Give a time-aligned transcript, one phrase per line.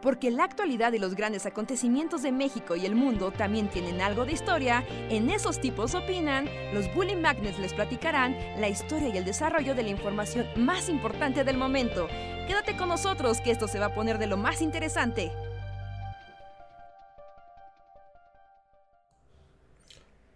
[0.00, 4.24] Porque la actualidad y los grandes acontecimientos de México y el mundo también tienen algo
[4.24, 9.24] de historia, en esos tipos opinan, los Bully Magnets les platicarán la historia y el
[9.24, 12.06] desarrollo de la información más importante del momento.
[12.46, 15.32] Quédate con nosotros que esto se va a poner de lo más interesante.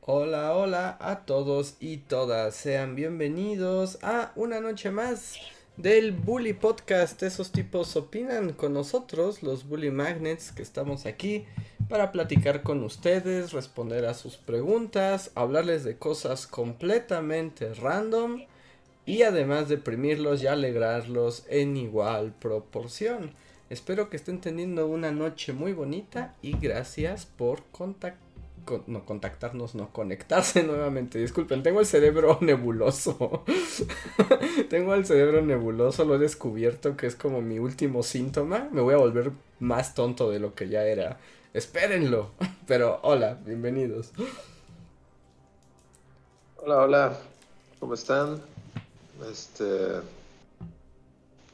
[0.04, 2.56] Hola, hola a todos y todas.
[2.56, 5.36] Sean bienvenidos a una noche más
[5.76, 7.22] del Bully Podcast.
[7.22, 11.44] Esos tipos opinan con nosotros, los Bully Magnets, que estamos aquí
[11.88, 18.42] para platicar con ustedes, responder a sus preguntas, hablarles de cosas completamente random
[19.04, 23.32] y además deprimirlos y alegrarlos en igual proporción.
[23.68, 28.21] Espero que estén teniendo una noche muy bonita y gracias por contactar
[28.86, 31.18] no contactarnos, no conectarse nuevamente.
[31.18, 33.44] Disculpen, tengo el cerebro nebuloso.
[34.70, 38.68] tengo el cerebro nebuloso, lo he descubierto que es como mi último síntoma.
[38.72, 41.18] Me voy a volver más tonto de lo que ya era.
[41.54, 42.30] Espérenlo.
[42.66, 44.12] Pero hola, bienvenidos.
[46.56, 47.18] Hola, hola.
[47.80, 48.40] ¿Cómo están?
[49.30, 50.00] Este.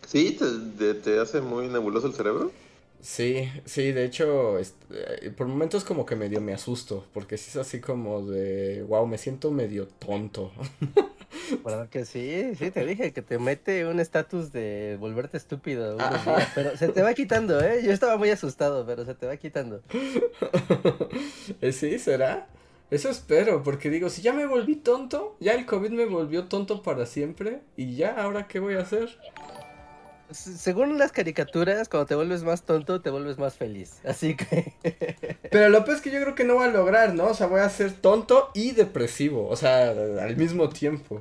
[0.07, 0.39] ¿Sí?
[0.79, 2.53] ¿Te, te hace muy nebuloso el cerebro?
[3.01, 7.57] Sí, sí, de hecho, este, por momentos como que medio me asusto, porque sí es
[7.57, 10.53] así como de, wow, me siento medio tonto.
[11.63, 15.97] Bueno, que sí, sí, te dije que te mete un estatus de volverte estúpido
[16.55, 17.83] pero se te va quitando, ¿eh?
[17.85, 19.83] Yo estaba muy asustado, pero se te va quitando.
[21.61, 22.49] Eh, sí, ¿será?
[22.91, 26.83] Eso espero, porque digo, si ya me volví tonto, ya el COVID me volvió tonto
[26.83, 29.19] para siempre, y ya, ¿ahora qué voy a hacer?
[30.31, 34.01] Según las caricaturas, cuando te vuelves más tonto, te vuelves más feliz.
[34.05, 34.75] Así que.
[35.51, 37.29] Pero lo peor es que yo creo que no voy a lograr, ¿no?
[37.29, 39.49] O sea, voy a ser tonto y depresivo.
[39.49, 41.19] O sea, al mismo tiempo.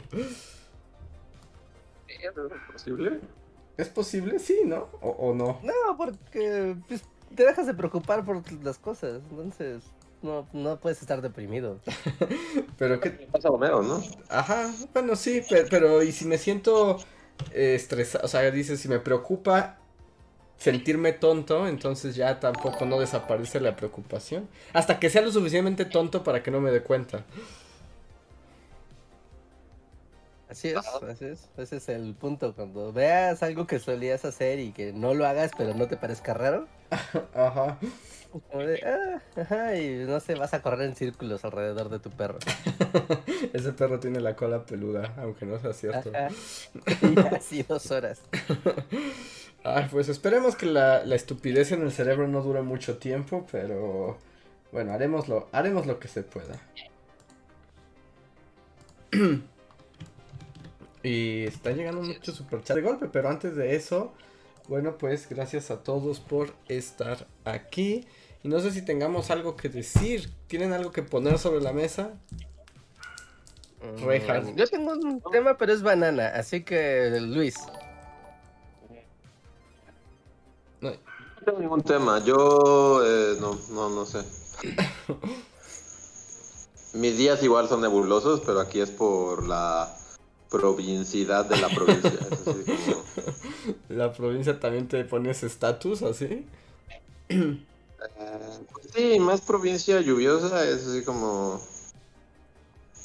[2.08, 2.32] ¿Es
[2.74, 3.20] posible?
[3.78, 4.40] ¿Es posible?
[4.40, 4.90] Sí, ¿no?
[5.02, 5.60] ¿O, no?
[5.64, 7.04] No, porque pues,
[7.36, 9.22] te dejas de preocupar por las cosas.
[9.30, 9.84] Entonces,
[10.22, 11.80] no, no puedes estar deprimido.
[12.78, 13.12] pero qué.
[13.12, 14.04] Pasa Homero, ¿no?
[14.30, 16.98] Ajá, bueno, sí, pero ¿y si me siento
[17.54, 19.78] estresado, o sea, dice, si me preocupa
[20.58, 24.48] sentirme tonto, entonces ya tampoco no desaparece la preocupación.
[24.74, 27.24] Hasta que sea lo suficientemente tonto para que no me dé cuenta.
[30.50, 31.50] Así es, así es.
[31.58, 32.56] Ese es el punto.
[32.56, 36.34] Cuando veas algo que solías hacer y que no lo hagas, pero no te parezca
[36.34, 36.68] raro.
[37.36, 37.78] Ajá.
[38.86, 42.40] Ah, ajá, y no sé, vas a correr en círculos alrededor de tu perro.
[43.54, 46.12] Ese perro tiene la cola peluda, aunque no sea cierto.
[47.02, 48.22] Y así dos horas.
[49.64, 54.18] Ay, pues esperemos que la, la, estupidez en el cerebro no dure mucho tiempo, pero
[54.72, 56.60] bueno, haremos lo, haremos lo que se pueda.
[61.04, 64.14] y está llegando mucho superchat de golpe, pero antes de eso,
[64.68, 68.06] bueno, pues gracias a todos por estar aquí.
[68.44, 70.30] Y no sé si tengamos algo que decir.
[70.48, 72.14] ¿Tienen algo que poner sobre la mesa?
[73.82, 77.56] Mm, yo tengo un tema, pero es banana, así que Luis.
[80.82, 80.92] No,
[81.46, 84.24] tengo ningún tema, yo eh, no, no, no sé.
[86.94, 89.96] Mis días igual son nebulosos, pero aquí es por la
[90.50, 92.12] provinciedad de la provincia.
[93.90, 96.46] ¿La provincia también te pone ese estatus así?
[98.18, 101.62] Eh, sí, más provincia lluviosa es así como...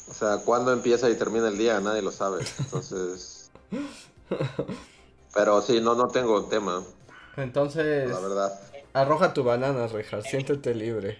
[0.08, 2.44] O sea, cuándo empieza y termina el día, nadie lo sabe.
[2.58, 3.50] Entonces...
[5.34, 6.82] Pero sí, no, no tengo tema.
[7.36, 8.10] Entonces...
[8.10, 8.60] La verdad.
[8.92, 11.18] Arroja tu banana, Reja, siéntete libre.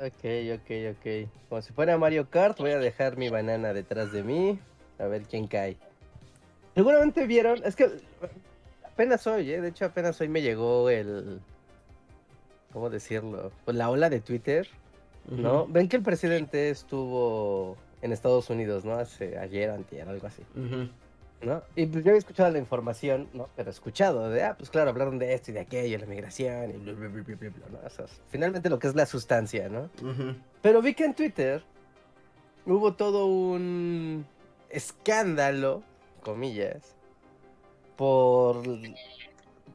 [0.00, 0.24] Ok,
[0.54, 1.28] ok, ok.
[1.48, 4.60] Como si fuera Mario Kart, voy a dejar mi banana detrás de mí.
[5.00, 5.76] A ver quién cae.
[6.76, 7.90] Seguramente vieron, es que
[8.84, 9.60] apenas hoy, ¿eh?
[9.60, 11.40] de hecho apenas hoy me llegó el,
[12.72, 13.50] ¿cómo decirlo?
[13.64, 14.68] Pues la ola de Twitter,
[15.28, 15.66] ¿no?
[15.66, 18.94] Ven que el presidente estuvo en Estados Unidos, ¿no?
[18.94, 20.42] Hace ayer, antier, algo así.
[21.40, 21.62] ¿No?
[21.76, 23.48] Y pues yo había escuchado la información, ¿no?
[23.54, 26.72] Pero escuchado de, ah, pues claro, hablaron de esto y de aquello, la migración y
[26.78, 27.86] bla, bla, bla, bla, bla, ¿no?
[27.86, 29.88] O sea, finalmente lo que es la sustancia, ¿no?
[30.62, 31.62] Pero vi que en Twitter
[32.66, 34.26] hubo todo un
[34.68, 35.82] escándalo,
[36.22, 36.96] comillas,
[37.96, 38.62] por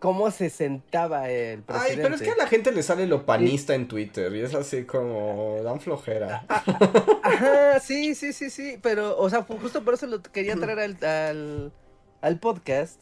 [0.04, 2.02] cómo se sentaba el presidente.
[2.02, 4.54] Ay, pero es que a la gente le sale lo panista en Twitter y es
[4.54, 6.46] así como dan flojera.
[6.50, 11.72] Ajá, sí, sí, sí, sí, pero, o sea, justo por eso lo quería traer al,
[12.20, 13.02] al, podcast,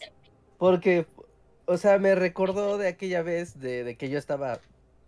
[0.60, 1.08] porque,
[1.66, 4.60] o sea, me recordó de aquella vez de, de que yo estaba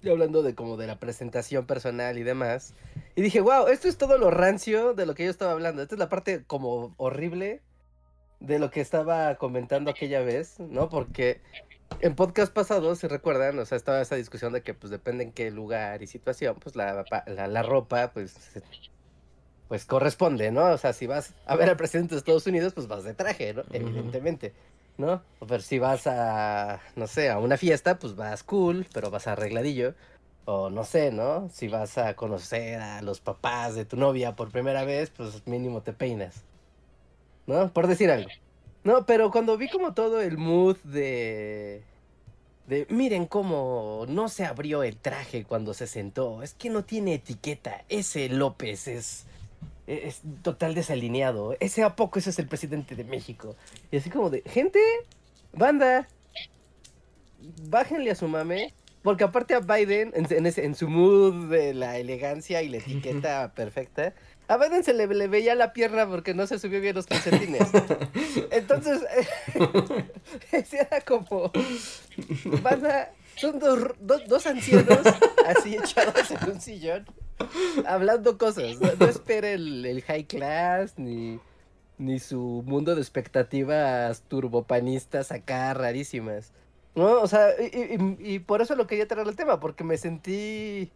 [0.04, 2.74] hablando de como de la presentación personal y demás.
[3.16, 5.84] Y dije, wow, esto es todo lo rancio de lo que yo estaba hablando.
[5.84, 7.62] Esta es la parte como horrible
[8.40, 10.90] de lo que estaba comentando aquella vez, ¿no?
[10.90, 11.40] Porque
[12.02, 15.32] en podcast pasados, si recuerdan, o sea, estaba esa discusión de que pues depende en
[15.32, 18.36] qué lugar y situación, pues la, la, la ropa, pues,
[19.68, 20.66] pues corresponde, ¿no?
[20.72, 23.54] O sea, si vas a ver al presidente de Estados Unidos, pues vas de traje,
[23.54, 23.64] ¿no?
[23.72, 24.54] Evidentemente,
[24.98, 25.22] ¿no?
[25.40, 29.28] O pero si vas a, no sé, a una fiesta, pues vas cool, pero vas
[29.28, 29.96] arregladillo.
[30.46, 31.50] O no sé, ¿no?
[31.50, 35.82] Si vas a conocer a los papás de tu novia por primera vez, pues mínimo
[35.82, 36.44] te peinas.
[37.48, 37.72] ¿No?
[37.74, 38.30] Por decir algo.
[38.84, 41.84] No, pero cuando vi como todo el mood de...
[42.68, 46.44] De, miren cómo no se abrió el traje cuando se sentó.
[46.44, 47.84] Es que no tiene etiqueta.
[47.90, 49.26] Ese López es...
[49.86, 51.58] Es total desalineado.
[51.60, 53.56] Ese a poco ese es el presidente de México.
[53.92, 54.80] Y así como de, gente,
[55.52, 56.08] banda,
[57.70, 58.74] bájenle a su mame.
[59.02, 62.78] Porque aparte a Biden, en, en ese- en su mood de la elegancia y la
[62.78, 64.14] etiqueta perfecta,
[64.48, 67.70] a Biden se le, le veía la pierna porque no se subió bien los calcetines.
[68.52, 69.02] Entonces,
[70.72, 71.52] era como,
[72.62, 75.00] banda, son dos, dos, dos ancianos
[75.48, 77.06] así echados en un sillón,
[77.86, 78.80] hablando cosas.
[78.80, 81.40] No, no espere el, el high class ni,
[81.98, 86.52] ni su mundo de expectativas turbopanistas acá rarísimas.
[86.96, 89.98] No, o sea, y, y- y por eso lo quería traer al tema, porque me
[89.98, 90.92] sentí.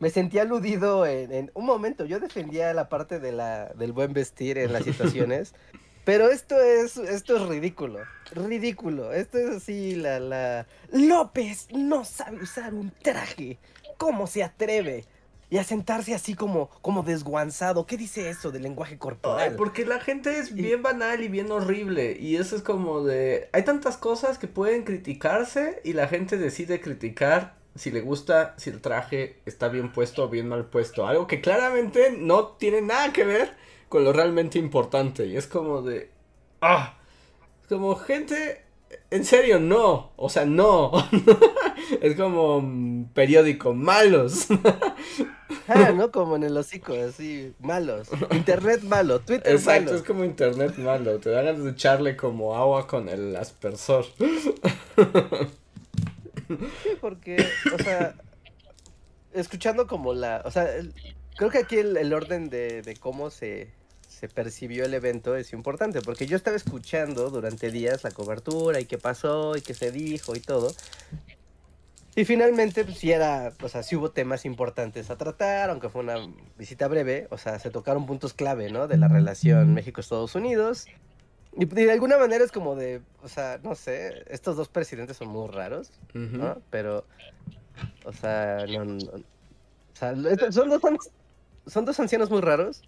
[0.00, 2.04] Me sentí aludido en, en un momento.
[2.04, 5.54] Yo defendía la parte de la, del buen vestir en las situaciones.
[6.04, 8.00] Pero esto es, esto es ridículo.
[8.32, 9.12] Ridículo.
[9.12, 10.66] Esto es así la, la.
[10.90, 13.58] López no sabe usar un traje.
[13.98, 15.04] ¿Cómo se atreve?
[15.50, 17.84] Y a sentarse así como, como desguanzado.
[17.84, 19.54] ¿Qué dice eso del lenguaje Ay, corporal?
[19.56, 22.16] porque la gente es bien banal y bien horrible.
[22.18, 23.50] Y eso es como de.
[23.52, 28.70] Hay tantas cosas que pueden criticarse y la gente decide criticar si le gusta, si
[28.70, 31.06] el traje está bien puesto o bien mal puesto.
[31.06, 33.54] Algo que claramente no tiene nada que ver
[33.88, 35.26] con lo realmente importante.
[35.26, 36.10] Y es como de.
[36.60, 36.98] ¡Ah!
[37.62, 38.64] Es como gente.
[39.10, 40.12] En serio, no.
[40.16, 40.92] O sea, no.
[42.00, 44.48] es como mm, periódico, malos.
[45.66, 46.10] Ah, ¿no?
[46.10, 48.08] Como en el hocico, así, malos.
[48.32, 49.96] Internet malo, Twitter Exacto, malo.
[49.96, 51.18] es como internet malo.
[51.18, 54.04] Te dan ganas de echarle como agua con el aspersor.
[56.82, 57.36] Sí, porque,
[57.74, 58.14] o sea,
[59.32, 60.92] escuchando como la, o sea, el-
[61.36, 63.70] creo que aquí el, el orden de, de cómo se,
[64.08, 68.84] se percibió el evento es importante, porque yo estaba escuchando durante días la cobertura y
[68.86, 70.72] qué pasó y qué se dijo y todo.
[72.16, 76.02] Y finalmente, pues sí era, o sea, sí hubo temas importantes a tratar, aunque fue
[76.02, 76.16] una
[76.58, 78.88] visita breve, o sea, se tocaron puntos clave, ¿no?
[78.88, 80.86] De la relación México-Estados Unidos.
[81.56, 85.28] Y de alguna manera es como de, o sea, no sé, estos dos presidentes son
[85.28, 85.90] muy raros.
[86.14, 86.58] ¿no?
[86.70, 87.04] Pero,
[88.04, 90.14] o sea, no, no- o sea,
[90.52, 90.80] son dos,
[91.66, 92.82] son dos ancianos muy raros,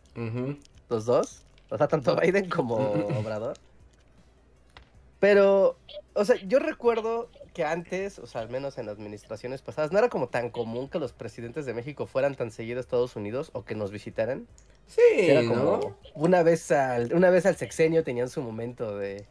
[0.89, 2.77] los dos, o sea, tanto Biden como.
[2.77, 3.57] Obrador.
[5.21, 5.77] Pero,
[6.15, 10.09] o sea, yo recuerdo que antes, o sea, al menos en administraciones pasadas, no era
[10.09, 13.65] como tan común que los presidentes de México fueran tan seguidos a Estados Unidos o
[13.65, 14.47] que nos visitaran.
[14.87, 15.51] Sí, Era ¿no?
[15.51, 19.27] como una vez al, una vez al sexenio tenían su momento de,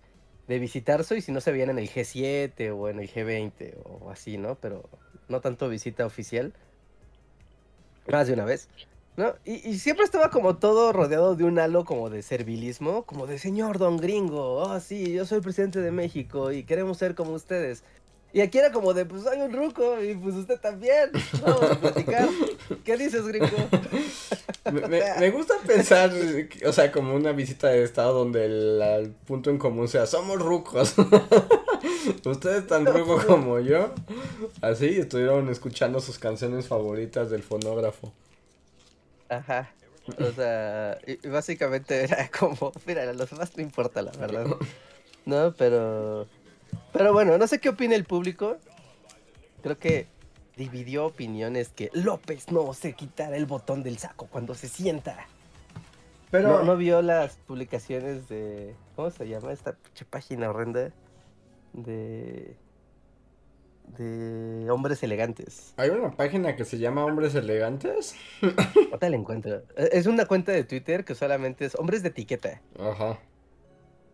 [0.47, 4.09] de visitarse y si no se veían en el G7 o en el G20 o
[4.11, 4.55] así, ¿no?
[4.55, 4.83] Pero
[5.27, 6.53] no tanto visita oficial.
[8.07, 8.69] Más de una vez.
[9.17, 9.35] ¿No?
[9.43, 13.39] Y, y siempre estaba como todo rodeado de un halo como de servilismo, como de
[13.39, 17.33] señor don gringo, oh sí, yo soy el presidente de México y queremos ser como
[17.33, 17.83] ustedes.
[18.33, 21.79] Y aquí era como de, pues soy un ruco y pues usted también, vamos a
[21.79, 22.29] platicar.
[22.85, 23.47] ¿Qué dices, gringo?
[24.71, 26.11] Me, me- me gusta pensar,
[26.65, 30.41] o sea, como una visita de estado donde el, el punto en común sea, somos
[30.41, 30.95] rucos.
[32.25, 33.93] Ustedes tan rucos como yo.
[34.61, 38.13] Así estuvieron escuchando sus canciones favoritas del fonógrafo.
[39.29, 39.71] Ajá.
[40.19, 44.45] O sea, y- y básicamente era como, mira, a los demás no importa, la verdad.
[45.23, 46.25] No, pero.
[46.93, 48.57] Pero bueno, no sé qué opina el público.
[49.63, 50.07] Creo que
[50.57, 55.27] dividió opiniones que López no se quitara el botón del saco cuando se sienta.
[56.29, 58.75] Pero, No, no vio las publicaciones de.
[58.95, 59.75] ¿Cómo se llama esta
[60.09, 60.91] página horrenda?
[61.73, 62.55] De.
[63.97, 65.73] De hombres elegantes.
[65.75, 68.15] hay una página que se llama Hombres Elegantes.
[68.41, 69.63] Ahorita la encuentro.
[69.75, 72.61] Es una cuenta de Twitter que solamente es hombres de etiqueta.
[72.79, 73.19] Ajá.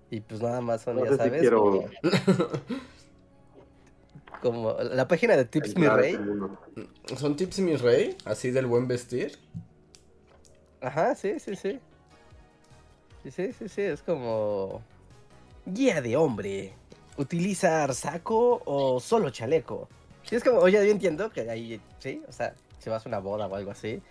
[0.09, 1.89] Y pues nada más son, No ya sé si sabes, quiero como,
[4.41, 6.17] como la página de Tips Mi Rey.
[6.17, 6.57] mundo.
[7.17, 8.15] ¿Son tips mi rey?
[8.25, 9.37] Así del buen vestir.
[10.81, 11.79] Ajá, sí, sí, sí.
[13.23, 14.81] Sí, sí, sí, sí, es como...
[15.65, 16.73] Guía de hombre.
[17.17, 19.89] ¿Utilizar saco o solo chaleco?
[20.23, 23.19] Sí, es como, oye, yo entiendo que ahí, sí, o sea, si vas a una
[23.19, 24.01] boda o algo así.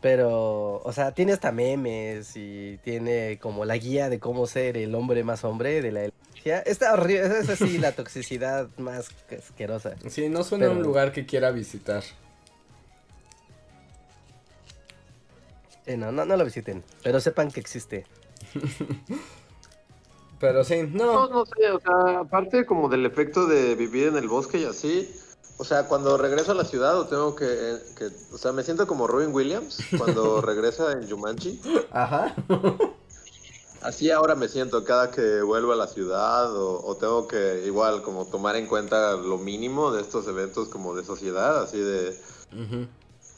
[0.00, 4.94] Pero, o sea, tiene hasta memes y tiene como la guía de cómo ser el
[4.94, 6.60] hombre más hombre de la energía.
[6.60, 9.96] Está horrible, es así la toxicidad más asquerosa.
[10.08, 12.02] Sí, no suena a un lugar que quiera visitar.
[15.96, 18.04] no, no, no lo visiten, pero sepan que existe.
[20.40, 21.28] pero sí, no.
[21.28, 24.64] No, no sé, o sea, aparte como del efecto de vivir en el bosque y
[24.64, 25.08] así,
[25.58, 28.86] o sea, cuando regreso a la ciudad o tengo que, que o sea, me siento
[28.86, 31.60] como Robin Williams cuando regresa en Jumanji.
[31.90, 32.34] Ajá.
[33.80, 38.26] Así ahora me siento cada que vuelvo a la ciudad o, tengo que igual como
[38.26, 42.18] tomar en cuenta lo mínimo de estos eventos como de sociedad, así de...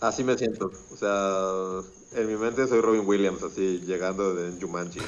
[0.00, 0.70] Así me siento.
[0.92, 1.82] O sea,
[2.12, 5.00] en mi mente soy Robin Williams, así llegando de Jumanji.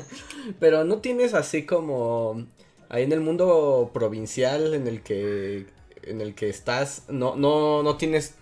[0.60, 2.46] Pero no tienes así como
[2.88, 5.66] ahí en el mundo provincial en el que
[6.06, 8.34] en el que estás, no no no tienes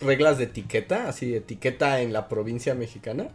[0.00, 3.30] reglas de etiqueta, así etiqueta en la provincia mexicana.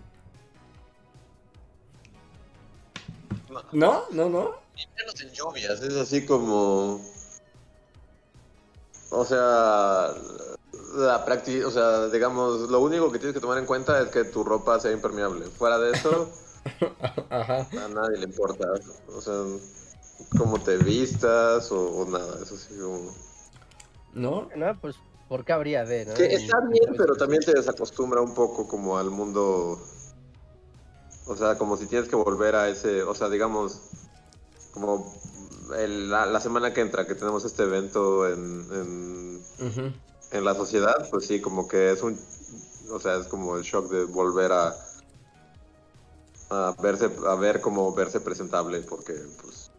[3.72, 4.04] ¿No?
[4.12, 4.56] ¿No, no?
[4.76, 7.02] Y menos en lluvias, es así como...
[9.10, 10.14] O sea,
[10.96, 14.24] la práctica, o sea, digamos, lo único que tienes que tomar en cuenta es que
[14.24, 15.46] tu ropa sea impermeable.
[15.48, 16.32] Fuera de eso,
[17.30, 18.68] a nadie le importa.
[19.14, 19.34] O sea,
[20.38, 23.14] cómo te vistas o, nada, eso sí como...
[24.13, 24.50] ¿No?
[24.56, 24.96] No, pues,
[25.27, 26.13] ¿por qué habría de, no?
[26.13, 29.80] Que está bien, pero también te desacostumbra un poco como al mundo
[31.25, 33.82] o sea, como si tienes que volver a ese, o sea, digamos,
[34.74, 35.13] como
[35.70, 39.41] la, semana que entra que tenemos este evento en,
[40.32, 42.20] en, la sociedad, pues sí, como que es un,
[42.91, 44.75] o sea, es como el shock de volver a,
[46.50, 49.71] a verse, a ver cómo verse presentable, porque pues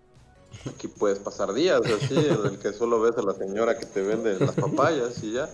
[0.69, 4.03] aquí puedes pasar días así en el que solo ves a la señora que te
[4.03, 5.49] vende las papayas y ya.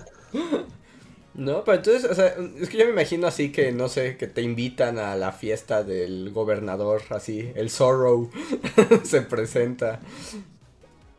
[1.34, 4.26] No, pero entonces, o sea, es que yo me imagino así que, no sé, que
[4.26, 8.28] te invitan a la fiesta del gobernador, así, el Zorro
[9.04, 10.00] se presenta.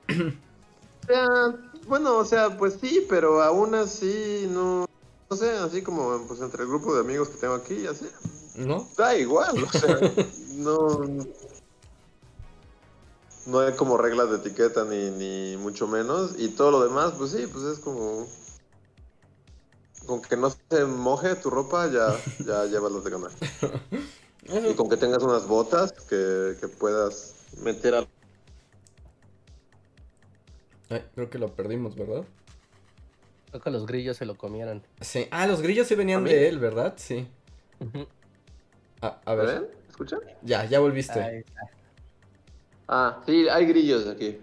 [1.87, 4.85] bueno, o sea, pues sí, pero aún así no,
[5.29, 8.09] no sé, así como pues entre el grupo de amigos que tengo aquí, así.
[8.55, 8.89] ¿No?
[8.97, 9.99] Da igual, o sea,
[10.55, 11.25] no...
[13.49, 16.35] No hay como reglas de etiqueta ni, ni mucho menos.
[16.37, 18.27] Y todo lo demás, pues sí, pues es como
[20.09, 22.07] con que no se moje tu ropa, ya,
[22.45, 23.31] ya llevas los de ganar.
[24.41, 28.07] y con que tengas unas botas que, puedas meter al...
[31.13, 32.25] creo que lo perdimos, ¿verdad?
[33.51, 34.83] Creo que los grillos se lo comieron.
[34.99, 35.27] Sí.
[35.29, 36.95] Ah, los grillos sí venían de él, ¿verdad?
[36.97, 37.27] Sí.
[39.01, 39.71] Ah, a ver.
[39.89, 40.19] ¿Escuchan?
[40.41, 41.45] Ya, ya volviste.
[42.91, 44.39] Ah, sí, hay grillos aquí.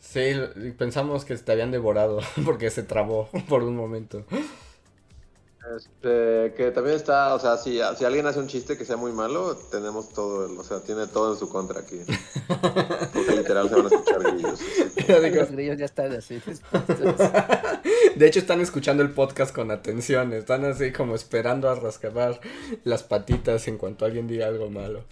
[0.00, 0.32] Sí,
[0.78, 4.24] pensamos que te habían devorado porque se trabó por un momento.
[5.76, 9.12] Este, que también está, o sea, si, si alguien hace un chiste que sea muy
[9.12, 12.00] malo, tenemos todo, o sea, tiene todo en su contra aquí.
[13.12, 14.60] Porque literal se van a escuchar grillos.
[15.36, 16.40] Los grillos ya están así.
[18.16, 22.40] De hecho, están escuchando el podcast con atención, están así como esperando a rascar
[22.84, 25.04] las patitas en cuanto alguien diga algo malo.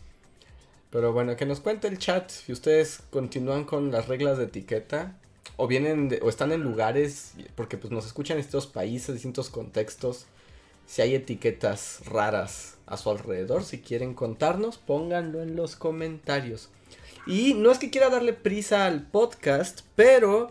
[0.90, 5.16] Pero bueno, que nos cuente el chat si ustedes continúan con las reglas de etiqueta
[5.56, 10.26] o vienen o están en lugares porque pues nos escuchan en estos países, distintos contextos.
[10.86, 16.70] Si hay etiquetas raras a su alrededor, si quieren contarnos, pónganlo en los comentarios.
[17.26, 20.50] Y no es que quiera darle prisa al podcast, pero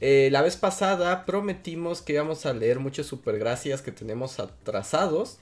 [0.00, 5.38] eh, la vez pasada prometimos que íbamos a leer muchos super gracias que tenemos atrasados.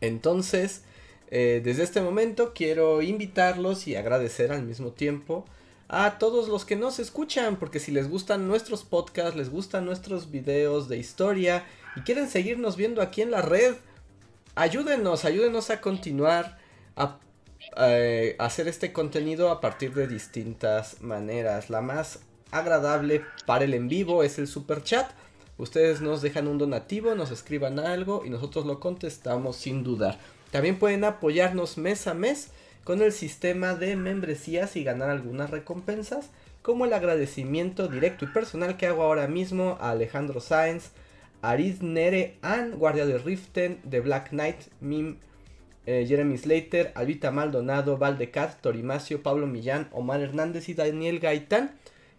[0.00, 0.82] Entonces,
[1.30, 5.44] eh, desde este momento quiero invitarlos y agradecer al mismo tiempo
[5.88, 10.30] a todos los que nos escuchan, porque si les gustan nuestros podcasts, les gustan nuestros
[10.30, 11.64] videos de historia
[11.96, 13.74] y quieren seguirnos viendo aquí en la red,
[14.54, 16.58] ayúdenos, ayúdenos a continuar
[16.96, 17.18] a,
[17.78, 21.70] eh, hacer este contenido a partir de distintas maneras.
[21.70, 22.20] La más
[22.50, 25.10] agradable para el en vivo es el super chat.
[25.56, 30.18] Ustedes nos dejan un donativo, nos escriban algo y nosotros lo contestamos sin dudar.
[30.50, 32.50] También pueden apoyarnos mes a mes
[32.84, 36.30] con el sistema de membresías y ganar algunas recompensas,
[36.62, 40.90] como el agradecimiento directo y personal que hago ahora mismo a Alejandro Sáenz,
[41.42, 45.18] Ariz Nere An, Guardia de Riften, The Black Knight, Mim,
[45.86, 51.72] eh, Jeremy Slater, Albita Maldonado, Valdecat, Torimacio, Pablo Millán, Omar Hernández y Daniel Gaitán,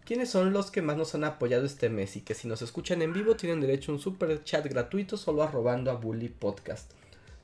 [0.05, 3.01] quienes son los que más nos han apoyado este mes y que si nos escuchan
[3.01, 6.98] en vivo tienen derecho a un super chat gratuito solo arrobando a Bully Podcast.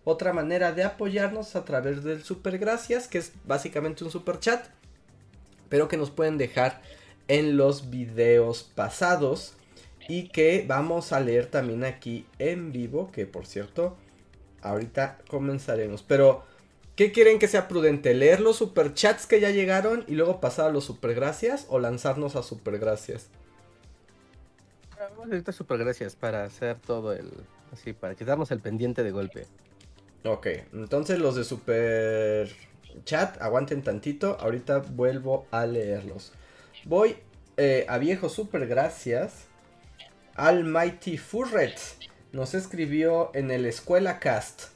[0.05, 4.65] Otra manera de apoyarnos a través del super gracias, que es básicamente un super chat,
[5.67, 6.81] pero que nos pueden dejar
[7.27, 9.55] en los videos pasados
[10.07, 13.97] y que vamos a leer también aquí en vivo, que por cierto,
[14.61, 16.03] ahorita comenzaremos.
[16.03, 16.45] Pero
[16.95, 18.13] ¿Qué quieren que sea prudente?
[18.13, 22.43] ¿Leer los superchats que ya llegaron y luego pasar a los supergracias o lanzarnos a
[22.43, 23.27] supergracias?
[24.97, 27.29] Vamos ahorita supergracias para hacer todo el.
[27.73, 29.45] Así, para quitarnos el pendiente de golpe.
[30.25, 32.49] Ok, entonces los de super
[33.03, 36.31] chat, aguanten tantito, ahorita vuelvo a leerlos.
[36.83, 37.17] Voy
[37.57, 39.45] eh, a viejo super gracias.
[40.33, 41.79] Almighty Furret
[42.31, 44.69] nos escribió en el Escuela Cast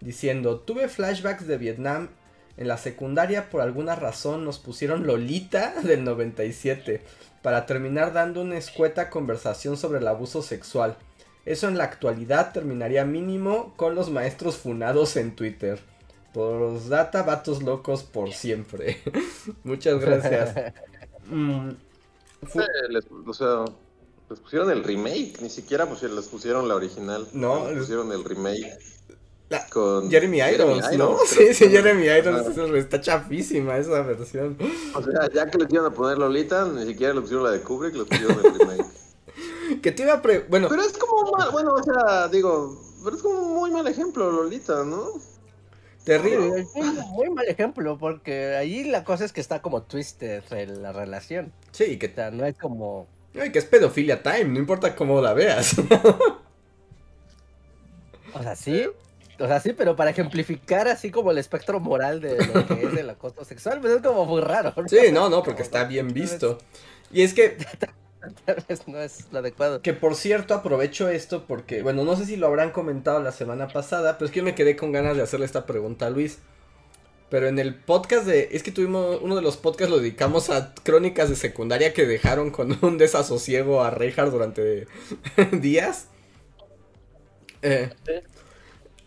[0.00, 2.10] diciendo, tuve flashbacks de Vietnam.
[2.58, 7.02] En la secundaria por alguna razón nos pusieron Lolita del 97
[7.40, 10.98] para terminar dando una escueta conversación sobre el abuso sexual.
[11.44, 15.80] Eso en la actualidad terminaría mínimo con los maestros funados en Twitter.
[16.32, 19.02] Por data, vatos locos por siempre.
[19.64, 20.54] Muchas gracias.
[21.24, 21.70] Mm,
[22.90, 23.64] les, o sea,
[24.28, 27.28] les pusieron el remake, ni siquiera pues, les pusieron la original.
[27.32, 28.76] No, les pusieron el remake.
[29.48, 30.92] La- Con Jeremy Irons, ¿no?
[30.92, 32.48] Irons, Sí, sí, Jeremy Irons.
[32.48, 34.58] Eso Está chafísima esa versión.
[34.94, 37.60] O sea, ya que les iban a poner Lolita, ni siquiera le pusieron la de
[37.60, 38.84] Kubrick, les pusieron el remake.
[39.82, 40.40] Que te iba a pre...
[40.40, 43.86] Bueno, Pero es como mal, bueno, o sea, digo, pero es como un muy mal
[43.86, 45.08] ejemplo Lolita, ¿no?
[46.04, 46.60] terrible.
[46.60, 50.92] Es un muy mal ejemplo, porque ahí la cosa es que está como twisted la
[50.92, 51.52] relación.
[51.70, 53.06] Sí, que, O sea, no es como.
[53.40, 55.76] ay, que es pedofilia time, no importa cómo la veas.
[58.34, 58.86] O sea, sí.
[59.38, 62.96] O sea, sí, pero para ejemplificar así como el espectro moral de lo que es
[62.96, 64.72] el acoso sexual, pues es como muy raro.
[64.74, 64.88] ¿no?
[64.88, 66.56] Sí, no, no, porque está bien visto.
[67.10, 67.58] Y es que,
[68.44, 69.82] Tal vez no es lo adecuado.
[69.82, 73.68] que por cierto, aprovecho esto porque, bueno, no sé si lo habrán comentado la semana
[73.68, 76.38] pasada, pero es que yo me quedé con ganas de hacerle esta pregunta a Luis.
[77.30, 80.74] Pero en el podcast de, es que tuvimos, uno de los podcasts lo dedicamos a
[80.82, 84.86] crónicas de secundaria que dejaron con un desasosiego a Reinhardt durante
[85.52, 86.08] días.
[87.62, 87.90] Eh,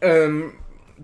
[0.01, 0.53] em,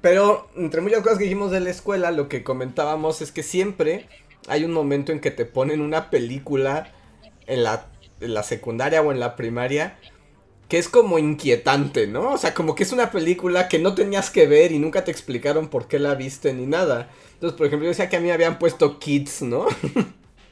[0.01, 4.07] pero entre muchas cosas que dijimos de la escuela, lo que comentábamos es que siempre
[4.47, 6.91] hay un momento en que te ponen una película
[7.45, 7.90] en la,
[8.21, 9.97] en la secundaria o en la primaria
[10.71, 12.31] que es como inquietante, ¿no?
[12.31, 15.11] O sea, como que es una película que no tenías que ver y nunca te
[15.11, 17.09] explicaron por qué la viste ni nada.
[17.33, 19.65] Entonces, por ejemplo, yo decía que a mí me habían puesto Kids, ¿no?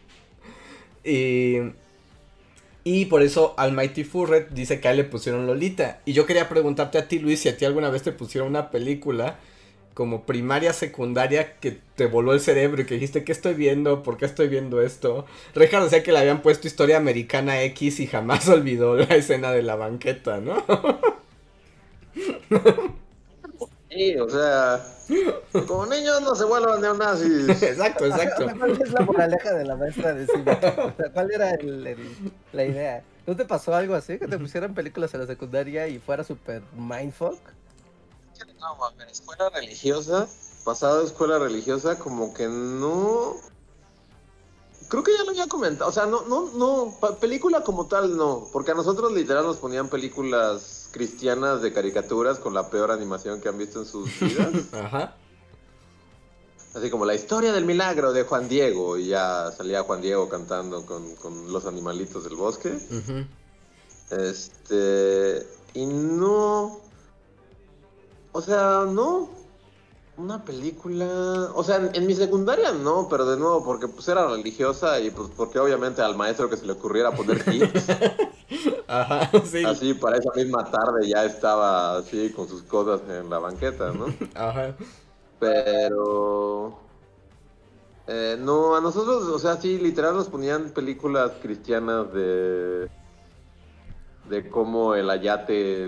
[1.06, 1.72] y...
[2.84, 6.02] Y por eso Almighty Furret dice que a él le pusieron Lolita.
[6.04, 8.72] Y yo quería preguntarte a ti, Luis, si a ti alguna vez te pusieron una
[8.72, 9.39] película
[10.00, 14.02] como primaria, secundaria, que te voló el cerebro y que dijiste, ¿qué estoy viendo?
[14.02, 15.26] ¿Por qué estoy viendo esto?
[15.56, 19.62] Richard decía que le habían puesto Historia Americana X y jamás olvidó la escena de
[19.64, 20.64] la banqueta, ¿no?
[23.90, 24.86] Sí, o sea,
[25.66, 27.50] como niños no se vuelvan neonazis.
[27.64, 28.54] exacto, exacto.
[28.58, 30.62] ¿Cuál es la moraleja de la maestra de cine?
[30.82, 32.18] O sea, ¿cuál era el- el-
[32.52, 33.06] la idea?
[33.26, 34.20] ¿No te pasó algo así?
[34.20, 37.54] Que te pusieran películas en la secundaria y fuera super mindfuck.
[38.60, 40.28] No, mames, escuela religiosa,
[40.63, 43.36] pasado escuela religiosa, como que no.
[44.89, 45.89] Creo que ya lo había comentado.
[45.89, 46.97] O sea, no, no, no.
[47.19, 48.47] película como tal, no.
[48.52, 53.49] Porque a nosotros literal nos ponían películas cristianas de caricaturas con la peor animación que
[53.49, 54.73] han visto en sus vidas.
[54.73, 55.15] Ajá.
[56.73, 58.97] Así como la historia del milagro de Juan Diego.
[58.97, 62.69] Y ya salía Juan Diego cantando con, con los animalitos del bosque.
[62.69, 63.25] Ujú.
[64.10, 65.47] Este.
[65.75, 66.88] Y no.
[68.32, 69.30] O sea, no.
[70.18, 71.52] Una película.
[71.56, 75.12] O sea, en, en mi secundaria no, pero de nuevo, porque pues era religiosa y
[75.12, 77.94] pues porque obviamente al maestro que se le ocurriera poner hits,
[78.88, 79.63] Ajá, sí.
[79.63, 84.18] así para esa misma tarde ya estaba así con sus cosas en la banqueta, ¿no?
[84.34, 84.76] Ajá.
[85.39, 86.80] Pero.
[88.08, 92.89] eh, no, a nosotros, o sea, sí, literal nos ponían películas cristianas de.
[94.30, 95.88] De cómo el ayate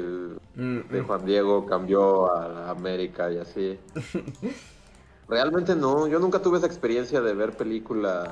[0.56, 1.08] Mm, de mm.
[1.08, 3.80] Juan Diego cambió a América y así.
[5.30, 8.28] Realmente no, yo nunca tuve esa experiencia de ver películas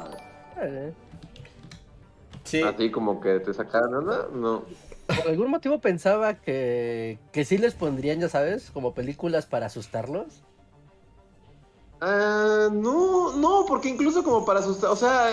[2.43, 2.62] Sí.
[2.62, 4.28] así como que te sacaran, ¿no?
[4.34, 4.63] No.
[5.08, 10.43] Por algún motivo pensaba que, que sí les pondrían, ya sabes, como películas para asustarlos.
[12.02, 15.32] Ah, no, no, porque incluso como para asustar, o sea,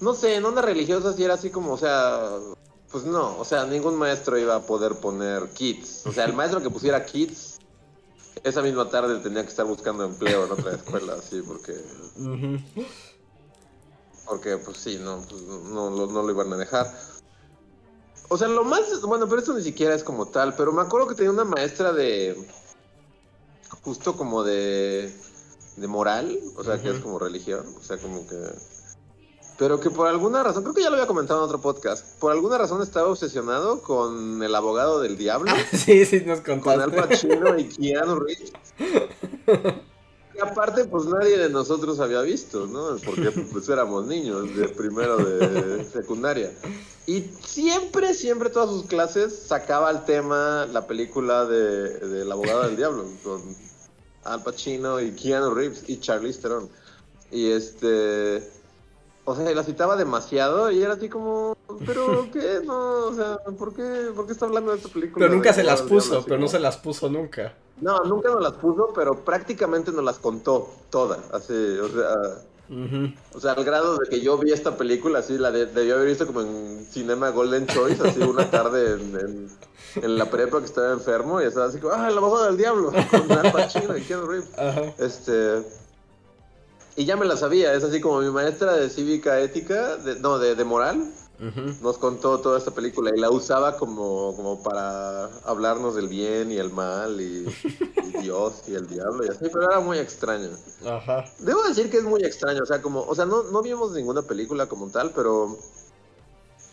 [0.00, 2.30] no sé, en onda religiosa sí era así como, o sea,
[2.96, 6.06] pues no, o sea, ningún maestro iba a poder poner kids.
[6.06, 7.58] O sea, el maestro que pusiera kids,
[8.42, 11.78] esa misma tarde tenía que estar buscando empleo en otra escuela, así, porque,
[14.24, 16.90] porque pues sí, no, pues, no, no, no lo iban a dejar.
[18.30, 21.08] O sea, lo más, bueno, pero esto ni siquiera es como tal, pero me acuerdo
[21.08, 22.48] que tenía una maestra de,
[23.82, 25.14] justo como de,
[25.76, 28.75] de moral, o sea, que es como religión, o sea, como que...
[29.58, 32.30] Pero que por alguna razón, creo que ya lo había comentado en otro podcast, por
[32.30, 37.28] alguna razón estaba obsesionado con el abogado del diablo, sí, sí, nos con Al contaste.
[37.28, 38.52] Pacino y Keanu Reeves.
[40.34, 42.96] que aparte, pues nadie de nosotros había visto, ¿no?
[43.04, 46.52] Porque pues éramos niños de primero de secundaria.
[47.06, 52.66] Y siempre, siempre todas sus clases sacaba al tema la película de, de La abogada
[52.66, 53.40] del diablo, con
[54.24, 56.68] Al Pacino y Keanu Reeves y Charlize Theron.
[57.30, 58.55] Y este...
[59.28, 62.60] O sea, la citaba demasiado y era así como, pero ¿qué?
[62.64, 65.24] No, o sea, ¿por qué, ¿por qué está hablando de esta película?
[65.26, 67.52] Pero nunca se las puso, pero no se las puso nunca.
[67.80, 71.18] no, nunca nos las puso, pero prácticamente nos las contó todas.
[71.32, 72.14] Así, o sea,
[73.34, 76.08] o sea, al grado de que yo vi esta película, así la de, debió haber
[76.08, 79.50] visto como en Cinema Golden Choice, así una tarde en, en-
[80.02, 82.92] en la prepa que estaba enfermo y estaba así como, ah, la abogada del diablo,
[83.10, 84.50] con Al Pacino y Keanu Reeves.
[84.58, 84.82] Ajá.
[84.98, 85.62] Este.
[86.96, 90.38] Y ya me la sabía, es así como mi maestra de cívica ética, de- no,
[90.38, 91.74] de, de moral, Ujú.
[91.82, 96.56] nos contó toda esta película y la usaba como, como para hablarnos del bien y
[96.56, 100.48] el mal y, y Dios y el diablo y así, pero era muy extraño.
[100.86, 101.26] Ajá.
[101.40, 104.22] Debo decir que es muy extraño, o sea, como, o sea, no, no vimos ninguna
[104.22, 105.58] película como tal, pero,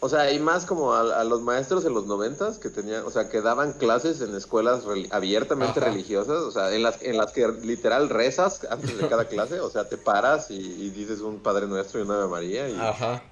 [0.03, 3.09] o sea, y más como a, a los maestros en los noventas que tenían, o
[3.09, 5.89] sea, que daban clases en escuelas abiertamente Ajá.
[5.89, 9.69] religiosas, o sea, en las, en las que literal rezas antes de cada clase, o
[9.69, 13.23] sea, te paras y, y dices un Padre Nuestro y una Ave María y, Ajá.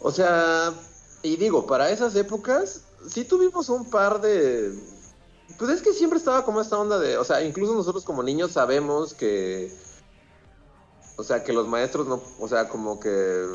[0.00, 0.74] o sea,
[1.22, 4.74] y digo, para esas épocas, sí tuvimos un par de.
[5.56, 7.16] Pues es que siempre estaba como esta onda de.
[7.16, 9.72] O sea, incluso nosotros como niños sabemos que.
[11.16, 12.20] O sea, que los maestros no.
[12.40, 13.46] O sea, como que.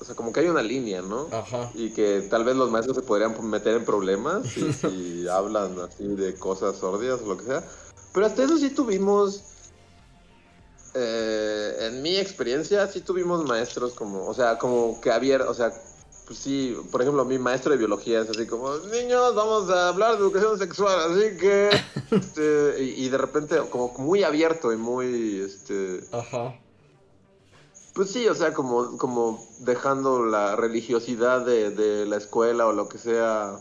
[0.00, 1.28] O sea, como que hay una línea, ¿no?
[1.32, 1.70] Ajá.
[1.74, 6.06] Y que tal vez los maestros se podrían meter en problemas si, si hablan así
[6.06, 7.64] de cosas sórdidas o lo que sea.
[8.12, 9.42] Pero hasta eso sí tuvimos.
[10.94, 15.72] eh, en mi experiencia, sí tuvimos maestros como, o sea, como que abierto, o sea,
[16.26, 20.12] pues sí, por ejemplo, mi maestro de biología es así como, niños, vamos a hablar
[20.12, 21.68] de educación sexual, así que,
[22.10, 26.58] este, y, y de repente como muy abierto y muy, este, Ajá.
[27.96, 32.88] Pues sí, o sea, como, como dejando la religiosidad de, de la escuela o lo
[32.88, 33.56] que sea,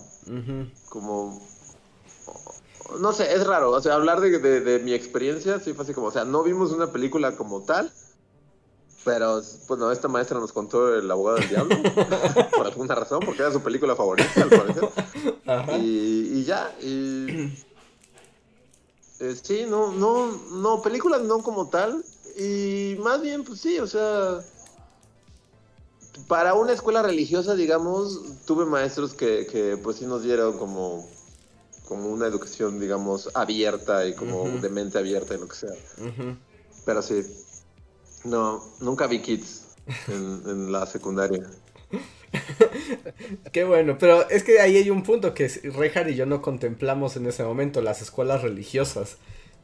[0.90, 1.40] como...
[3.00, 5.94] No sé, es raro, o sea, hablar de, de- de mi experiencia, sí fue así
[5.94, 7.92] como, o sea, no vimos una película como tal,
[9.04, 11.76] pero, bueno, esta maestra nos contó El abogado del diablo,
[12.56, 14.90] por alguna razón, porque era su película favorita, al parecer,
[15.48, 15.78] Ajá.
[15.78, 17.30] y, y ya, y...
[19.20, 22.04] eh, sí, no, no, no, películas no como tal,
[22.38, 24.42] y más bien, pues sí, o sea...
[26.28, 31.06] Para una escuela religiosa, digamos, tuve maestros que, que pues sí nos dieron como,
[31.88, 35.74] como una educación, digamos, abierta y como de mente abierta y lo que sea.
[36.86, 37.22] Pero sí,
[38.24, 39.66] no, nunca vi kids
[40.08, 41.50] en, en la secundaria.
[43.52, 47.16] Qué bueno, pero es que ahí hay un punto que Rejar y yo no contemplamos
[47.18, 49.18] en ese momento, las escuelas religiosas,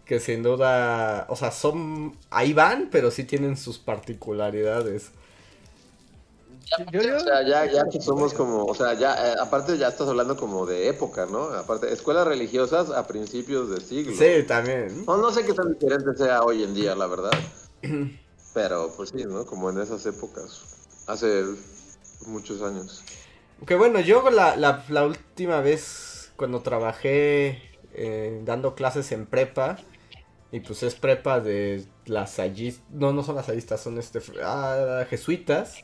[0.05, 5.11] que sin duda, o sea, son, ahí van, pero sí tienen sus particularidades.
[6.91, 9.89] Yo, yo- O sea, ya, ya que somos como, o sea, ya, eh, aparte ya
[9.89, 11.43] estás hablando como de época, ¿no?
[11.53, 14.13] Aparte, escuelas religiosas a principios de siglo.
[14.15, 15.05] Sí, también.
[15.05, 17.31] No, no sé qué tan diferente sea hoy en día, la verdad.
[18.53, 19.45] Pero, pues sí, ¿no?
[19.45, 20.61] Como en esas épocas.
[21.07, 21.43] Hace
[22.27, 23.01] muchos años.
[23.65, 27.61] Que bueno, yo la, la, la última vez cuando trabajé
[27.93, 29.77] eh, dando clases en prepa,
[30.51, 35.05] y pues es prepa de las allistas, no, no son las allistas, son este, ah,
[35.09, 35.81] jesuitas,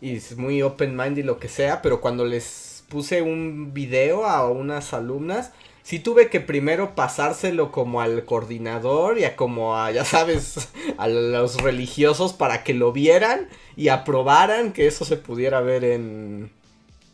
[0.00, 4.24] y es muy open mind y lo que sea, pero cuando les puse un video
[4.24, 9.90] a unas alumnas, sí tuve que primero pasárselo como al coordinador y a como a,
[9.90, 15.60] ya sabes, a los religiosos para que lo vieran y aprobaran que eso se pudiera
[15.60, 16.50] ver en,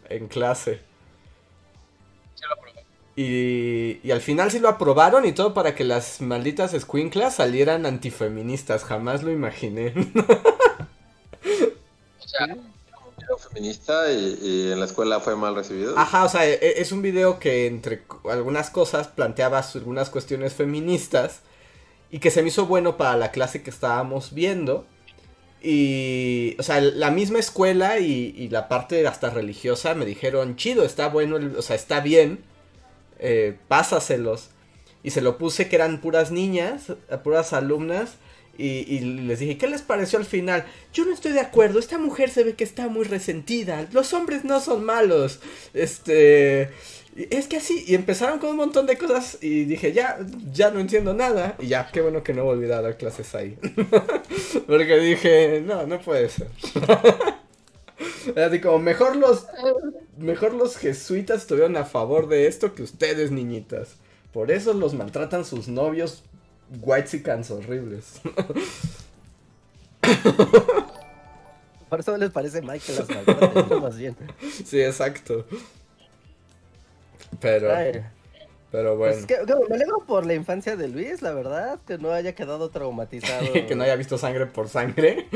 [0.09, 0.81] en clase.
[3.15, 7.85] Y, y al final sí lo aprobaron y todo para que las malditas escuinclas salieran
[7.87, 8.85] antifeministas.
[8.85, 9.93] Jamás lo imaginé.
[12.19, 15.99] O sea, un video feminista y, y en la escuela fue mal recibido.
[15.99, 21.41] Ajá, o sea, e- es un video que entre algunas cosas planteaba algunas cuestiones feministas
[22.11, 24.87] y que se me hizo bueno para la clase que estábamos viendo.
[25.63, 30.85] Y, o sea, la misma escuela y, y la parte hasta religiosa me dijeron, chido,
[30.85, 32.45] está bueno, el- o sea, está bien,
[33.23, 34.51] eh, pásaselos.
[35.03, 38.17] Y se lo puse que eran puras niñas, eh, puras alumnas.
[38.59, 40.67] Y, y les dije, ¿qué les pareció al final?
[40.93, 44.45] Yo no estoy de acuerdo, esta mujer se ve que está muy resentida, los hombres
[44.45, 45.41] no son malos,
[45.73, 46.69] este...
[47.31, 50.19] Es que así, y empezaron con un montón de cosas y dije, ya,
[50.51, 51.57] ya no entiendo nada.
[51.59, 53.59] Y ya, qué bueno que no volví a dar clases ahí.
[54.67, 56.49] Porque dije, no, no puede ser.
[58.37, 59.47] Así como, mejor los,
[60.19, 63.97] mejor los jesuitas estuvieron a favor de esto que ustedes, niñitas.
[64.33, 66.23] Por eso los maltratan sus novios
[66.81, 68.21] whitesicans horribles.
[71.89, 73.81] Por eso les parece mal que las maltraten, ¿no?
[73.81, 74.17] más bien.
[74.65, 75.45] Sí, exacto.
[77.39, 78.03] Pero, Ay,
[78.73, 79.15] pero bueno.
[79.15, 82.35] es que, que me alegro por la infancia de Luis, la verdad, que no haya
[82.35, 83.53] quedado traumatizado.
[83.53, 85.29] que no haya visto sangre por sangre.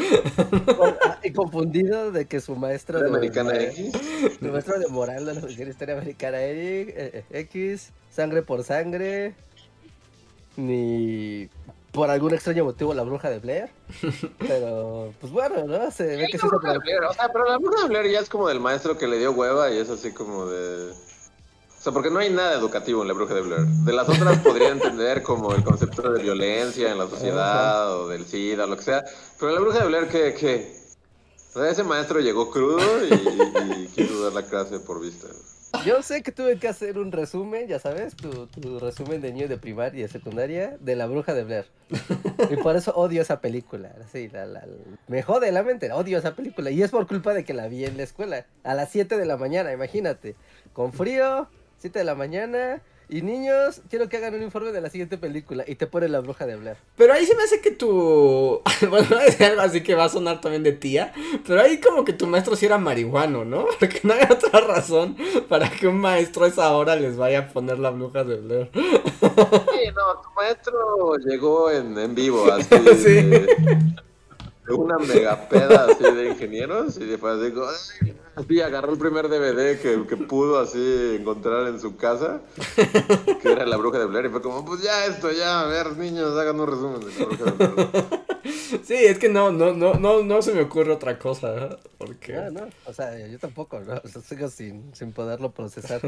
[1.04, 3.92] Ah, y confundido de que su maestro De de Americana de- X.
[4.40, 9.34] su maestro de moral de la Historia Americana Eric, eh, eh, X, sangre por sangre,
[10.56, 11.48] ni
[11.92, 13.68] por algún extraño motivo la bruja de Blair.
[14.38, 15.90] Pero, pues bueno, ¿no?
[15.90, 17.88] Se ve que sí La se bruja de Blair, o sea, pero la bruja de
[17.88, 20.92] Blair ya es como del maestro que le dio hueva y es así como de...
[21.86, 23.64] Sea, porque no hay nada educativo en la bruja de Blair.
[23.64, 28.24] De las otras podría entender como el concepto de violencia en la sociedad o del
[28.26, 29.04] SIDA o lo que sea.
[29.38, 30.74] Pero la bruja de Blair, que que
[31.54, 35.28] O sea, ese maestro llegó crudo y, y- quiso dar la clase por vista.
[35.84, 39.46] Yo sé que tuve que hacer un resumen, ya sabes, tu, tu resumen de niño
[39.46, 41.66] de primaria y de secundaria de la bruja de Blair.
[42.50, 43.94] Y por eso odio esa película.
[44.10, 44.64] Sí, la, la-
[45.06, 46.70] me jode la mente, odio esa película.
[46.72, 48.44] Y es por culpa de que la vi en la escuela.
[48.64, 50.34] A las 7 de la mañana, imagínate.
[50.72, 51.48] Con frío,
[51.86, 52.82] 7 de la mañana.
[53.08, 55.62] Y niños, quiero que hagan un informe de la siguiente película.
[55.68, 56.76] Y te pone la bruja de Blair.
[56.96, 58.60] Pero ahí se me hace que tu.
[58.90, 61.12] Bueno, no es algo así que va a sonar también de tía.
[61.46, 63.66] Pero ahí como que tu maestro sí era marihuano, ¿no?
[63.78, 65.16] Porque no hay otra razón
[65.48, 68.70] para que un maestro a esa hora les vaya a poner la bruja de Blair.
[68.74, 72.66] Sí, no, tu maestro llegó en, en vivo, así.
[72.96, 73.22] Sí.
[73.22, 73.46] De
[74.74, 79.80] una mega peda así de ingenieros y después dijo, "Ay", así agarró el primer DVD
[79.80, 82.40] que, que pudo así encontrar en su casa,
[83.42, 85.96] que era La Bruja de Blair, y fue como, pues ya esto, ya, a ver,
[85.96, 88.06] niños, hagan un resumen de La Bruja de Blair.
[88.84, 91.56] Sí, es que no, no, no, no, no se me ocurre otra cosa.
[91.56, 91.76] ¿eh?
[91.98, 92.32] Porque.
[92.34, 93.94] No, no, o sea, yo tampoco, ¿no?
[94.04, 96.00] O sea, sigo sin, sin poderlo procesar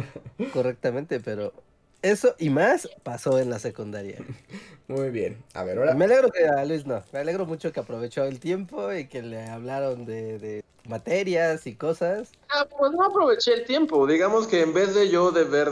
[0.53, 1.53] correctamente, pero
[2.03, 4.19] eso y más pasó en la secundaria.
[4.89, 5.43] Muy bien.
[5.55, 5.95] A ver, ahora.
[5.95, 9.23] Me alegro que a Luis no, me alegro mucho que aprovechó el tiempo y que
[9.23, 12.31] le hablaron de, de materias y cosas.
[12.49, 15.71] Ah, pues no aproveché el tiempo, digamos que en vez de yo de ver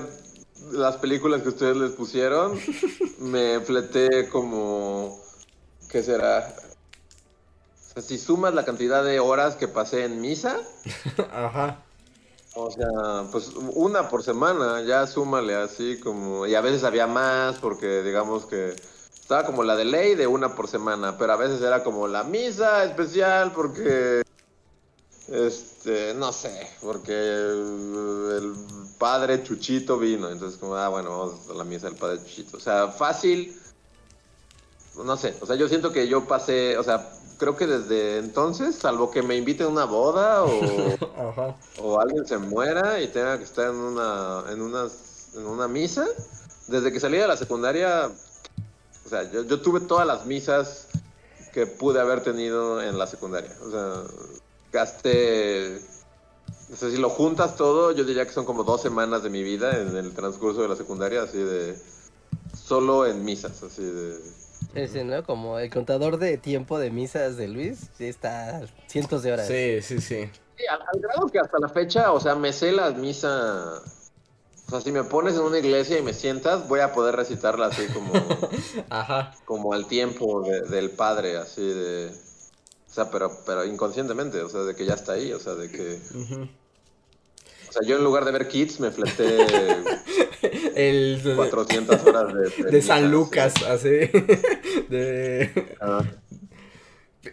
[0.72, 2.58] las películas que ustedes les pusieron,
[3.18, 5.18] me fleté como,
[5.90, 6.54] ¿qué será?
[7.74, 10.58] O sea, si sumas la cantidad de horas que pasé en misa,
[11.32, 11.82] Ajá.
[12.56, 12.88] O sea,
[13.30, 18.46] pues una por semana, ya súmale así como, y a veces había más porque digamos
[18.46, 18.74] que
[19.20, 22.24] estaba como la de ley de una por semana, pero a veces era como la
[22.24, 24.22] misa especial porque,
[25.28, 28.54] este, no sé, porque el,
[28.98, 32.60] padre Chuchito vino, entonces como, ah, bueno, vamos a la misa del padre Chuchito, o
[32.60, 33.54] sea, fácil,
[34.94, 37.06] no sé, o sea, yo siento que yo pasé, o sea,
[37.38, 40.50] creo que desde entonces, salvo que me inviten a una boda o
[41.30, 41.56] Ajá.
[41.80, 44.86] o alguien se muera y tenga que estar en una en una
[45.34, 46.06] en una misa
[46.68, 48.10] desde que salí de la secundaria
[49.04, 50.88] o sea yo, yo tuve todas las misas
[51.52, 54.02] que pude haber tenido en la secundaria o sea
[54.72, 55.80] gasté
[56.72, 59.42] o sea, si lo juntas todo yo diría que son como dos semanas de mi
[59.42, 61.78] vida en el transcurso de la secundaria así de
[62.54, 64.18] solo en misas así de
[64.76, 65.24] Ese, ¿no?
[65.24, 69.46] Como el contador de tiempo de misas de Luis, sí está cientos de horas.
[69.48, 70.30] Sí, sí, sí.
[70.56, 73.82] Sí, al, al grado que hasta la fecha, o sea, me sé la misa.
[74.66, 77.66] O sea, si me pones en una iglesia y me sientas, voy a poder recitarla
[77.66, 78.12] así como,
[78.90, 79.32] Ajá.
[79.44, 82.10] como al tiempo de- del padre, así de.
[82.88, 85.70] O sea, pero, pero inconscientemente, o sea, de que ya está ahí, o sea, de
[85.70, 86.00] que.
[86.14, 86.48] O
[87.78, 89.46] sea, yo en lugar de ver Kids me fleté
[90.74, 92.34] El de, 400 horas
[92.70, 92.82] de.
[92.82, 93.10] San.
[93.10, 93.88] Lucas, así.
[94.88, 95.76] De...
[95.80, 96.04] Ah,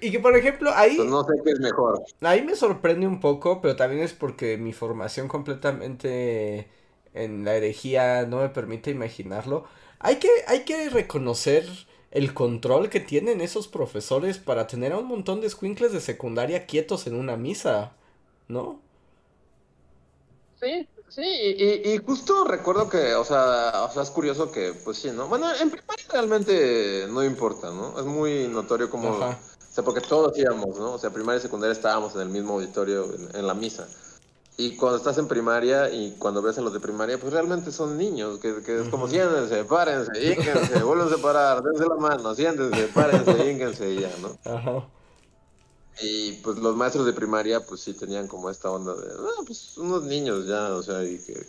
[0.01, 2.03] Y que por ejemplo, ahí, pues no sé qué es mejor.
[2.21, 6.69] ahí me sorprende un poco, pero también es porque mi formación completamente
[7.13, 9.65] en la herejía no me permite imaginarlo.
[9.99, 11.65] Hay que, hay que reconocer
[12.11, 16.65] el control que tienen esos profesores para tener a un montón de squinkles de secundaria
[16.65, 17.93] quietos en una misa,
[18.47, 18.82] ¿no?
[20.63, 24.97] Sí, sí, y, y justo recuerdo que, o sea, o sea, es curioso que, pues
[24.97, 25.27] sí, ¿no?
[25.27, 27.99] Bueno, en primaria realmente no importa, ¿no?
[27.99, 29.37] Es muy notorio como, Ajá.
[29.59, 30.93] o sea, porque todos íbamos, ¿no?
[30.93, 33.87] O sea, primaria y secundaria estábamos en el mismo auditorio, en, en la misa.
[34.55, 37.97] Y cuando estás en primaria y cuando ves a los de primaria, pues realmente son
[37.97, 42.87] niños, que, que es como siéntense, párense, ínquense, vuelven a parar, dense la mano, siéntense,
[42.93, 44.37] párense, ínquense y ya, ¿no?
[44.49, 44.87] Ajá.
[46.01, 49.77] Y pues los maestros de primaria, pues sí tenían como esta onda de, ah, pues
[49.77, 51.45] unos niños ya, o sea, y que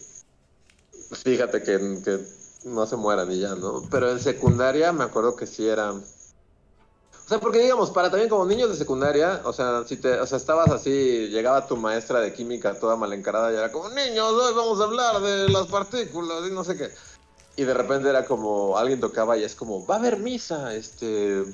[1.13, 2.27] fíjate que, que
[2.65, 3.83] no se mueran y ya, ¿no?
[3.91, 5.93] Pero en secundaria me acuerdo que sí era.
[5.93, 10.27] O sea, porque digamos, para también como niños de secundaria, o sea, si te, o
[10.27, 14.31] sea, estabas así, llegaba tu maestra de química toda mal encarada y era como, niños,
[14.31, 16.91] hoy vamos a hablar de las partículas y no sé qué.
[17.57, 21.45] y de repente era como, alguien tocaba y es como, va a haber misa, este,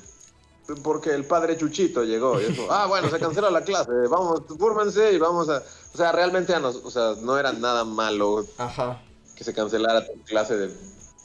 [0.83, 2.39] porque el padre Chuchito llegó.
[2.41, 5.63] Y eso, ah, bueno, se cancela la clase, vamos, fórmense y vamos a...
[5.93, 9.01] O sea, realmente o sea, no era nada malo Ajá.
[9.35, 10.71] que se cancelara tu clase de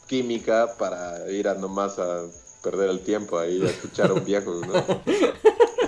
[0.06, 2.22] química para ir a nomás a
[2.62, 4.74] perder el tiempo ahí a escuchar a un viejo, ¿no?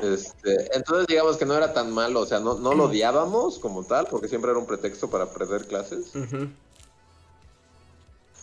[0.03, 3.85] Este, entonces digamos que no era tan malo, o sea, no, no lo odiábamos como
[3.85, 6.14] tal, porque siempre era un pretexto para perder clases.
[6.14, 6.49] Ujú.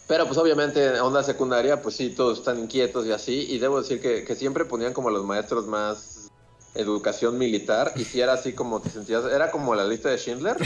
[0.08, 3.48] Pero pues obviamente en onda secundaria, pues sí, todos están inquietos y así.
[3.50, 6.30] Y debo decir que, que siempre ponían como a los maestros más
[6.76, 7.94] educación militar.
[7.96, 10.58] Y si era así como te sentías, era como la lista de Schindler.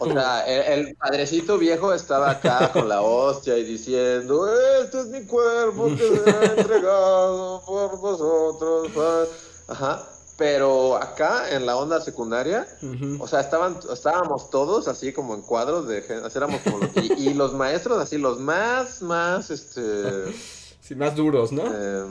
[0.00, 4.48] O sea, el, el padrecito viejo estaba acá con la hostia y diciendo,
[4.82, 8.90] este es mi cuerpo que será entregado por vosotros.
[8.92, 9.24] pa".
[9.72, 10.13] Ajá.
[10.36, 13.22] Pero acá en la onda secundaria, Ujú.
[13.22, 17.12] o sea, estaban, estábamos todos así como en cuadros de así éramos como los- y,
[17.30, 20.32] y los maestros así, los más, más, este,
[20.80, 21.62] Sí, más duros, ¿no?
[21.72, 22.04] eh,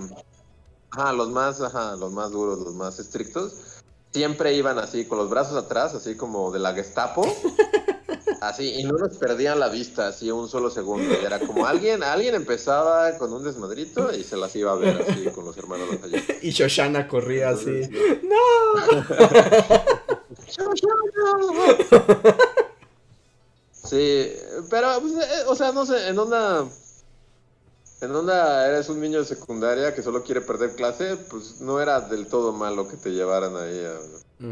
[0.91, 3.55] ajá, los más, ajá, los más duros, los más estrictos,
[4.13, 7.23] siempre iban así con los brazos atrás, así como de la Gestapo,
[8.47, 12.03] así, y no nos perdían la vista así un solo segundo, y era como alguien,
[12.03, 15.87] alguien empezaba con un desmadrito y se las iba a ver así con los hermanos
[16.03, 16.21] allá.
[16.41, 17.81] Y Shoshana corría así.
[23.83, 24.31] Sí,
[24.69, 26.65] pero, pues, eh, o sea, no sé, en onda.
[28.01, 32.01] En onda eres un niño de secundaria que solo quiere perder clase, pues no era
[32.01, 34.45] del todo malo que te llevaran ahí a.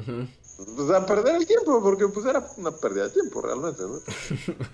[0.76, 4.00] pues, a perder el tiempo, porque pues era una pérdida de tiempo realmente, ¿no?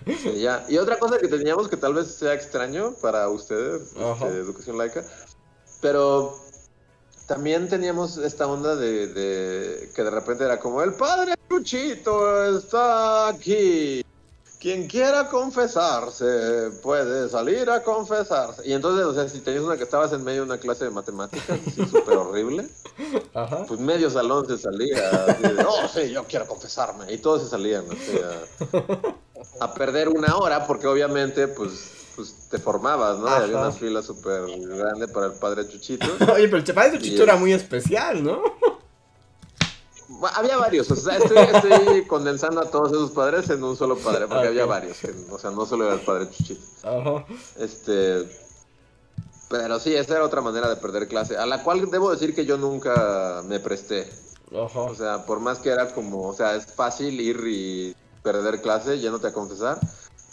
[0.22, 0.66] Sí, ya.
[0.70, 5.04] Y otra cosa que teníamos que tal vez sea extraño para ustedes, este, educación laica,
[5.82, 6.38] pero
[7.28, 13.30] también teníamos esta onda de, de que de repente era como el padre Chuchito está
[13.30, 14.04] aquí.
[14.60, 18.68] Quien quiera confesarse puede salir a confesarse.
[18.68, 20.90] Y entonces, o sea, si tenías una que estabas en medio de una clase de
[20.90, 22.68] matemáticas, así súper horrible,
[23.36, 23.66] Ajá.
[23.68, 25.10] pues medio salón se salía.
[25.28, 27.12] así de, oh, sí, yo quiero confesarme.
[27.14, 28.20] Y todos se salían así
[29.60, 33.28] a, a perder una hora, porque obviamente, pues, pues te formabas, ¿no?
[33.28, 36.08] Y Había una fila súper grande para el padre Chuchito.
[36.34, 38.42] Oye, pero el padre Chuchito Y- era muy especial, ¿no?
[40.36, 44.28] Había varios, o sea, estoy, estoy condensando a todos esos padres en un solo padre,
[44.28, 44.98] porque había varios,
[45.30, 46.62] o sea, no solo era el padre Chuchito.
[46.84, 47.26] Ajá.
[47.58, 48.28] Este.
[49.50, 52.46] Pero sí, esa era otra manera de perder clase, a la cual debo decir que
[52.46, 54.10] yo nunca me presté.
[54.52, 54.82] Ajá.
[54.82, 59.00] O sea, por más que era como, o sea, es fácil ir y perder clase
[59.00, 59.80] yéndote a confesar,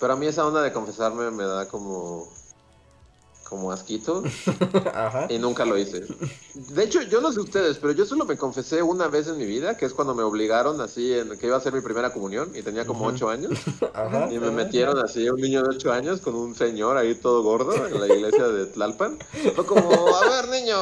[0.01, 2.29] pero a mí esa onda de confesarme me da como.
[3.55, 4.25] Como asquito
[4.95, 5.29] Ajá.
[5.31, 6.05] y nunca lo hice.
[6.55, 9.47] De hecho, yo no sé ustedes, pero yo solo me confesé una vez en mi
[9.47, 12.51] vida, que es cuando me obligaron así, en que iba a ser mi primera comunión
[12.55, 13.53] y tenía como ocho años.
[13.95, 14.29] Ajá.
[14.33, 17.87] Y me metieron así, un niño de 8 años con un señor ahí todo gordo
[17.87, 19.19] en la iglesia de Tlalpan.
[19.55, 20.77] Fue como, a ver niño,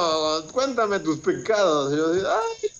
[0.53, 1.93] cuéntame tus pecados.
[1.93, 2.71] Y yo así, ay.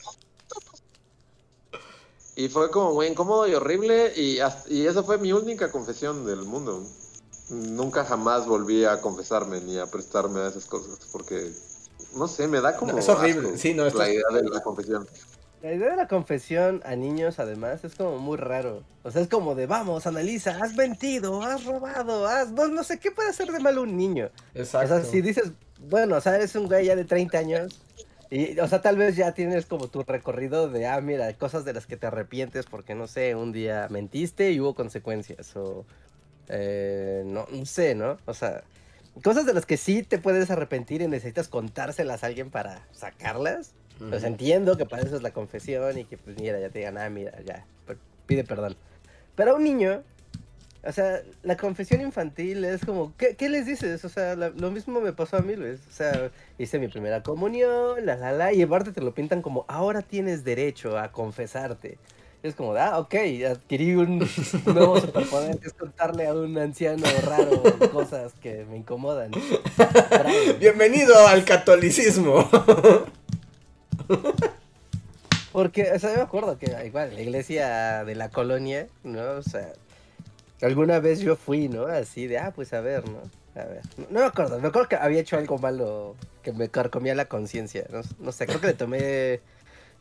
[2.35, 6.25] Y fue como muy incómodo y horrible y, hasta- y esa fue mi única confesión
[6.25, 6.83] del mundo.
[7.53, 11.53] Nunca jamás volví a confesarme ni a prestarme a esas cosas porque,
[12.17, 13.49] no sé, me da como No, es horrible.
[13.49, 15.07] asco Sí, no, la es- idea de la confesión.
[15.61, 18.83] La idea de la confesión a niños, además, es como muy raro.
[19.05, 22.51] O sea, es como de, vamos, analiza, has mentido, has robado, has...
[22.51, 24.31] No, no sé, ¿qué puede hacer de malo un niño?
[24.55, 24.93] Exacto.
[24.95, 25.53] O sea, si dices,
[25.89, 27.81] bueno, o sea, eres un güey ya de 30 años,
[28.29, 31.75] y, o sea, tal vez ya tienes como tu recorrido de, ah, mira, cosas de
[31.75, 35.85] las que te arrepientes porque, no sé, un día mentiste y hubo consecuencias, o,
[36.49, 38.19] eh, no, no sé, ¿no?
[38.27, 38.63] O sea,
[39.23, 43.73] cosas de las que sí te puedes arrepentir y necesitas contárselas a alguien para sacarlas.
[43.99, 44.27] Pues Ujú.
[44.27, 47.09] entiendo que para eso es la confesión y que pues mira, ya te digan, ah,
[47.11, 47.65] mira, ya,
[48.27, 48.77] pide perdón.
[49.37, 50.03] Pero a un niño,
[50.85, 54.05] o sea, la confesión infantil es como, ¿qué, qué les dices?
[54.05, 55.79] O sea, la- lo mismo me pasó a mí, Luis.
[55.89, 59.65] O sea, hice mi primera comunión, la, la, la, y aparte te lo pintan como,
[59.69, 61.99] ahora tienes derecho a confesarte.
[62.43, 63.15] Es como, ah, ok,
[63.49, 64.19] adquirí un
[64.67, 69.31] nuevo superpoder, que es contarle a un anciano raro cosas que me incomodan.
[69.31, 70.31] Bravo.
[70.59, 72.51] Bienvenido al catolicismo.
[75.53, 79.23] Porque, o sea, yo me acuerdo que igual la iglesia de la colonia, ¿no?
[79.35, 79.73] O sea,
[80.63, 81.87] alguna vez yo fui, ¿no?
[81.87, 83.21] Así de, ah, pues a ver, ¿no?
[83.55, 83.83] A ver.
[83.97, 87.27] No, no me acuerdo, me acuerdo que había hecho algo malo que me carcomía la
[87.27, 87.87] conciencia.
[87.93, 89.41] No, no sé, creo que le tomé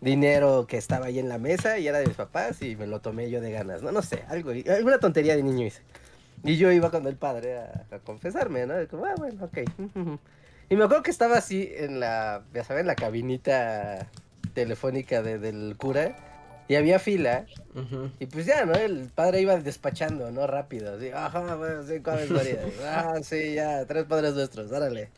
[0.01, 2.99] dinero que estaba ahí en la mesa y era de mis papás y me lo
[3.01, 3.91] tomé yo de ganas, ¿no?
[3.91, 5.81] No sé, algo, alguna tontería de niño hice.
[6.43, 8.81] Y yo iba con el padre a, a confesarme, ¿no?
[8.81, 9.59] Y como, ah, bueno, ok.
[10.69, 14.07] Y me acuerdo que estaba así en la, ya saben, la cabinita
[14.53, 16.15] telefónica de- del cura.
[16.69, 17.45] Y había fila,
[18.19, 18.73] y pues ya, ¿no?
[18.75, 20.47] El padre iba despachando, ¿no?
[20.47, 22.59] Rápido, así, ajá, bueno, sí, ¿cuál es María?
[22.85, 25.09] Ah, sí, ya, tres padres nuestros, órale.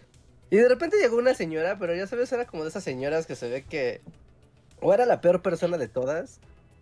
[0.50, 3.36] Y de repente llegó una señora, pero ya sabes, era como de esas señoras que
[3.36, 4.02] se ve que
[4.84, 6.40] o era la peor persona de todas,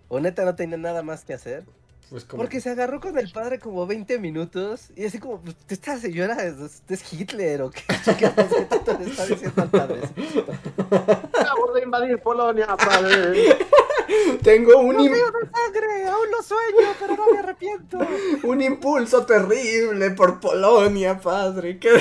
[0.09, 1.63] o neta no tenía nada más que hacer.
[2.09, 2.43] Pues como...
[2.43, 6.43] Porque se agarró con el padre como 20 minutos y así como, pues, esta señora
[6.43, 7.81] es, es Hitler o qué,
[8.17, 8.27] ¿Qué
[8.65, 10.01] tanto le está diciendo al padre.
[11.39, 13.55] Acabo de invadir Polonia, padre.
[14.43, 16.05] Tengo un, im- ¡Río de sangre!
[16.09, 17.97] ¡Aún lo sueño, pero no me arrepiento!
[18.43, 21.79] un impulso terrible por Polonia, padre.
[21.79, 21.91] ¿Qué?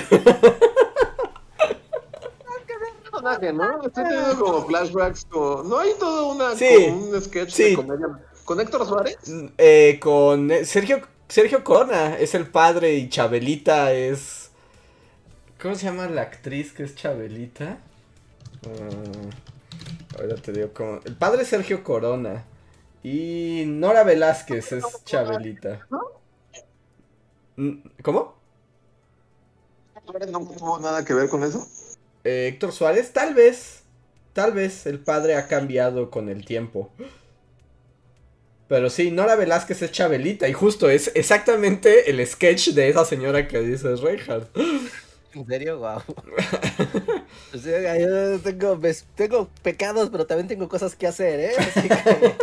[3.21, 3.83] Personaje, ¿no?
[3.83, 5.63] Estoy teniendo como flashbacks, como...
[5.63, 7.63] ¿No hay todo una, Sí, como un sketch sí.
[7.71, 8.07] de comedia?
[8.45, 9.19] ¿Con Héctor Suárez?
[9.59, 14.51] Eh, con eh, Sergio, Sergio Corona es el padre y Chabelita es...
[15.61, 17.79] ¿Cómo se llama la actriz que es Chabelita?
[18.67, 21.01] Ah, ahora te digo cómo...
[21.05, 22.45] El padre es Sergio Corona
[23.03, 25.87] y Nora Velázquez es Chabelita.
[27.57, 28.35] Mm, ¿Cómo?
[30.07, 31.67] ¿Suárez no tuvo nada que ver con eso?
[32.25, 33.83] Eh, Héctor Suárez, tal vez,
[34.33, 36.91] tal vez el padre ha cambiado con el tiempo.
[38.69, 43.49] Pero sí, Nora Velázquez es Chabelita y justo es exactamente el sketch de esa señora
[43.49, 44.49] que dices Reinhardt.
[45.35, 45.79] ¿En serio?
[45.79, 46.03] Wow.
[47.53, 51.53] O sea, yo tengo, ves- tengo pecados, pero también tengo cosas que hacer, ¿eh?
[51.59, 52.35] Así que...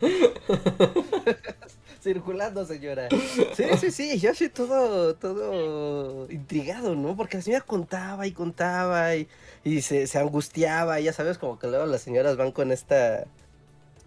[2.00, 3.08] Circulando, señora.
[3.56, 7.16] Sí, sí, sí, yo soy todo, todo intrigado, ¿no?
[7.16, 9.28] Porque la señora contaba y contaba y,
[9.64, 13.24] y se, se angustiaba, y ya sabes, como que luego las señoras van con esta,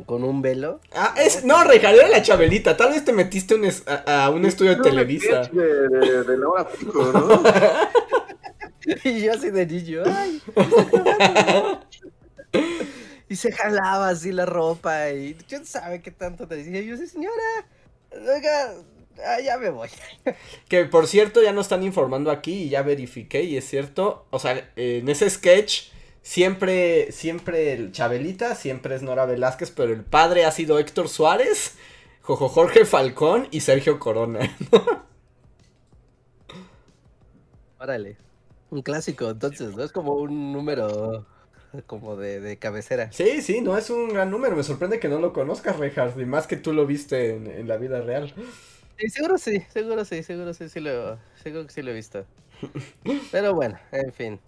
[0.05, 0.79] con un velo.
[0.93, 2.77] Ah, es, no, era la Chabelita.
[2.77, 5.41] Tal vez te metiste un es- a, a un estudio de Televisa.
[5.51, 7.43] De, de, de Laura Pico, ¿no?
[9.03, 10.03] Y yo así de niño.
[13.29, 16.81] Y se jalaba así la ropa y quién sabe qué tanto te decía.
[16.81, 17.65] Y yo, sí, señora,
[18.11, 18.73] oiga,
[19.25, 19.89] ah, ya me voy.
[20.67, 24.25] Que por cierto, ya nos están informando aquí y ya verifiqué y es cierto.
[24.29, 25.91] O sea, en ese sketch
[26.21, 31.77] siempre, siempre el Chabelita, siempre es Nora Velázquez, pero el padre ha sido Héctor Suárez,
[32.21, 34.55] Jojo Jorge Falcón y Sergio Corona.
[37.79, 38.17] Órale,
[38.69, 39.83] un clásico, entonces, ¿no?
[39.83, 41.25] Es como un número
[41.87, 43.11] como de, de cabecera.
[43.11, 44.55] Sí, sí, no es un gran número.
[44.55, 47.67] Me sorprende que no lo conozcas, Reinhardt, y más que tú lo viste en, en
[47.67, 48.33] la vida real.
[48.97, 52.25] Sí, seguro sí, seguro sí, seguro sí, sí lo, seguro que sí lo he visto.
[53.31, 54.39] Pero bueno, en fin.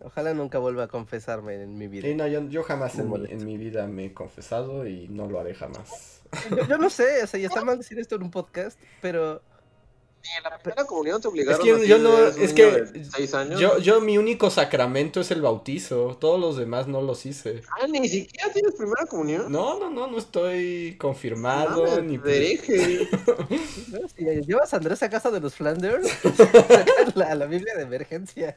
[0.00, 2.06] Ojalá nunca vuelva a confesarme en mi vida.
[2.06, 5.40] Sí, no, yo, yo jamás en en mi vida me he confesado y no lo
[5.40, 6.22] haré jamás.
[6.50, 9.42] Yo, yo no sé, o sea, ya está mal decir esto en un podcast, pero
[10.36, 13.60] En la primera comunión te obligaron Es que yo no- es que de seis años.
[13.60, 16.16] Yo, yo, mi único sacramento es el bautizo.
[16.18, 17.60] Todos los demás no los hice.
[17.78, 19.52] Ah, ni siquiera tienes primera comunión.
[19.52, 22.16] No, no, no, no estoy confirmado Mames, ni.
[22.16, 22.24] ¿no?
[24.16, 26.08] si llevas a Andrés a casa de los Flanders,
[27.14, 28.56] la, la Biblia de emergencia.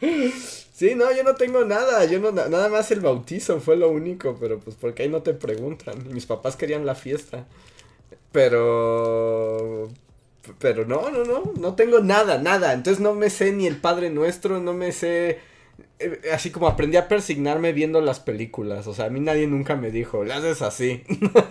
[0.00, 2.04] Sí, no, yo no tengo nada.
[2.06, 5.22] Yo no, na- nada más el bautizo fue lo único, pero pues porque ahí no
[5.22, 6.08] te preguntan.
[6.12, 7.46] Mis papás querían la fiesta.
[8.32, 9.88] Pero.
[10.58, 12.72] Pero no, no, no, no tengo nada, nada.
[12.72, 15.38] Entonces no me sé ni el Padre Nuestro, no me sé.
[16.00, 18.86] eh, Así como aprendí a persignarme viendo las películas.
[18.88, 21.04] O sea, a mí nadie nunca me dijo, le haces así.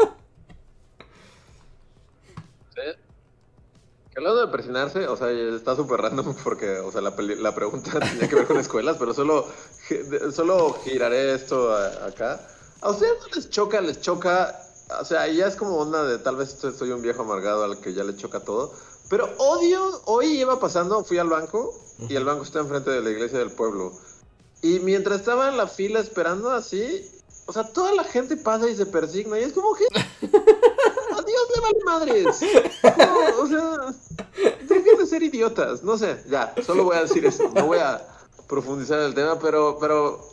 [2.76, 2.82] Sí.
[4.12, 7.92] Que hablando de presionarse, o sea, está súper random porque, o sea, la, la pregunta
[8.00, 9.48] tenía que ver con escuelas, pero solo,
[10.34, 12.46] solo giraré esto a- acá.
[12.82, 14.54] ¿A ustedes no les choca, les choca?
[15.00, 17.94] O sea, ya es como una de, tal vez soy- un viejo amargado al que
[17.94, 18.74] ya le choca todo,
[19.10, 21.74] pero odio, hoy iba pasando, fui al banco
[22.10, 23.94] y el banco está enfrente de la iglesia del pueblo.
[24.62, 27.10] Y mientras estaba en la fila esperando así,
[27.48, 29.86] o sea, toda la gente pasa y se persigna y es como que...
[31.12, 32.42] A Dios le vale madres.
[33.38, 33.94] O sea,
[34.68, 35.84] dejen de ser idiotas.
[35.84, 37.50] No sé, ya, solo voy a decir eso.
[37.54, 38.02] No voy a
[38.48, 40.24] profundizar en el tema, pero, pero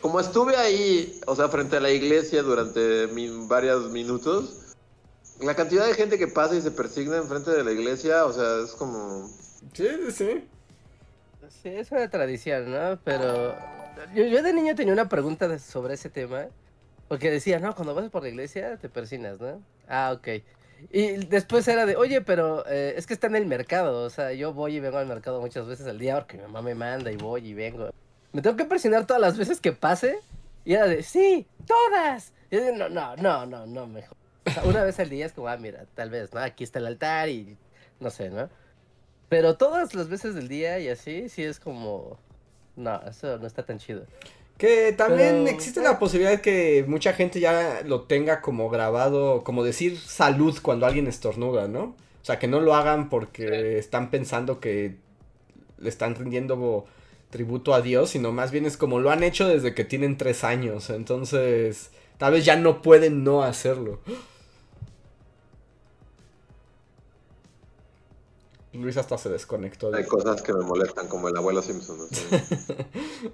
[0.00, 4.74] como estuve ahí, o sea, frente a la iglesia durante mi- varios minutos,
[5.40, 8.60] la cantidad de gente que pasa y se persigna enfrente de la iglesia, o sea,
[8.64, 9.28] es como...
[9.72, 10.48] Sí, sí, sí.
[11.62, 12.98] Sí, es una tradición, ¿no?
[13.04, 13.54] Pero
[14.14, 16.46] yo, yo de niño tenía una pregunta de- sobre ese tema.
[17.08, 19.60] Porque decía, no, cuando vas por la iglesia te persinas, ¿no?
[19.86, 20.28] Ah, ok.
[20.90, 24.02] Y después era de, oye, pero eh, es que está en el mercado.
[24.04, 26.62] O sea, yo voy y vengo al mercado muchas veces al día porque mi mamá
[26.62, 27.90] me manda y voy y vengo.
[28.32, 30.18] ¿Me tengo que persinar todas las veces que pase?
[30.64, 32.32] Y era de, sí, todas.
[32.50, 34.16] Y yo de, no, no, no, no, no, mejor.
[34.46, 36.40] O sea, una vez al día es como, ah, mira, tal vez, ¿no?
[36.40, 37.56] Aquí está el altar y
[38.00, 38.48] no sé, ¿no?
[39.28, 42.18] Pero todas las veces del día y así, sí es como...
[42.76, 44.04] No, eso no está tan chido.
[44.58, 49.64] Que también Pero, existe la posibilidad que mucha gente ya lo tenga como grabado, como
[49.64, 51.82] decir salud cuando alguien estornuda, ¿no?
[51.84, 54.96] O sea, que no lo hagan porque están pensando que
[55.78, 56.86] le están rindiendo
[57.32, 60.44] tributo a Dios, sino más bien es como lo han hecho desde que tienen tres
[60.44, 60.88] años.
[60.90, 63.98] Entonces, tal vez ya no pueden no hacerlo.
[68.72, 69.90] Luis hasta se desconectó.
[69.90, 71.98] de- Hay cosas que me molestan, como el abuelo Simpson.
[71.98, 72.04] ¿no?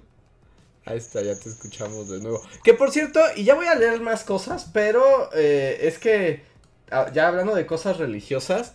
[0.85, 2.41] Ahí está, ya te escuchamos de nuevo.
[2.63, 6.43] Que por cierto, y ya voy a leer más cosas, pero eh, es que,
[6.91, 8.73] ah, ya hablando de cosas religiosas,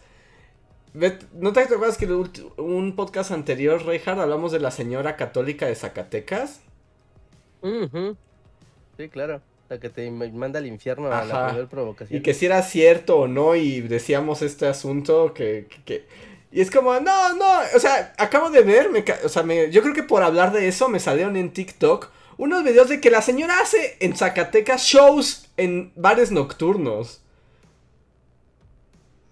[1.33, 2.25] ¿no te acuerdas que en
[2.57, 6.61] un podcast anterior, Reinhard, hablamos de la señora católica de Zacatecas?
[8.97, 9.41] Sí, claro.
[9.69, 12.19] La que te manda al infierno a la primera provocación.
[12.19, 15.67] Y que si era cierto o no, y decíamos este asunto que...
[15.69, 19.29] que- que- y es como, no, no, o sea, acabo de ver, me ca- o
[19.29, 22.89] sea, me- yo creo que por hablar de eso me salieron en TikTok unos videos
[22.89, 27.24] de que la señora hace en Zacatecas shows en bares nocturnos.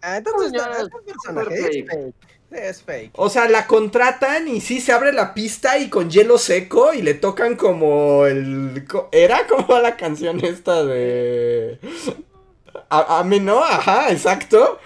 [0.03, 2.15] Ah, entonces No, es un personaje, es fake.
[2.51, 3.13] Es fake.
[3.17, 7.01] O sea, la contratan y sí se abre la pista y con hielo seco y
[7.01, 8.85] le tocan como el...
[9.11, 11.79] ¿Era como la canción esta de...
[12.91, 13.63] A- Ame, ¿no?
[13.65, 14.79] Ajá, exacto.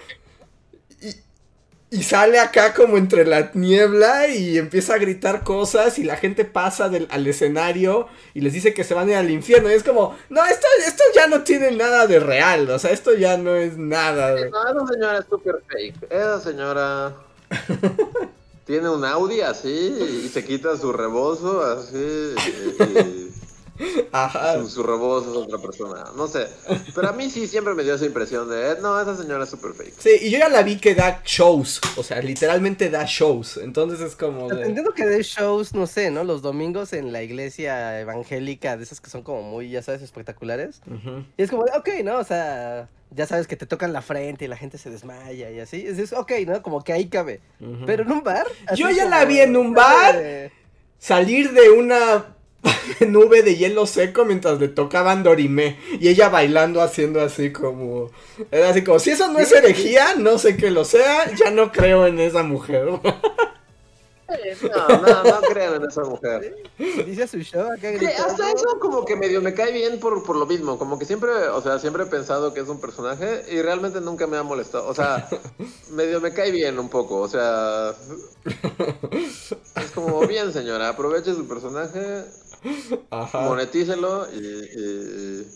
[1.89, 6.43] Y, sale acá como entre la niebla y empieza a gritar cosas y la gente
[6.43, 9.69] pasa del, al escenario y les dice que se van a ir al infierno.
[9.71, 12.69] Y es como, no, esto, esto ya no tiene nada de real.
[12.71, 14.35] O sea, esto ya no es nada.
[14.35, 16.11] de- No, esa señora es súper fake.
[16.11, 17.15] Esa señora
[18.65, 22.35] tiene un Audi así y se quita su rebozo así.
[22.79, 23.46] y-
[24.11, 24.59] Ajá.
[24.59, 26.05] su, su rebozo es otra persona.
[26.15, 26.47] No sé.
[26.95, 29.49] Pero a mí sí siempre me dio esa impresión de, eh, no, esa señora es
[29.49, 29.93] súper fake.
[29.99, 33.99] Sí, y yo ya la vi que da shows, o sea, literalmente da shows, entonces
[34.01, 34.63] es como de...
[34.65, 36.23] Entiendo que de shows, no sé, ¿no?
[36.23, 40.81] Los domingos en la iglesia evangélica, de esas que son como muy, ya sabes, espectaculares.
[41.37, 42.17] Y es como, de, ok, ¿no?
[42.19, 45.59] O sea, ya sabes que te tocan la frente y la gente se desmaya y
[45.59, 45.85] así.
[45.85, 46.61] Es, es ok, ¿no?
[46.61, 47.41] Como que ahí cabe.
[47.85, 48.45] Pero en un bar.
[48.75, 50.17] Yo ya la vi en un bar.
[50.17, 50.51] de-
[50.99, 52.25] Salir de una
[53.07, 58.11] nube de hielo seco mientras le tocaban Dorime y ella bailando haciendo así como...
[58.51, 61.71] Era así como, si eso no es herejía, no sé que lo sea, ya no
[61.71, 62.87] creo en esa mujer.
[64.61, 66.55] No, no, no crean en esa mujer.
[66.77, 67.89] Dice su show acá
[68.25, 71.29] hasta eso como que medio me cae bien por, por lo mismo, como que siempre,
[71.49, 74.87] o sea, siempre he pensado que es un personaje y realmente nunca me ha molestado,
[74.87, 75.29] o sea,
[75.91, 77.95] medio me cae bien un poco, o sea,
[78.45, 82.25] es como, bien señora, aproveche su personaje,
[83.09, 83.41] Ajá.
[83.41, 85.47] monetícelo y, y,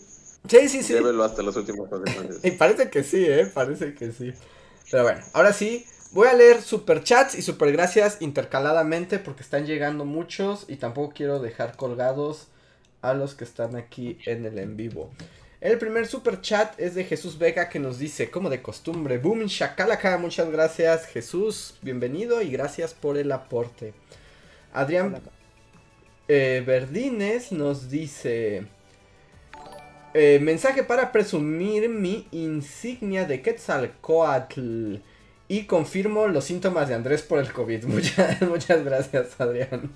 [0.48, 0.92] Sí, sí, sí.
[0.94, 2.44] llévelo hasta los últimos consecuencias.
[2.44, 3.46] Y parece que sí, ¿eh?
[3.46, 4.32] Parece que sí.
[4.90, 10.64] Pero bueno, ahora sí, voy a leer superchats y supergracias intercaladamente porque están llegando muchos
[10.68, 12.48] y tampoco quiero dejar colgados
[13.02, 15.10] a los que están aquí en el en vivo.
[15.60, 20.18] El primer superchat es de Jesús Vega que nos dice, como de costumbre, boom shakalaka,
[20.18, 23.94] muchas gracias Jesús, bienvenido y gracias por el aporte.
[24.72, 25.20] Adrián
[26.28, 28.64] eh, Verdines nos dice...
[30.14, 34.96] eh, mensaje para presumir mi insignia de Quetzalcoatl.
[35.48, 37.84] Y confirmo los síntomas de Andrés por el COVID.
[37.86, 39.90] Muchas, muchas gracias, Adrián.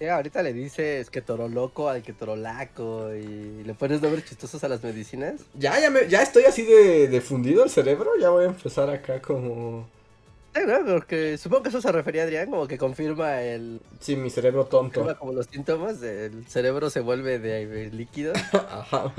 [0.00, 4.24] Ya, ahorita le dices que toro loco al que toro laco y le pones nombres
[4.24, 5.42] chistosos a las medicinas.
[5.54, 8.10] Ya, ya, me- ya estoy así de, de fundido el cerebro.
[8.20, 9.88] Ya voy a empezar acá como...
[10.86, 14.64] Porque supongo que eso se refería a Adrián, como que confirma el Sí, mi cerebro
[14.66, 15.00] tonto.
[15.00, 18.32] confirma como los síntomas, el cerebro se vuelve de, de líquido.
[18.52, 19.12] Ajá.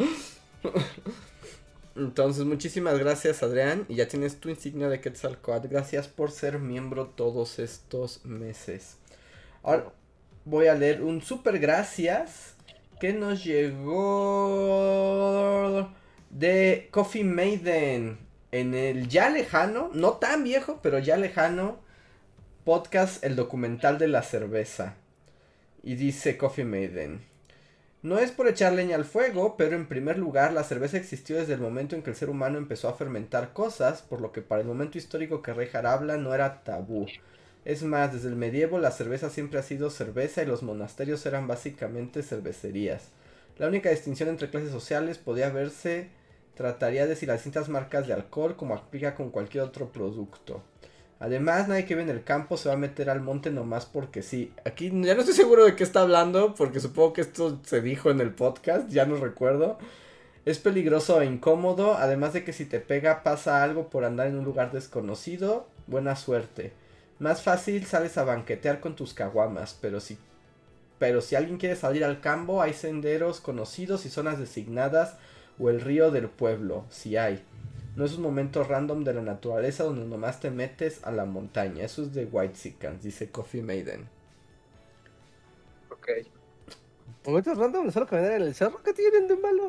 [1.96, 3.86] Entonces, muchísimas gracias, Adrián.
[3.90, 5.68] Y ya tienes tu insignia de Quetzalcoatl.
[5.68, 8.96] Gracias por ser miembro todos estos meses.
[9.64, 9.92] Ahora
[10.46, 12.54] voy a leer un super gracias
[13.00, 14.00] que nos llegó
[16.30, 18.20] de Coffee Maiden
[18.52, 21.80] en el ya lejano, no tan viejo, pero ya lejano
[22.66, 24.96] podcast El documental de la cerveza.
[25.84, 27.22] Y dice Coffee Maiden.
[28.02, 31.54] No es por echar leña al fuego, pero en primer lugar la cerveza existió desde
[31.54, 34.62] el momento en que el ser humano empezó a fermentar cosas, por lo que para
[34.62, 37.08] el momento histórico que Rejar habla no era tabú.
[37.66, 41.48] Es más, desde el medievo la cerveza siempre ha sido cerveza y los monasterios eran
[41.48, 43.10] básicamente cervecerías.
[43.58, 46.10] La única distinción entre clases sociales podía verse
[46.60, 50.62] trataría de si las distintas marcas de alcohol como aplica con cualquier otro producto.
[51.18, 54.22] Además, nadie que vive en el campo se va a meter al monte nomás porque
[54.22, 54.52] sí.
[54.66, 58.12] Aquí ya no estoy seguro de qué está hablando, porque supongo que esto se dijo
[58.12, 59.78] en el podcast, ya no recuerdo.
[60.44, 64.38] Es peligroso e incómodo, además de que si te pega pasa algo por andar en
[64.38, 66.74] un lugar desconocido, buena suerte.
[67.20, 70.18] Más fácil sales a banquetear con tus caguamas, pero si
[70.98, 75.16] pero si alguien quiere salir al campo, hay senderos conocidos y zonas designadas
[75.60, 77.44] o el río del pueblo, si hay.
[77.96, 81.84] No es un momento random de la naturaleza donde nomás te metes a la montaña.
[81.84, 84.08] Eso es de White Seekers, dice Coffee Maiden.
[85.90, 86.08] Ok.
[87.26, 89.68] Momentos random, solo caminar en el cerro, ¿qué tienen de malo?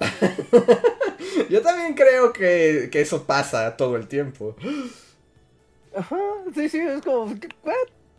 [1.51, 4.55] Yo también creo que, que eso pasa todo el tiempo.
[5.95, 6.17] Ajá,
[6.55, 7.49] sí, sí, es como, ¿qué?
[7.65, 7.75] ¿what?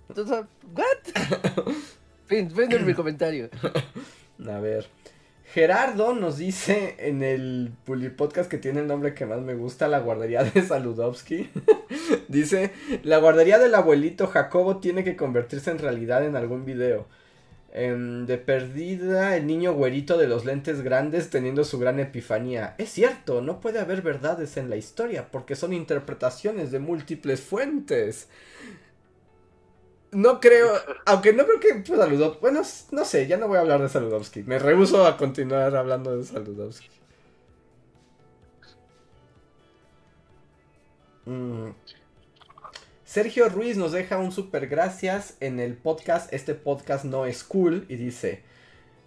[0.09, 0.45] Entonces,
[0.76, 1.74] ¿what?
[2.26, 3.49] fin, fin de mi comentario.
[4.45, 4.89] A ver.
[5.53, 7.73] Gerardo nos dice en el
[8.15, 11.49] Podcast que tiene el nombre que más me gusta, la guardería de Saludowski.
[12.29, 12.71] dice,
[13.03, 17.05] la guardería del abuelito Jacobo tiene que convertirse en realidad en algún video.
[17.73, 22.75] Em, de perdida, el niño güerito de los lentes grandes teniendo su gran epifanía.
[22.77, 28.29] Es cierto, no puede haber verdades en la historia porque son interpretaciones de múltiples fuentes.
[30.12, 30.74] No creo,
[31.05, 32.39] aunque no creo que pues.
[32.41, 34.43] Bueno, no sé, ya no voy a hablar de Saludowski.
[34.43, 36.89] Me rehuso a continuar hablando de Saludowski.
[41.26, 41.70] Mm.
[43.05, 46.34] Sergio Ruiz nos deja un super gracias en el podcast.
[46.34, 48.43] Este podcast no es cool y dice: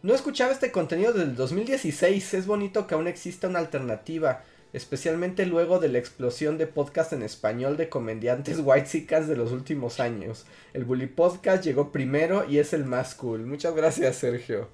[0.03, 2.33] No escuchaba este contenido desde el 2016.
[2.33, 4.43] Es bonito que aún exista una alternativa,
[4.75, 10.01] especialmente luego de la explosión de podcast en español de comediantes whitexicans de los últimos
[10.01, 10.47] años.
[10.73, 13.47] El Bully Podcast llegó primero y es el más cool.
[13.47, 14.69] Muchas gracias, Sergio.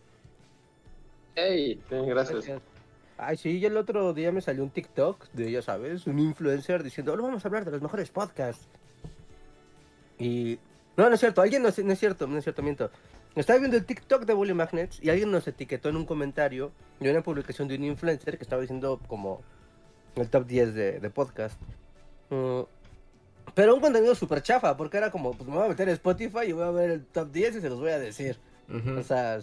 [1.34, 2.46] Hey, gracias.
[3.18, 6.82] Ay, sí, yo el otro día me salió un TikTok de, ya sabes, un influencer
[6.82, 8.66] diciendo, hoy vamos a hablar de los mejores podcasts.
[10.18, 10.58] Y...
[10.96, 11.78] No, no es cierto, alguien nos...
[11.78, 12.90] No es cierto, no es cierto, miento.
[13.34, 17.10] Estaba viendo el TikTok de Bully Magnets y alguien nos etiquetó en un comentario de
[17.10, 19.42] una publicación de un influencer que estaba diciendo como
[20.16, 21.58] el top 10 de, de podcast.
[22.30, 22.60] Mm,
[23.54, 26.46] pero un contenido súper chafa, porque era como, pues me voy a meter a Spotify
[26.48, 28.36] y voy a ver el top 10 y se los voy a decir.
[28.96, 29.40] O sea,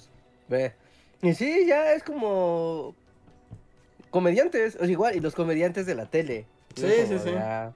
[0.47, 0.74] ve.
[1.22, 2.95] Y sí, ya es como.
[4.09, 6.45] Comediantes, o sea, igual, y los comediantes de la tele.
[6.76, 7.32] Sí, sí, sí.
[7.32, 7.74] ya,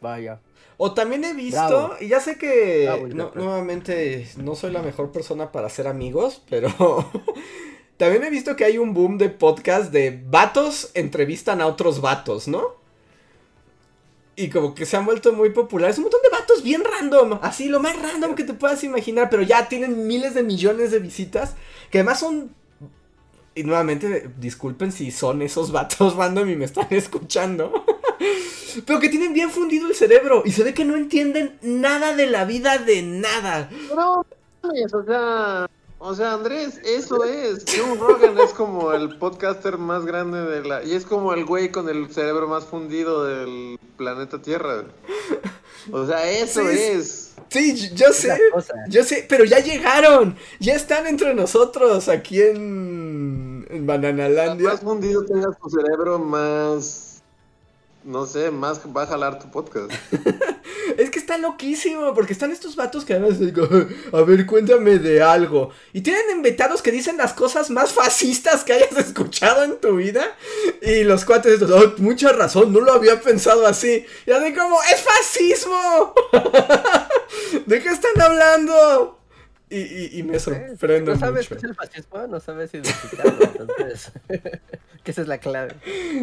[0.00, 0.38] Vaya.
[0.76, 1.94] O también he visto, Bravo.
[2.00, 3.38] y ya sé que Bravo, no- Ildepe.
[3.40, 6.68] nuevamente no soy la mejor persona para hacer amigos, pero
[7.98, 12.46] también he visto que hay un boom de podcast de vatos entrevistan a otros vatos,
[12.46, 12.78] ¿no?
[14.36, 15.98] Y como que se han vuelto muy populares.
[15.98, 17.40] Un montón de vatos bien random.
[17.42, 19.30] Así, lo más random que te puedas imaginar.
[19.30, 21.56] Pero ya tienen miles de millones de visitas.
[21.90, 22.54] Que además son.
[23.56, 27.84] Y nuevamente, disculpen si son esos vatos random y me están escuchando.
[28.86, 30.44] Pero que tienen bien fundido el cerebro.
[30.44, 33.68] Y se ve que no entienden nada de la vida de nada.
[33.96, 35.68] No, o sea,
[35.98, 37.64] o sea, Andrés, eso es.
[37.66, 40.82] Joe Rogan es como el podcaster más grande de la.
[40.84, 44.84] Y es como el güey con el cerebro más fundido del planeta Tierra.
[45.90, 47.34] O sea, eso Sí, es.
[47.48, 48.38] Sí, yo sé.
[48.88, 50.36] Yo sé, pero ya llegaron.
[50.60, 54.70] Ya están entre nosotros aquí en, en Bananalandia.
[54.70, 57.07] Más fundido tengas tu cerebro, más.
[58.08, 59.92] No sé, más va a jalar tu podcast.
[60.96, 63.68] Es que está loquísimo, porque están estos vatos que además digo,
[64.12, 65.70] a ver, cuéntame de algo.
[65.92, 70.24] Y tienen invitados que dicen las cosas más fascistas que hayas escuchado en tu vida.
[70.80, 74.06] Y los cuates, estos, "Oh, mucha razón, no lo había pensado así.
[74.26, 76.14] Y así como, ¡es fascismo!
[77.66, 79.18] ¿De qué están hablando?
[79.70, 81.50] Y, y, y me sorprende No sabes mucho.
[81.50, 84.12] qué es el fascismo, no sabes identificarlo, entonces.
[85.04, 85.74] que esa es la clave.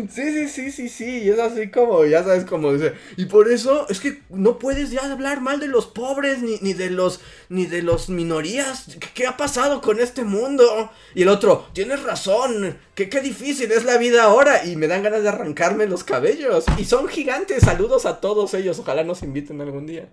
[0.09, 3.49] Sí, sí, sí, sí, sí, y es así como, ya sabes, como dice, y por
[3.49, 7.19] eso es que no puedes ya hablar mal de los pobres, ni, ni de los,
[7.49, 10.91] ni de los minorías, ¿Qué, qué ha pasado con este mundo?
[11.13, 15.03] Y el otro, tienes razón, que qué difícil es la vida ahora, y me dan
[15.03, 19.61] ganas de arrancarme los cabellos, y son gigantes, saludos a todos ellos, ojalá nos inviten
[19.61, 20.09] algún día.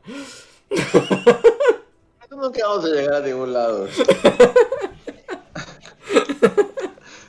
[2.37, 3.87] Nunca vamos a llegar a ningún lado.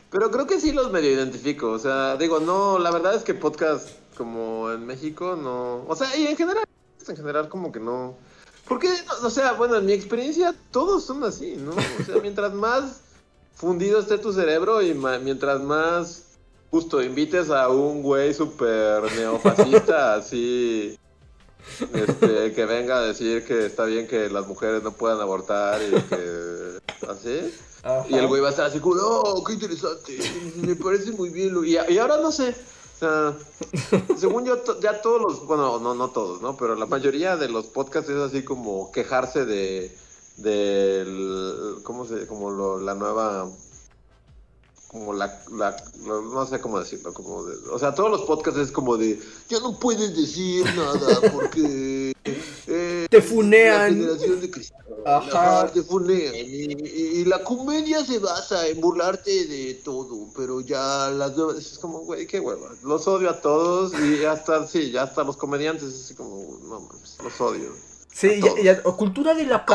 [0.09, 1.71] Pero creo que sí los medio identifico.
[1.71, 5.83] O sea, digo, no, la verdad es que podcast como en México no.
[5.87, 6.63] O sea, y en general,
[7.05, 8.15] en general como que no.
[8.67, 8.89] Porque,
[9.23, 11.71] o sea, bueno, en mi experiencia todos son así, ¿no?
[11.71, 13.01] O sea, mientras más
[13.53, 16.37] fundido esté tu cerebro y mientras más
[16.71, 20.97] justo invites a un güey súper neofascista, así,
[21.93, 25.91] este, que venga a decir que está bien que las mujeres no puedan abortar y
[26.03, 27.53] que así.
[28.09, 30.17] Y el güey va a estar así como, oh, qué interesante,
[30.55, 31.53] me parece muy bien.
[31.53, 31.65] lo-".
[31.65, 32.55] Y, y ahora no sé,
[32.95, 33.33] o sea,
[34.17, 36.55] según yo, ya todos los, bueno, no, no todos, ¿no?
[36.55, 39.93] Pero la mayoría de los podcasts es así como quejarse de,
[40.37, 43.49] del, ¿cómo se, como lo, la nueva,
[44.93, 45.75] como la, la,
[46.05, 49.19] no sé cómo decirlo, como de, o sea, todos los podcasts es como de,
[49.49, 52.13] ya no puedes decir nada porque
[52.67, 53.99] eh, te funean.
[53.99, 54.79] La generación de cristal.
[55.05, 55.61] Ajá.
[55.61, 56.35] Ajá, te funean.
[56.35, 56.39] Y,
[56.73, 61.77] y- y la comedia se basa en burlarte de todo, pero ya las nuevas, es
[61.79, 62.69] como, güey, qué hueva.
[62.83, 66.81] Los odio a todos y hasta, sí, ya hasta los comediantes, es así como, no
[66.81, 67.71] mames, los odio.
[68.15, 68.61] Sí, ya- todos.
[68.63, 69.65] ya- o cultura de la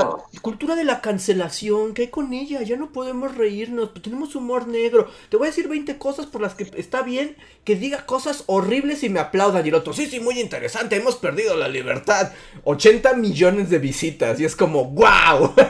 [0.43, 2.63] cultura de la cancelación, ¿qué hay con ella?
[2.63, 5.09] Ya no podemos reírnos, pues tenemos humor negro.
[5.29, 9.03] Te voy a decir 20 cosas por las que está bien que diga cosas horribles
[9.03, 9.67] y me aplaudan.
[9.67, 12.33] Y el otro, sí, sí, muy interesante, hemos perdido la libertad.
[12.65, 15.53] 80 millones de visitas y es como, ¡wow!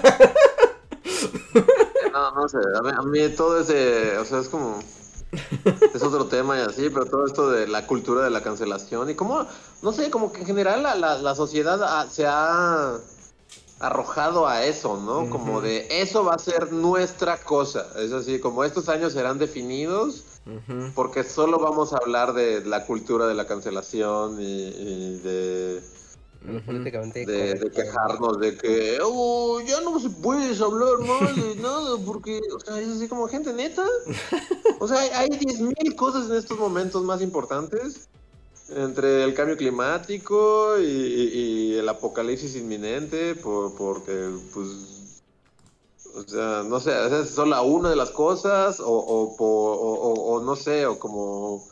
[2.13, 4.81] No, no sé, a mí, a mí todo ese, o sea, es como,
[5.95, 9.15] es otro tema y así, pero todo esto de la cultura de la cancelación y
[9.15, 9.47] como,
[9.83, 12.97] no sé, como que en general la, la, la sociedad se ha
[13.81, 15.31] arrojado a eso, ¿no?
[15.31, 20.25] Como de, eso va a ser nuestra cosa, es así, como estos años serán definidos
[20.95, 25.83] porque solo vamos a hablar de la cultura de la cancelación y, y de,
[26.65, 31.97] Políticamente de, de quejarnos de que oh, ya no se puedes hablar mal de nada
[32.05, 33.85] porque, o sea, es así como gente neta.
[34.81, 38.09] O sea, hay- hay 10.000 cosas en estos momentos más importantes
[38.75, 41.29] entre el cambio climático y, y-
[41.73, 44.69] y el apocalipsis inminente por, porque, pues,
[46.15, 49.95] o sea, no sé, esa es solo una de las cosas o, o, po- o-
[50.13, 51.67] o- o no sé, o como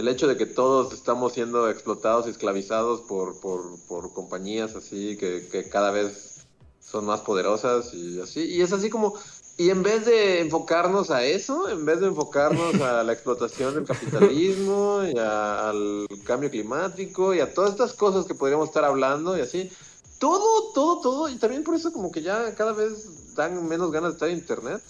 [0.00, 5.48] el hecho de que todos estamos siendo explotados y esclavizados por, por, compañías así que,
[5.48, 6.46] que cada vez
[6.80, 8.40] son más poderosas y así.
[8.46, 9.14] Y es así como,
[9.56, 13.84] y en vez de enfocarnos a eso, en vez de enfocarnos a la explotación del
[13.86, 19.36] capitalismo y a- al cambio climático y a todas estas cosas que podríamos estar hablando
[19.36, 19.70] y así,
[20.18, 24.12] todo, todo, todo, y también por eso como que ya cada vez dan menos ganas
[24.12, 24.82] de estar en internet.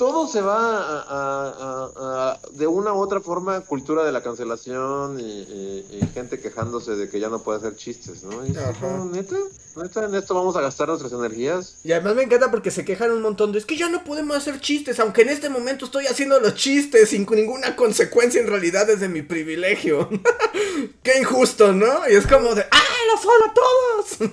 [0.00, 1.90] Todo se va a, a-
[2.32, 6.96] a- de una u otra forma, cultura de la cancelación y, y- y gente quejándose
[6.96, 8.46] de que ya no puede hacer chistes, ¿no?
[8.46, 9.36] Y como, neta,
[9.76, 11.80] neta, en esto vamos a gastar nuestras energías.
[11.84, 14.38] Y además me encanta porque se quejan un montón de es que ya no podemos
[14.38, 18.86] hacer chistes, aunque en este momento estoy haciendo los chistes sin ninguna consecuencia en realidad
[18.86, 20.08] desde mi privilegio.
[21.02, 22.08] Qué injusto, ¿no?
[22.08, 22.82] Y es como de ¡Ah,
[23.12, 24.30] los odio a todos!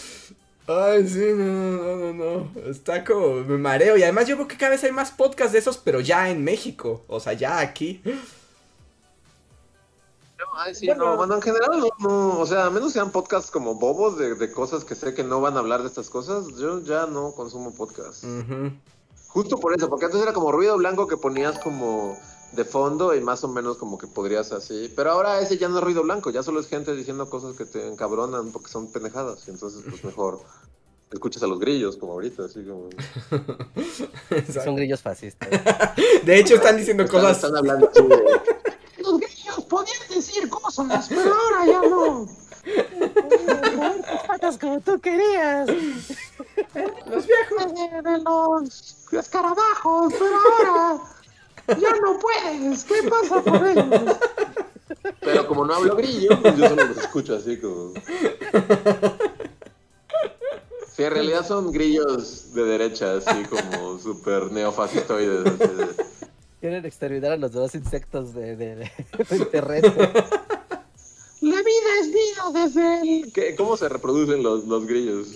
[0.72, 2.70] Ay, sí, no, no, no, no.
[2.70, 3.96] Está como, me mareo.
[3.96, 6.44] Y además yo veo que cada vez hay más podcasts de esos, pero ya en
[6.44, 7.02] México.
[7.08, 8.00] O sea, ya aquí.
[10.38, 11.06] No, ay, sí, Bueno.
[11.06, 14.36] no, bueno, en general no, no, o sea, a menos sean podcasts como bobos de,
[14.36, 17.32] de cosas que sé que no van a hablar de estas cosas, yo ya no
[17.32, 18.26] consumo podcasts.
[19.28, 22.18] Justo por eso, porque antes era como ruido blanco que ponías como
[22.52, 25.78] de fondo y más o menos como que podrías así, pero ahora ese ya no
[25.78, 29.46] es ruido blanco, ya solo es gente diciendo cosas que te encabronan porque son pendejadas,
[29.46, 30.40] y entonces pues mejor
[31.10, 32.88] escuchas a los grillos como ahorita, así como...
[34.64, 35.48] Son grillos fascistas.
[36.24, 37.36] De hecho, están diciendo Están, cosas.
[37.36, 38.16] están hablando así de...
[39.02, 42.26] Los grillos podían decir cosas, pero ahora ya no.
[44.26, 45.68] Patas como tú querías.
[45.68, 47.74] Los viejos.
[47.74, 51.00] De, de los escarabajos, pero ahora
[51.66, 52.84] ya no puedes.
[52.84, 54.16] ¿Qué pasa con ellos?
[55.20, 57.94] Pero como no hablo grillo, pues yo solo los escucho así como...
[61.00, 65.50] Sí, en realidad son grillos de derecha, así como súper neofascistoides.
[66.60, 68.90] Quieren exterminar a los dos insectos de, de,
[69.50, 69.88] terreno.
[71.40, 73.32] La vida es vida desde el...
[73.32, 75.28] ¿Qué- ¿Cómo se reproducen los, los grillos?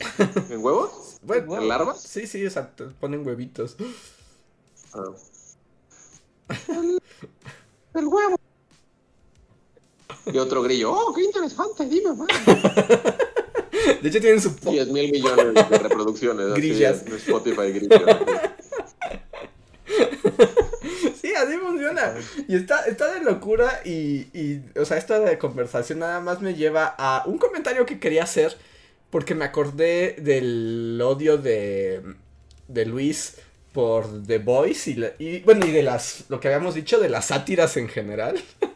[0.50, 1.16] ¿En huevos?
[1.22, 2.02] Bueno, ¿En larvas?
[2.02, 2.92] Sí, sí, exacto.
[3.00, 3.74] Ponen huevitos.
[4.92, 5.12] Ah.
[7.94, 8.36] el huevo.
[10.26, 10.92] Y otro grillo.
[10.92, 11.14] ¡Oh!
[11.14, 12.28] Qué interesante, dime más.
[14.02, 14.54] De hecho, tienen su.
[14.56, 16.46] po- 10 mil millones de reproducciones.
[16.52, 17.02] así Grillas.
[17.06, 18.06] en Spotify grillo.
[21.20, 22.14] Sí, así funciona.
[22.48, 23.80] Y está, está de locura.
[23.84, 27.98] Y, y, o sea, esta de conversación nada más me lleva a un comentario que
[27.98, 28.56] quería hacer.
[29.10, 32.02] Porque me acordé del odio de,
[32.68, 33.36] de Luis
[33.72, 34.90] por The Voice.
[34.90, 36.24] Y, la- y, bueno, y de las.
[36.28, 38.40] Lo que habíamos dicho de las sátiras en general.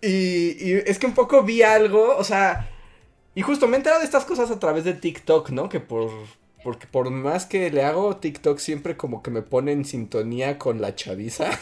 [0.00, 2.70] Y, y es que un poco vi algo, o sea,
[3.36, 5.68] y justo me he enterado de estas cosas a través de TikTok, ¿no?
[5.68, 6.10] Que por,
[6.64, 10.80] porque por más que le hago TikTok siempre como que me pone en sintonía con
[10.80, 11.50] la chaviza.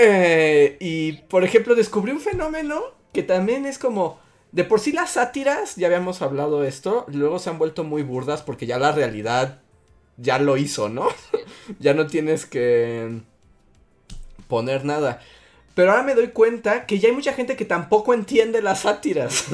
[0.00, 2.80] Eh, y por ejemplo descubrí un fenómeno
[3.12, 4.20] que también es como,
[4.52, 8.04] de por sí las sátiras, ya habíamos hablado de esto, luego se han vuelto muy
[8.04, 9.60] burdas porque ya la realidad
[10.16, 11.08] ya lo hizo, ¿no?
[11.80, 13.22] ya no tienes que
[14.46, 15.20] poner nada.
[15.78, 19.44] Pero ahora me doy cuenta que ya hay mucha gente que tampoco entiende las sátiras.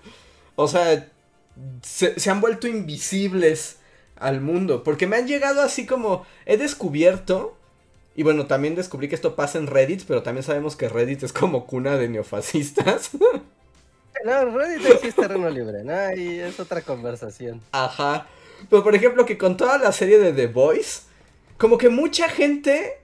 [0.56, 1.08] o sea,
[1.82, 3.76] se, se han vuelto invisibles
[4.16, 4.82] al mundo.
[4.82, 6.26] Porque me han llegado así como.
[6.46, 7.56] He descubierto.
[8.16, 11.32] Y bueno, también descubrí que esto pasa en Reddit, pero también sabemos que Reddit es
[11.32, 13.10] como cuna de neofascistas.
[14.24, 15.94] No, Reddit es terreno libre, ¿no?
[15.94, 17.60] Ahí es otra conversación.
[17.70, 18.26] Ajá.
[18.68, 21.02] Pero por ejemplo, que con toda la serie de The Voice,
[21.56, 22.97] como que mucha gente.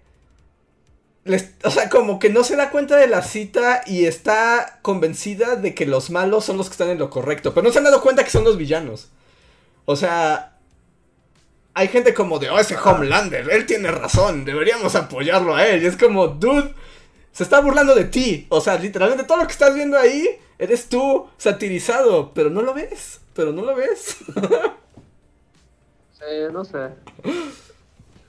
[1.24, 5.56] Les- o sea, como que no se da cuenta de la cita y está convencida
[5.56, 7.54] de que los malos son los que están en lo correcto.
[7.54, 9.10] Pero no se han dado cuenta que son los villanos.
[9.86, 10.50] O sea.
[11.74, 15.82] Hay gente como de, oh, ese Homelander, él tiene razón, deberíamos apoyarlo a él.
[15.82, 16.72] Y es como, dude,
[17.32, 18.46] se está burlando de ti.
[18.48, 22.74] O sea, literalmente todo lo que estás viendo ahí, eres tú satirizado, pero no lo
[22.74, 24.18] ves, pero no lo ves.
[26.12, 26.90] Sí, no sé.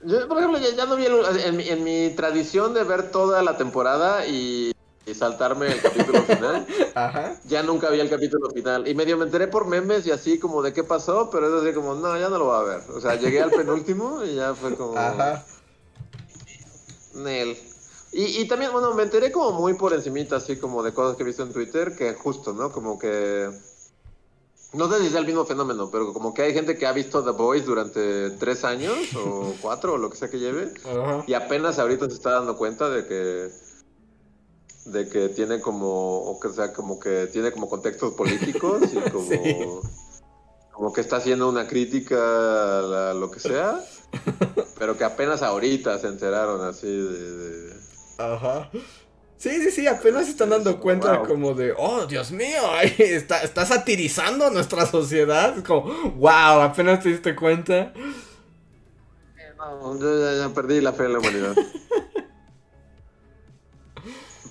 [0.06, 3.10] Yo, por ejemplo, ya, ya no vi el- en, mi, en mi tradición de ver
[3.10, 4.70] toda la temporada y,
[5.04, 6.66] y saltarme el capítulo final.
[6.94, 7.36] Ajá.
[7.44, 8.86] Ya nunca vi el capítulo final.
[8.86, 11.74] Y medio me enteré por memes y así como de qué pasó, pero es así
[11.74, 12.82] como, no, ya no lo voy a ver.
[12.94, 14.96] O sea, llegué al penúltimo y ya fue como...
[14.96, 15.44] Ajá.
[17.14, 17.56] Nel.
[18.12, 21.22] Y, y también, bueno, me enteré como muy por encimita, así como de cosas que
[21.24, 22.70] he visto en Twitter, que justo, ¿no?
[22.70, 23.50] Como que...
[24.72, 27.24] No sé si sea el mismo fenómeno, pero como que hay gente que ha visto
[27.24, 30.72] The Voice durante tres años o cuatro o lo que sea que lleve.
[31.26, 33.50] Y apenas ahorita se está dando cuenta de que
[34.86, 39.28] de que tiene como o que sea como que tiene como contextos políticos y como
[39.28, 39.38] Sí.
[40.72, 43.84] como que está haciendo una crítica a la- lo que sea
[44.78, 47.74] pero que apenas ahorita se enteraron así de, de-
[48.18, 48.70] Ajá.
[49.38, 51.26] Sí, sí, sí, apenas se están dando cuenta Wow.
[51.26, 52.62] como de, oh, Dios mío,
[52.98, 55.56] está, está satirizando nuestra sociedad.
[55.58, 55.82] Es como,
[56.16, 57.92] wow, apenas te diste cuenta.
[59.58, 61.56] No, yo ya, ya perdí la fe en la humanidad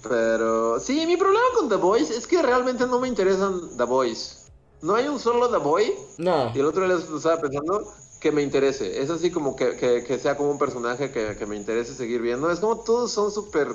[0.04, 4.36] pero sí mi problema con The Voice es que realmente no me interesan The Voice
[4.82, 8.42] no hay un solo The Boy No, Y el otro día estaba pensando que me
[8.42, 9.02] interese.
[9.02, 12.22] Es así como que, que- que sea como un personaje que, que me interese seguir
[12.22, 12.50] viendo.
[12.52, 13.68] Es como todos son súper...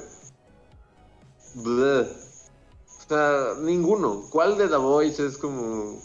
[1.55, 2.07] bleh.
[2.87, 4.23] O sea, ninguno.
[4.31, 6.01] ¿Cuál de The Voice es como...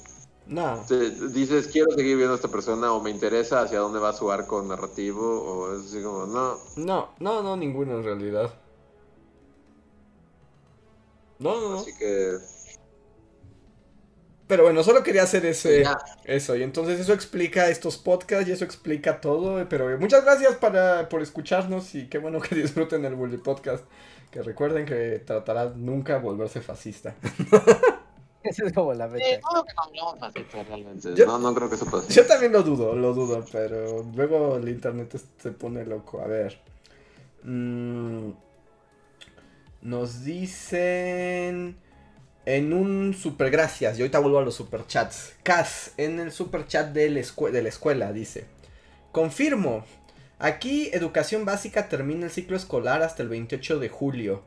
[0.47, 0.83] no.
[0.87, 4.31] te- dices, quiero seguir viendo a esta persona o me interesa hacia dónde va su
[4.31, 5.21] arco narrativo?
[5.43, 6.57] O es así como, no.
[6.77, 8.53] No, no, no, ninguno en realidad.
[11.39, 11.79] No, no, no.
[11.79, 12.37] Así que...
[14.47, 15.97] Pero bueno, solo quería hacer ese, Ya.
[16.23, 16.55] eso.
[16.55, 19.67] Y entonces eso explica estos podcasts y eso explica todo.
[19.67, 23.83] Pero muchas gracias para, por escucharnos y qué bueno que disfruten el Bully Podcast.
[24.31, 27.15] Que recuerden que tratará nunca volverse fascista.
[28.43, 29.25] Esa es como la meta.
[31.15, 32.13] Yo- No, no creo que eso pase.
[32.13, 36.21] Yo también lo dudo, lo dudo, pero luego el internet se pone loco.
[36.21, 36.59] A ver.
[37.43, 38.31] Mm,
[39.81, 41.77] nos dicen
[42.45, 43.97] en un super gracias.
[43.97, 45.33] Y ahorita vuelvo a los super chats.
[45.43, 47.21] Cas, en el super chat de la,
[47.51, 48.45] de la escuela, dice.
[49.11, 49.85] Confirmo.
[50.37, 54.43] Aquí educación básica termina el ciclo escolar hasta el 28 de julio.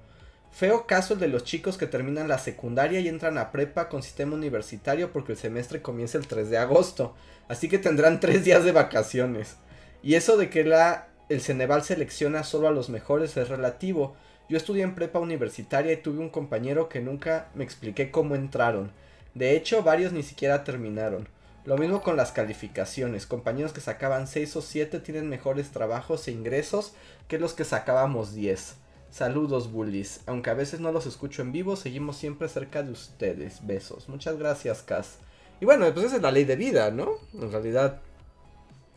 [0.50, 4.02] Feo caso el de los chicos que terminan la secundaria y entran a prepa con
[4.02, 7.14] sistema universitario porque el semestre comienza el 3 de agosto.
[7.48, 9.56] Así que tendrán tres días de vacaciones.
[10.02, 14.14] Y eso de que la, el Ceneval selecciona solo a los mejores es relativo.
[14.50, 18.92] Yo estudié en prepa universitaria y tuve un compañero que nunca me expliqué cómo entraron.
[19.34, 21.28] De hecho, varios ni siquiera terminaron.
[21.68, 23.26] Lo mismo con las calificaciones.
[23.26, 26.94] Compañeros que sacaban 6 o 7 tienen mejores trabajos e ingresos
[27.28, 28.76] que los que sacábamos 10.
[29.10, 30.22] Saludos, bullies.
[30.24, 33.66] Aunque a veces no los escucho en vivo, seguimos siempre cerca de ustedes.
[33.66, 34.08] Besos.
[34.08, 35.18] Muchas gracias, Cas.
[35.60, 37.16] Y bueno, pues esa es la ley de vida, ¿no?
[37.34, 38.00] En realidad,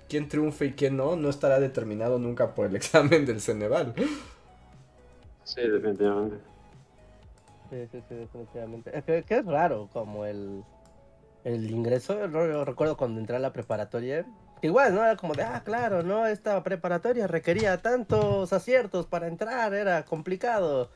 [0.08, 3.94] quién triunfe y quién no, no estará determinado nunca por el examen del Ceneval.
[5.44, 6.38] Sí, definitivamente.
[7.70, 8.98] Sí, sí, sí, definitivamente.
[8.98, 10.64] Es que, que es raro como el,
[11.44, 12.28] el ingreso.
[12.28, 14.26] Yo recuerdo cuando entré a la preparatoria.
[14.62, 15.04] Igual, ¿no?
[15.04, 16.28] Era como de, ah, claro, ¿no?
[16.28, 20.90] Esta preparatoria requería tantos aciertos para entrar, era complicado.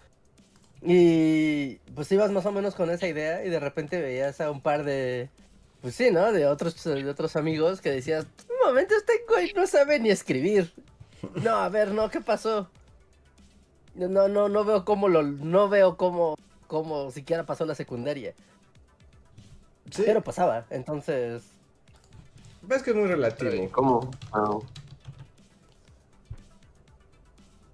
[0.82, 4.62] Y pues ibas más o menos con esa idea y de repente veías a un
[4.62, 5.30] par de,
[5.82, 6.32] pues sí, ¿no?
[6.32, 10.72] De otros, de otros amigos que decías, un momento, este güey no sabe ni escribir.
[11.44, 12.70] No, a ver, no, ¿qué pasó?
[13.96, 16.38] No, no, no veo cómo lo, no veo cómo,
[16.68, 18.36] cómo siquiera pasó la secundaria.
[19.92, 21.44] Sí, Pero pasaba, entonces,
[22.70, 23.70] es que es muy relativo.
[23.72, 24.12] ¿Cómo?
[24.32, 24.58] Ah,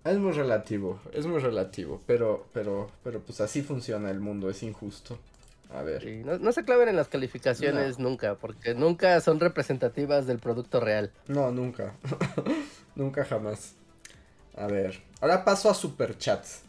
[0.04, 4.64] Es muy relativo, es muy relativo, pero, pero, pero pues así funciona el mundo, es
[4.64, 5.18] injusto.
[5.74, 6.02] A ver.
[6.02, 10.82] sí, no, no se claven en las calificaciones nunca, porque nunca son representativas del producto
[10.82, 11.12] real.
[11.28, 11.94] No, nunca.
[12.96, 13.76] nunca jamás.
[14.58, 15.02] A ver.
[15.22, 16.64] Ahora paso a superchats.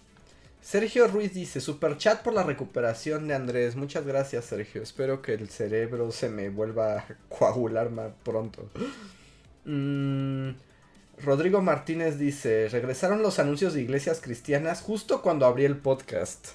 [0.62, 3.74] Sergio Ruiz dice, superchat por la recuperación de Andrés.
[3.74, 4.80] Muchas gracias, Sergio.
[4.80, 8.70] Espero que el cerebro se me vuelva a coagular más pronto.
[9.64, 10.50] Mm,
[11.24, 16.50] Rodrigo Martínez dice, regresaron los anuncios de iglesias cristianas justo cuando abrí el podcast.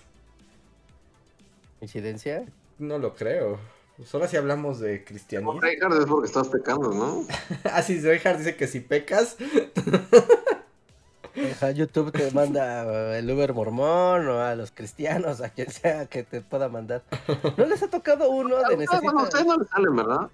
[1.82, 2.46] ¿Incidencia?
[2.80, 3.60] No lo creo.
[3.98, 5.60] Pues ahora sí hablamos de cristianismo.
[5.60, 7.28] Reinhardt es porque estás pecando, ¿no?
[7.66, 9.36] ah, sí, Reinhardt dice que si pecas.
[11.52, 16.24] Ajá, YouTube te manda el Uber mormón o a los cristianos, a quien sea que
[16.24, 17.04] te pueda mandar.
[17.58, 19.24] ¿No les ha tocado uno de Bueno, a necesita...
[19.24, 20.30] ustedes no les salen, ¿verdad?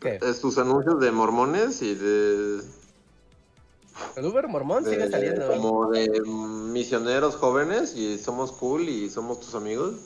[0.00, 0.34] ¿Qué?
[0.34, 2.60] Sus anuncios de mormones y de...
[4.16, 5.46] El Uber mormón sigue saliendo.
[5.48, 9.96] Como de misioneros jóvenes y somos cool y somos tus amigos.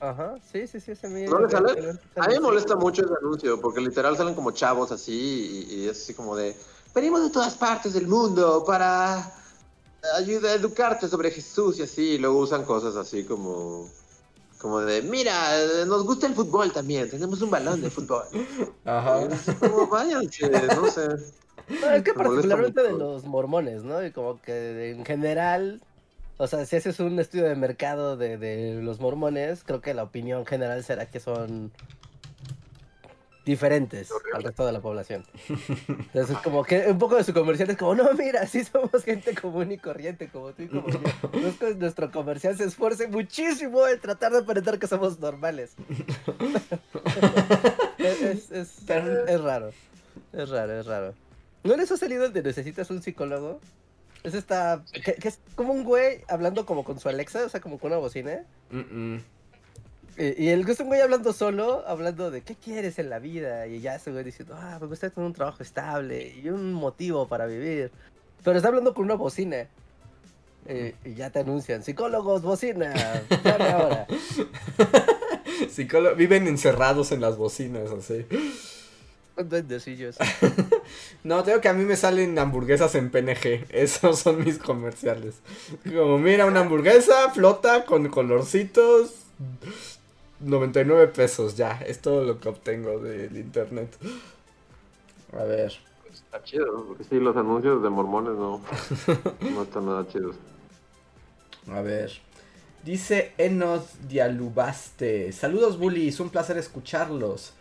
[0.00, 1.24] Ajá, sí, sí, sí, ese mí.
[1.24, 1.70] ¿No le sale?
[2.16, 5.88] A mí me molesta mucho ese anuncio porque literal salen como chavos así y, y
[5.88, 6.56] es así como de
[6.94, 9.32] venimos de todas partes del mundo para
[10.16, 13.88] ayudar a educarte sobre Jesús y así y luego usan cosas así como
[14.58, 15.34] como de mira
[15.86, 18.24] nos gusta el fútbol también tenemos un balón de fútbol
[18.84, 19.28] Ajá.
[19.60, 21.08] Como váyanse no sé
[21.68, 24.04] No, es que particularmente de los mormones, ¿no?
[24.04, 25.80] Y como que en general,
[26.36, 30.02] o sea, si haces un estudio de mercado de, de los mormones, creo que la
[30.02, 31.72] opinión general será que son
[33.44, 35.24] diferentes al resto de la población.
[35.88, 39.34] Entonces, como que un poco de su comercial es como, no, mira, sí somos gente
[39.34, 41.00] común y corriente, como tú y como yo.
[41.46, 45.72] Es que nuestro comercial se esfuerce muchísimo en tratar de aparentar que somos normales.
[47.98, 49.70] es, es, es- es raro,
[50.32, 51.14] es raro, es raro.
[51.62, 53.60] ¿No les ha salido el de necesitas un psicólogo?
[54.22, 57.60] Ese está, que, que es como un güey hablando como con su Alexa, o sea,
[57.60, 58.44] como con una bocina.
[58.70, 59.22] Mm, mm.
[60.16, 63.66] Y, y el es un güey hablando solo, hablando de qué quieres en la vida.
[63.66, 67.26] Y ya ese güey diciendo, ah, me gusta tener un trabajo estable y un motivo
[67.28, 67.90] para vivir.
[68.44, 69.66] Pero está hablando con una bocina.
[70.66, 72.94] Eh, y ya te anuncian, psicólogos, bocina,
[73.44, 74.06] llame ahora.
[75.68, 78.26] Psicólogo- Viven encerrados en las bocinas, así.
[79.36, 80.16] Duendecillos.
[81.24, 83.64] No, tengo que a mí me salen hamburguesas en PNG.
[83.70, 85.36] Esos son mis comerciales.
[85.82, 89.14] Como, mira, una hamburguesa, flota, con colorcitos.
[90.44, 91.80] 99 pesos, ya.
[91.86, 93.96] Es todo lo que obtengo del internet.
[95.32, 95.72] A ver.
[96.12, 98.60] está chido porque sí los anuncios de mormones no
[99.40, 100.36] no están nada chidos
[101.68, 102.12] A ver.
[102.84, 105.32] Dice Enos Dialubaste.
[105.32, 106.20] Saludos, bullies.
[106.20, 107.54] Un placer escucharlos.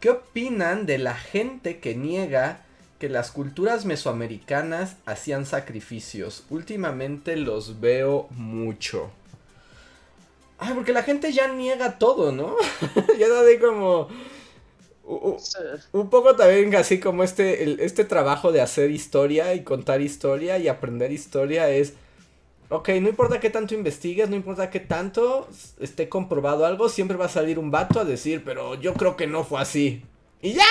[0.00, 2.64] ¿Qué opinan de la gente que niega
[3.00, 6.44] que las culturas mesoamericanas hacían sacrificios?
[6.50, 9.10] Últimamente los veo mucho.
[10.58, 12.56] Ay, porque la gente ya niega todo, ¿no?
[13.18, 14.08] ya da de como...
[15.92, 20.58] Un poco también así como este, el- este trabajo de hacer historia y contar historia
[20.58, 21.94] y aprender historia es...
[22.70, 25.48] Ok, no importa qué tanto investigues, no importa qué tanto
[25.80, 29.26] esté comprobado algo, siempre va a salir un vato a decir, pero yo creo que
[29.26, 30.02] no fue así.
[30.42, 30.64] Y ya.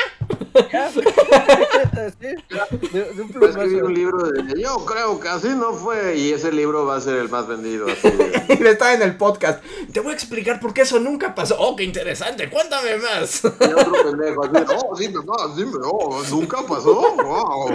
[2.92, 3.86] De, de un a escribir plumazo.
[3.86, 7.16] un libro de yo creo que así no fue y ese libro va a ser
[7.16, 8.08] el más vendido así
[8.60, 9.64] Y está en el podcast.
[9.92, 11.56] Te voy a explicar por qué eso nunca pasó.
[11.60, 13.44] Oh, qué interesante, cuéntame más.
[13.44, 17.70] Y otro pendejo así, oh, sí, verdad, sí, pero oh, nunca pasó, wow.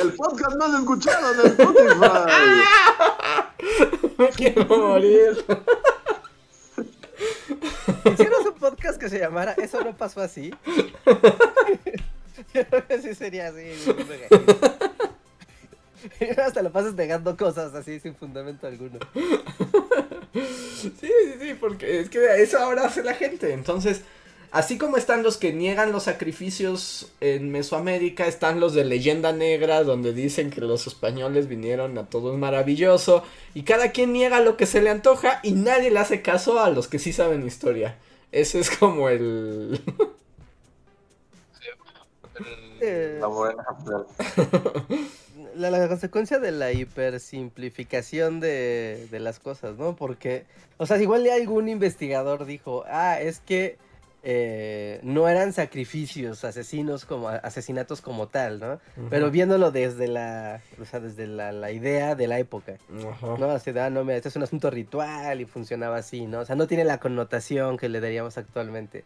[0.00, 2.30] El podcast más escuchado en Spotify.
[4.18, 5.44] Me quiero morir.
[8.12, 10.52] Hicieras un podcast que se llamara Eso no pasó así.
[12.54, 13.72] Yo creo que sí sería así.
[16.44, 18.98] hasta lo pasas negando cosas así sin fundamento alguno.
[20.32, 23.52] Sí, sí, sí, porque es que eso ahora hace la gente.
[23.52, 24.02] Entonces,
[24.54, 29.82] así como están los que niegan los sacrificios en Mesoamérica, están los de leyenda negra,
[29.82, 34.56] donde dicen que los españoles vinieron a todo un maravilloso, y cada quien niega lo
[34.56, 37.98] que se le antoja y nadie le hace caso a los que sí saben historia.
[38.30, 39.80] Ese es como el...
[42.80, 43.64] La morena.
[45.56, 49.96] la, la consecuencia de la hipersimplificación de, de las cosas, ¿no?
[49.96, 50.44] Porque,
[50.76, 53.78] o sea, igual algún investigador dijo, ah, es que
[54.26, 58.80] eh, no eran sacrificios, asesinos como asesinatos como tal, ¿no?
[59.10, 63.36] Pero viéndolo desde la, o sea, desde la, la idea de la época, Ajá.
[63.38, 63.50] ¿no?
[63.50, 66.40] Así de, ah, no, mira, este es un asunto ritual y funcionaba así, ¿no?
[66.40, 69.04] O sea, no tiene la connotación que le daríamos actualmente.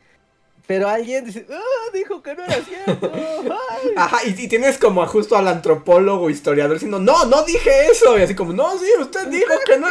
[0.68, 3.10] Pero alguien dice, ah, dijo que no era cierto.
[3.14, 3.90] ay".
[3.96, 8.16] Ajá, y, y tienes como justo al antropólogo, historiador, diciendo, no, no dije eso.
[8.16, 9.88] Y así como, no, sí, usted dijo que no.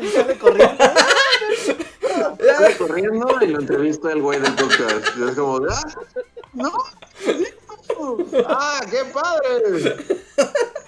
[0.00, 0.76] Y sale corriendo.
[2.78, 5.16] Corriendo y lo entrevista el güey del podcast.
[5.18, 5.82] Y es como, ah,
[6.52, 6.72] no,
[8.46, 9.96] ah, qué padre.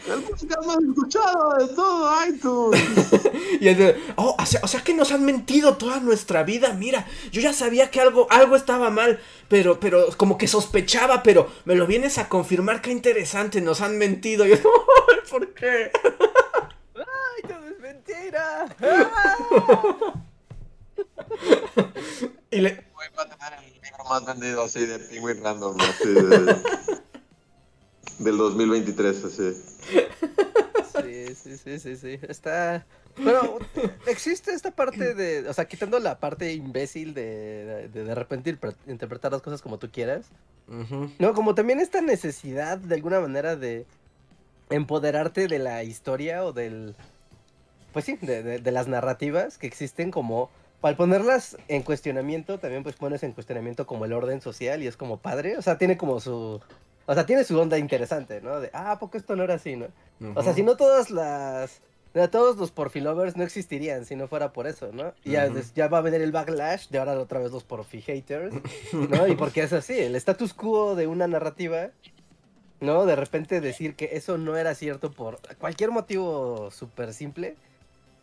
[0.06, 2.80] El podcast más escuchado de todo iTunes.
[3.60, 6.74] Y es de, oh, o sea, o sea que nos han mentido toda nuestra vida,
[6.74, 9.18] mira, yo ya sabía que algo, algo estaba mal,
[9.48, 13.96] pero, pero, como que sospechaba, pero me lo vienes a confirmar, qué interesante, nos han
[13.96, 14.44] mentido.
[14.46, 14.56] Y yo,
[15.08, 15.90] "Ay, ¿por qué?
[16.96, 18.66] ¡Ay, todo es mentira!
[18.82, 20.12] ¡Ah!
[22.50, 22.84] Y le,
[23.18, 26.56] va a tener el libro más vendido así de Penguin Random, así de,
[28.18, 29.52] del 2023, así.
[31.02, 32.18] Sí, sí, sí, sí, sí.
[32.28, 32.86] Está.
[33.16, 33.58] Pero
[34.06, 35.48] existe esta parte de.
[35.48, 39.78] O sea, quitando la parte imbécil de de, de repente interpre- interpretar las cosas como
[39.78, 40.26] tú quieras.
[41.18, 43.86] No, como también esta necesidad de alguna manera de
[44.70, 46.94] empoderarte de la historia o del.
[47.92, 50.50] Pues sí, de, de- de las narrativas que existen como.
[50.82, 54.96] Al ponerlas en cuestionamiento, también pues pones en cuestionamiento como el orden social y es
[54.96, 55.56] como padre.
[55.58, 56.60] O sea, tiene como su.
[57.06, 58.60] O sea, tiene su onda interesante, ¿no?
[58.60, 59.86] De, ah, ¿a poco esto no era así, ¿no?
[60.34, 61.80] O sea, si no todas las...
[62.14, 65.12] no, Todos los porfilovers no existirían si no fuera por eso, ¿no?
[65.24, 68.54] Y ya va a venir el backlash de ahora otra vez los porfi haters,
[68.92, 69.26] ¿no?
[69.26, 71.90] Y porque es así, el status quo de una narrativa,
[72.80, 73.06] ¿no?
[73.06, 77.56] De repente decir que eso no era cierto por cualquier motivo súper simple,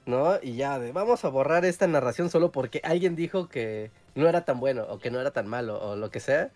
[0.05, 0.37] ¿no?
[0.41, 4.45] Y ya, de, vamos a borrar esta narración solo porque alguien dijo que no era
[4.45, 6.51] tan bueno o que no era tan malo o lo que sea,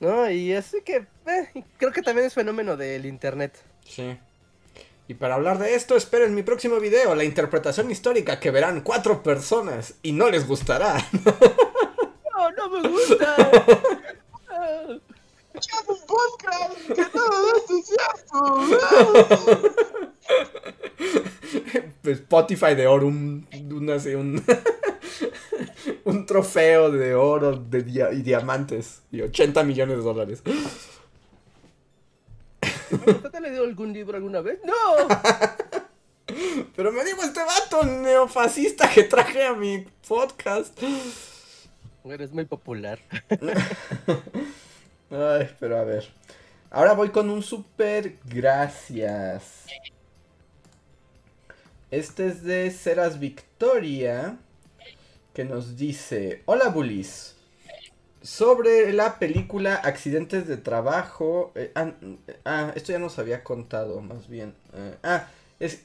[0.00, 0.30] ¿no?
[0.30, 3.56] Y así que eh, creo que también es fenómeno del internet.
[3.84, 4.18] Sí.
[5.08, 9.22] Y para hablar de esto, esperen mi próximo video, la interpretación histórica que verán cuatro
[9.22, 10.96] personas y no les gustará.
[12.32, 13.36] No, no me gusta.
[15.52, 16.86] ¡Es un podcast!
[16.86, 18.40] ¡Que todo esto es cierto!
[22.04, 24.42] Spotify de oro, un, un, así, un,
[26.04, 30.42] un trofeo de oro de dia- y diamantes y 80 millones de dólares.
[32.90, 34.58] ¿Usted ha leído algún libro alguna vez?
[34.64, 34.72] ¡No!
[36.76, 40.78] Pero me dijo este vato neofascista que traje a mi podcast.
[42.04, 42.98] Eres muy popular.
[45.10, 46.08] Ay, pero a ver.
[46.70, 49.66] Ahora voy con un super gracias.
[51.90, 54.38] Este es de Ceras Victoria.
[55.34, 57.36] Que nos dice: Hola, Bullies.
[58.22, 61.52] Sobre la película Accidentes de Trabajo.
[61.56, 61.92] eh, ah,
[62.44, 64.54] ah, esto ya nos había contado, más bien.
[64.74, 65.26] Eh, ah,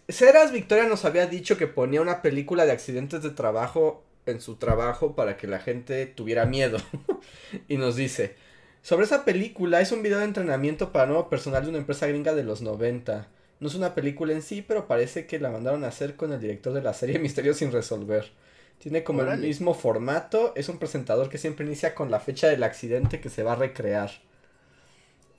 [0.08, 4.58] Ceras Victoria nos había dicho que ponía una película de accidentes de trabajo en su
[4.58, 6.78] trabajo para que la gente tuviera miedo.
[7.68, 8.36] y nos dice:
[8.84, 12.36] sobre esa película es un video de entrenamiento para nuevo personal de una empresa gringa
[12.36, 13.28] de los 90.
[13.60, 16.39] No es una película en sí, pero parece que la mandaron a hacer con el
[16.39, 18.32] director de la serie Misterios sin resolver.
[18.80, 22.64] Tiene como el mismo formato, es un presentador que siempre inicia con la fecha del
[22.64, 24.12] accidente que se va a recrear.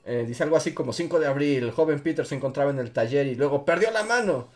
[0.05, 2.91] Eh, dice algo así como 5 de abril, el joven Peter se encontraba en el
[2.91, 4.47] taller y luego perdió la mano.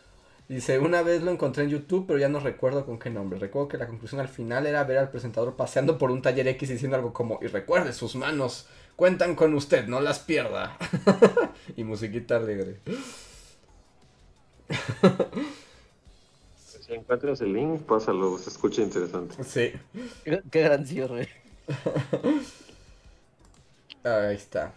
[0.48, 3.38] Dice, una vez lo encontré en YouTube, pero ya no recuerdo con qué nombre.
[3.38, 6.68] Recuerdo que la conclusión al final era ver al presentador paseando por un taller X
[6.68, 10.76] diciendo algo como, y recuerde, sus manos cuentan con usted, no las pierda.
[11.76, 12.80] y musiquita alegre.
[16.66, 19.36] Si encuentras el link, pásalo, se escucha interesante.
[19.44, 19.72] Sí,
[20.24, 21.28] Qué, qué gran cierre.
[24.04, 24.74] ahí está.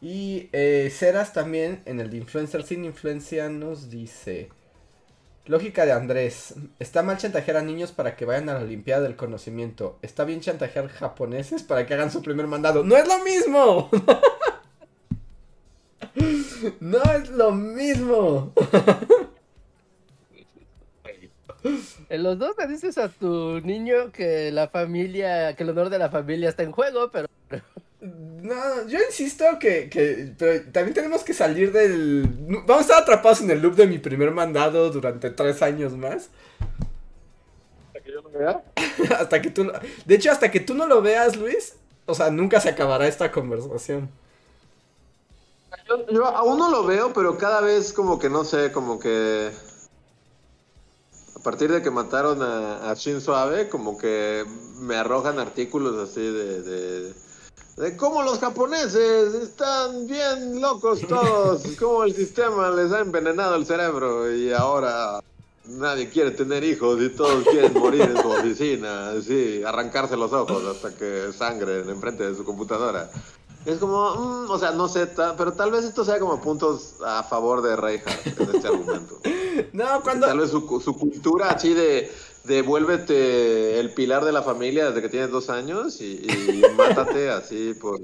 [0.00, 4.50] Y eh, Ceras también, en el de Influencer sin influencia, nos dice...
[5.44, 6.54] Lógica de Andrés.
[6.78, 9.98] Está mal chantajear a niños para que vayan a la Olimpiada del Conocimiento.
[10.00, 12.84] Está bien chantajear japoneses para que hagan su primer mandado.
[12.84, 13.90] ¡No es lo mismo!
[16.80, 18.52] ¡No es lo mismo!
[22.08, 25.98] En los dos le dices a tu niño que la familia, que el honor de
[25.98, 27.28] la familia está en juego, pero
[28.00, 32.26] No, yo insisto que, que pero también tenemos que salir del...
[32.66, 36.30] Vamos a estar atrapados en el loop de mi primer mandado durante tres años más.
[38.04, 38.62] que yo lo vea?
[39.18, 39.70] hasta que tú...
[40.04, 41.76] De hecho, hasta que tú no lo veas, Luis,
[42.06, 44.10] o sea, nunca se acabará esta conversación.
[45.88, 49.52] Yo, yo aún no lo veo, pero cada vez como que no sé, como que
[51.36, 54.44] a partir de que mataron a, a Shinzo Abe, como que
[54.78, 57.14] me arrojan artículos así de, de,
[57.78, 63.66] de cómo los japoneses están bien locos todos, cómo el sistema les ha envenenado el
[63.66, 65.20] cerebro y ahora
[65.64, 70.64] nadie quiere tener hijos y todos quieren morir en su oficina, así, arrancarse los ojos
[70.64, 73.10] hasta que sangren enfrente de su computadora.
[73.64, 76.94] Es como, mm, o sea, no sé, ta- pero tal vez esto sea como puntos
[77.04, 79.18] a favor de Reinhardt en este argumento.
[79.72, 80.26] No, cuando...
[80.26, 82.10] Tal vez su, su cultura así de,
[82.44, 87.30] de vuélvete el pilar de la familia desde que tienes dos años y, y mátate
[87.30, 88.00] así por,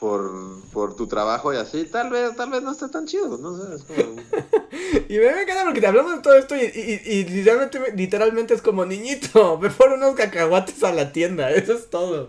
[0.00, 0.30] por,
[0.72, 3.74] por tu trabajo y así, tal vez, tal vez no esté tan chido, no sé,
[3.74, 4.16] es como...
[5.08, 8.54] Y me, me encanta porque te hablamos de todo esto y, y- y literalmente, literalmente
[8.54, 12.28] es como, niñito, ve por unos cacahuates a la tienda, eso es todo.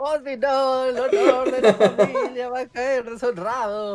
[0.00, 3.94] Oh, si no, el honor de la familia va a caer deshonrado.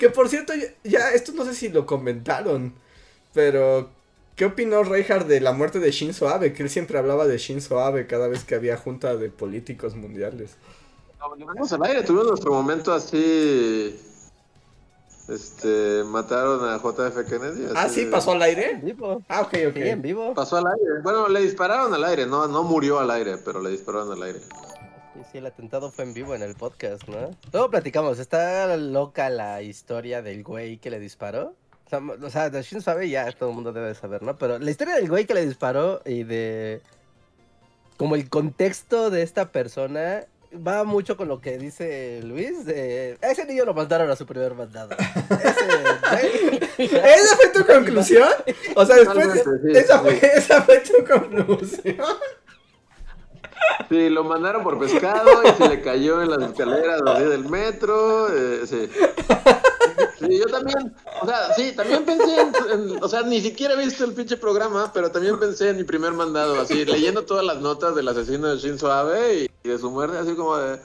[0.00, 2.72] Que por cierto, ya, esto no sé si lo comentaron,
[3.34, 3.90] pero
[4.34, 6.54] ¿qué opinó Reinhardt de la muerte de Shinzo Abe?
[6.54, 10.56] Que él siempre hablaba de Shinzo Abe cada vez que había junta de políticos mundiales.
[11.20, 13.96] Vamos al aire, tuvimos nuestro momento así...
[15.28, 17.66] Este, mataron a JF Kennedy.
[17.74, 18.80] Ah, sí, pasó al aire.
[18.82, 19.22] vivo.
[19.28, 19.74] Ah, ok, ok.
[19.74, 20.34] Sí, en vivo.
[20.34, 21.00] Pasó al aire.
[21.02, 24.40] Bueno, le dispararon al aire, no, no murió al aire, pero le dispararon al aire.
[24.40, 27.30] Sí, sí, el atentado fue en vivo en el podcast, ¿no?
[27.52, 31.54] Luego platicamos, está loca la historia del güey que le disparó.
[32.22, 34.38] O sea, de Shinzo Abe ya todo el mundo debe saber, ¿no?
[34.38, 36.80] Pero la historia del güey que le disparó y de...
[37.98, 40.24] Como el contexto de esta persona
[40.56, 42.64] va mucho con lo que dice Luis.
[42.64, 43.18] De...
[43.22, 44.94] A ese niño lo mandaron a su primer mandado.
[44.98, 46.94] Ese.
[46.96, 48.28] ¿Esa fue tu conclusión?
[48.76, 50.04] O sea, después de- esa, sí.
[50.04, 51.96] fue, esa fue tu conclusión.
[53.88, 58.28] Sí, lo mandaron por pescado y se le cayó en las escaleras del metro.
[58.34, 58.88] eh, sí.
[60.28, 64.04] Sí, yo también, o sea, sí, también pensé en, o sea, ni siquiera he visto
[64.04, 67.94] el pinche programa, pero también pensé en mi primer mandado, así, leyendo todas las notas
[67.94, 70.78] del asesino de Shinzo Abe y, de su muerte, así como de,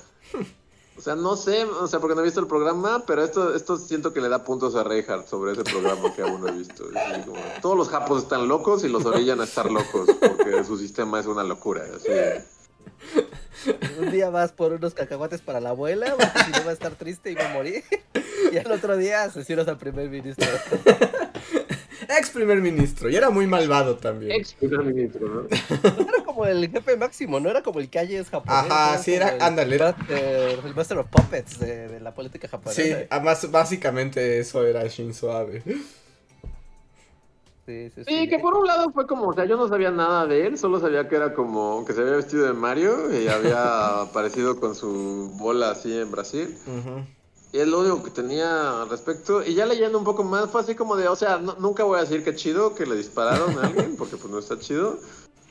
[0.98, 3.78] o sea, no sé, o sea, porque no he visto el programa, pero esto, esto
[3.78, 6.86] siento que le da puntos a Reinhardt sobre ese programa que aún no he visto.
[6.96, 10.78] Así como, todos los japos están locos y los orillan a estar locos, porque su
[10.78, 12.10] sistema es una locura, así.
[14.00, 16.94] Un día vas por unos cacahuates para la abuela, porque si no va a estar
[16.96, 17.84] triste y va a morir.
[18.52, 20.48] Y al otro día asesinas al primer ministro.
[22.10, 24.32] Ex primer ministro, y era muy malvado también.
[24.32, 25.42] Ex primer ministro, ¿no?
[25.44, 28.72] No era como el jefe máximo, no era como el calles japonés.
[28.72, 32.48] Ajá, sí, era- el ándale, era- master- el Master of Puppets de, de la política
[32.48, 32.82] japonesa.
[32.82, 35.64] Sí, además, básicamente eso era Shinzo Abe.
[37.68, 38.04] Sí, sí.
[38.08, 40.58] Sí, que por un lado fue como, o sea, yo no sabía nada de él,
[40.58, 44.74] solo sabía que era como que se había vestido de Mario y había aparecido con
[44.74, 46.58] su bola así en Brasil.
[47.54, 49.44] Y es lo único que tenía al respecto.
[49.44, 51.98] Y ya leyendo un poco más, fue así como de, o sea, no- nunca voy
[51.98, 54.98] a decir que chido que le dispararon a alguien, porque pues no está chido.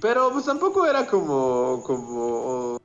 [0.00, 2.78] Pero pues tampoco era como, como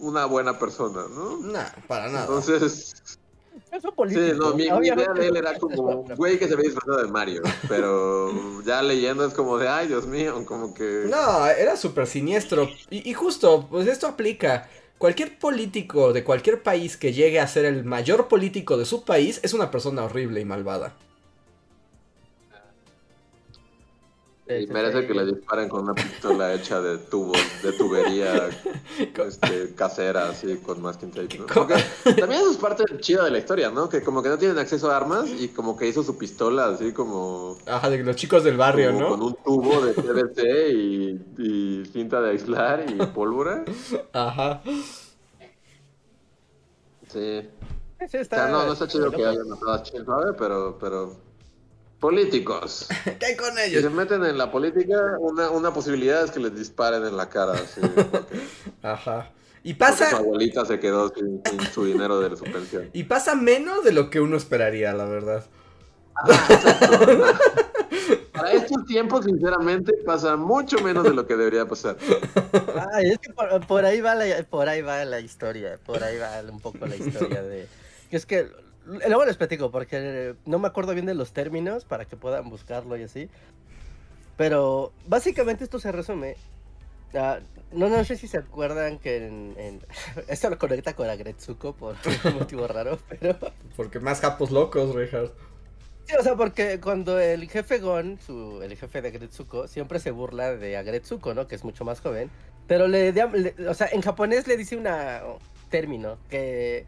[0.00, 1.38] una buena persona, ¿no?
[1.38, 2.22] Nah, para nada.
[2.22, 2.94] Entonces,
[3.72, 4.26] Es un político.
[4.26, 7.02] Sí, no, mi, mi idea de él era como un güey que se ve disfrazado
[7.02, 11.06] de Mario, pero ya leyendo es como de, ay, Dios mío, como que...
[11.08, 12.68] No, era súper siniestro.
[12.90, 14.68] Y, y justo, pues esto aplica.
[14.98, 19.40] Cualquier político de cualquier país que llegue a ser el mayor político de su país
[19.42, 20.94] es una persona horrible y malvada.
[24.48, 28.50] Y merece que le disparen con una pistola hecha de tubos, de tubería
[28.98, 31.46] este, casera, así, con masking tape, ¿no?
[31.46, 31.74] Porque
[32.18, 33.88] también eso es parte chida de la historia, ¿no?
[33.88, 36.92] Que como que no tienen acceso a armas y como que hizo su pistola así
[36.92, 37.56] como...
[37.66, 39.08] Ajá, de los chicos del barrio, como ¿no?
[39.10, 43.64] Con un tubo de PVC y, y cinta de aislar y pólvora.
[44.12, 44.60] Ajá.
[47.08, 47.48] Sí.
[48.00, 51.16] O está, sea, no, no está chido que hayan matado a Abe, pero, pero
[52.02, 52.88] políticos.
[53.20, 53.92] ¿Qué hay con Si se ellos?
[53.92, 57.52] meten en la política, una, una posibilidad es que les disparen en la cara.
[57.52, 57.80] Así,
[58.10, 58.40] porque,
[58.82, 59.30] Ajá.
[59.62, 62.90] Y porque su pasa, abuelita se quedó sin, sin su dinero de su pensión.
[62.92, 65.44] y pasa menos de lo que uno esperaría, la verdad.
[68.32, 71.96] Para estos tiempos, sinceramente, pasa mucho menos de lo que debería pasar.
[72.92, 76.18] Ay, es que por, por ahí va la, por ahí va la historia, por ahí
[76.18, 77.68] va un poco la historia de...
[78.10, 78.50] que Es que,
[78.86, 82.96] luego les platico, porque no me acuerdo bien de los términos para que puedan buscarlo
[82.96, 83.28] y así.
[84.36, 86.36] Pero básicamente esto se resume.
[87.14, 87.38] ah,
[87.72, 89.80] no, no sé si se acuerdan que en, en-
[90.28, 93.36] esto lo conecta con Agretsuko por un motivo raro, pero
[93.76, 95.30] Porque más japos locos, Richard.
[96.06, 100.10] Sí, o sea, porque cuando el jefe Gon, su, el jefe de Agretsuko, siempre se
[100.10, 101.46] burla de Agretsuko, ¿no?
[101.46, 102.28] Que es mucho más joven.
[102.66, 104.88] Pero le, le- o sea, en japonés le dice un
[105.70, 106.86] término que,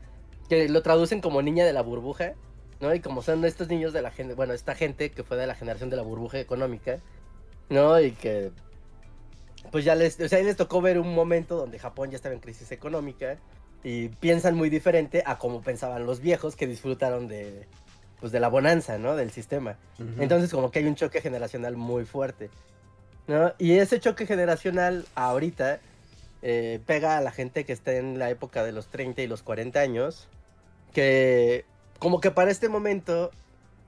[0.54, 2.34] que lo traducen como niña de la burbuja,
[2.80, 2.94] ¿no?
[2.94, 5.54] Y como son estos niños de la gente, bueno, esta gente que fue de la
[5.54, 6.98] generación de la burbuja económica,
[7.70, 8.00] ¿no?
[8.00, 8.52] Y que,
[9.70, 12.40] pues ya les, o sea, les tocó ver un momento donde Japón ya estaba en
[12.40, 13.36] crisis económica
[13.82, 17.66] y piensan muy diferente a como pensaban los viejos que disfrutaron de,
[18.20, 19.16] pues de la bonanza, ¿no?
[19.16, 19.76] Del sistema.
[20.18, 22.50] Entonces como que hay un choque generacional muy fuerte,
[23.26, 23.52] ¿no?
[23.58, 25.80] Y ese choque generacional ahorita
[26.42, 29.42] eh, pega a la gente que está en la época de los 30 y los
[29.42, 30.28] 40 años,
[30.94, 31.66] que
[31.98, 33.30] como que para este momento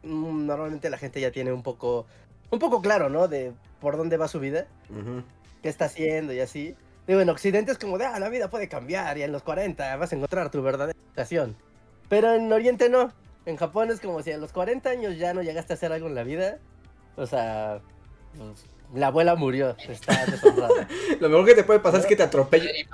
[0.02, 2.06] mm, normalmente la gente ya tiene un poco,
[2.50, 3.28] un poco claro, ¿no?
[3.28, 4.66] De por dónde va su vida
[5.62, 6.76] qué está haciendo y así.
[7.06, 9.96] Digo, en Occidente es como de, ah, la vida puede cambiar y en los 40
[9.96, 11.56] vas a encontrar tu verdadera vocación.
[12.08, 13.12] Pero en Oriente no.
[13.46, 16.08] En Japón es como si a los 40 años ya no llegaste a hacer algo
[16.08, 16.58] en la vida.
[17.16, 17.80] O sea,
[18.36, 18.64] pues,
[18.94, 20.24] la abuela murió, está.
[21.20, 22.86] Lo mejor que te puede pasar es que te atropelle.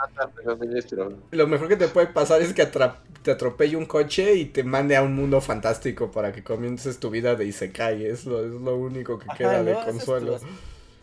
[1.30, 4.64] Lo mejor que te puede pasar es que atra- te atropelle un coche y te
[4.64, 8.04] mande a un mundo fantástico para que comiences tu vida de Isekai.
[8.06, 9.64] Es lo, es lo único que Ajá, queda ¿no?
[9.64, 10.36] de es tu consuelo.
[10.36, 10.42] as-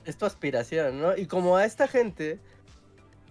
[0.05, 1.15] es tu aspiración, ¿no?
[1.15, 2.39] Y como a esta gente,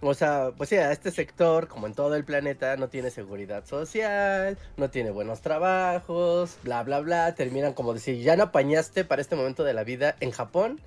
[0.01, 3.65] o sea, pues sí, a este sector, como en todo el planeta, no tiene seguridad
[3.65, 9.03] social, no tiene buenos trabajos, bla, bla, bla, terminan como de si ya no apañaste
[9.03, 10.79] para este momento de la vida en Japón,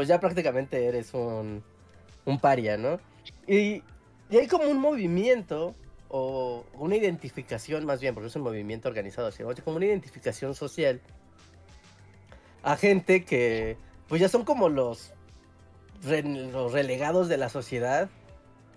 [0.00, 1.62] pues ya prácticamente eres un,
[2.24, 2.98] un paria, ¿no?
[3.46, 3.82] Y,
[4.30, 5.74] y hay como un movimiento,
[6.08, 11.02] o una identificación más bien, porque es un movimiento organizado, sino como una identificación social
[12.62, 13.76] a gente que
[14.08, 15.12] pues ya son como los,
[16.02, 18.08] re- los relegados de la sociedad,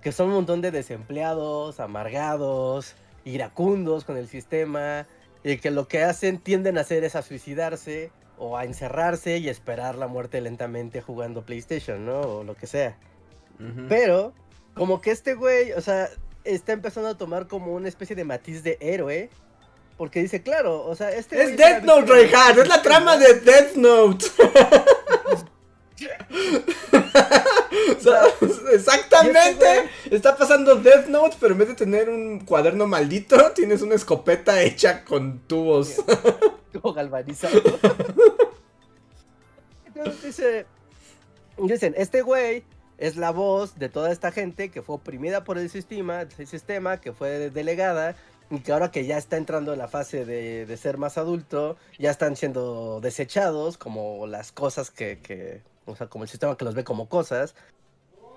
[0.01, 5.07] que son un montón de desempleados, amargados, iracundos con el sistema,
[5.41, 8.11] y que lo que hacen tienden a hacer es a suicidarse
[8.43, 12.19] o a encerrarse y esperar la muerte lentamente jugando PlayStation, ¿no?
[12.19, 12.97] O lo que sea.
[13.87, 14.33] Pero,
[14.73, 16.09] como que este güey, o sea,
[16.43, 19.29] está empezando a tomar como una especie de matiz de héroe.
[19.95, 22.57] Porque dice, claro, o sea, este Es Death Note, Reinhardt.
[22.57, 24.25] Es la trama de Death Note.
[27.97, 28.23] O sea,
[28.73, 29.89] exactamente.
[30.11, 34.61] Está pasando Death Note, pero en vez de tener un cuaderno maldito, tienes una escopeta
[34.61, 36.01] hecha con tubos.
[36.73, 37.61] Como galvanizado.
[39.85, 40.65] Entonces dice,
[41.57, 42.63] dicen, este güey
[42.97, 46.99] es la voz de toda esta gente que fue oprimida por el sistema, el sistema
[46.99, 48.15] que fue delegada
[48.49, 51.77] y que ahora que ya está entrando en la fase de, de ser más adulto,
[51.97, 56.65] ya están siendo desechados como las cosas que, que, o sea, como el sistema que
[56.65, 57.55] los ve como cosas,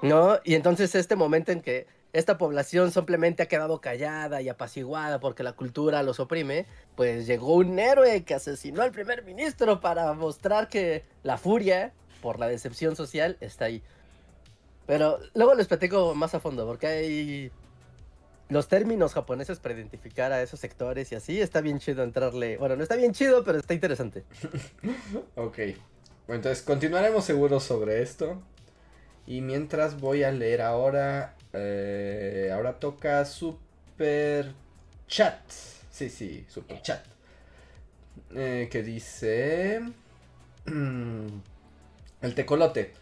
[0.03, 0.39] ¿no?
[0.45, 5.43] Y entonces este momento en que esta población simplemente ha quedado callada y apaciguada porque
[5.43, 10.69] la cultura los oprime, pues llegó un héroe que asesinó al primer ministro para mostrar
[10.69, 11.93] que la furia
[12.23, 13.83] por la decepción social está ahí.
[14.87, 17.53] Pero luego les platico más a fondo porque hay
[18.49, 21.41] los términos japoneses para identificar a esos sectores y así.
[21.41, 22.57] Está bien chido entrarle.
[22.57, 24.25] Bueno, no está bien chido, pero está interesante.
[25.35, 25.59] Ok.
[26.27, 28.43] Bueno, entonces continuaremos seguros sobre esto.
[29.27, 31.35] Y mientras voy a leer ahora.
[31.53, 34.53] eh, ahora toca Super
[35.09, 35.41] Chat.
[35.91, 37.05] Sí, sí, Super Chat.
[38.35, 39.81] Eh, que dice.
[40.67, 42.93] El tecolote.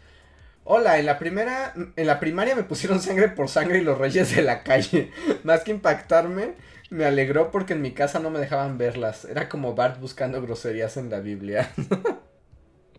[0.65, 1.73] Hola, en la primera.
[1.95, 5.11] En la primaria me pusieron sangre por sangre y los reyes de la calle.
[5.43, 6.55] Más que impactarme,
[6.91, 9.25] me alegró porque en mi casa no me dejaban verlas.
[9.25, 11.71] Era como Bart buscando groserías en la Biblia.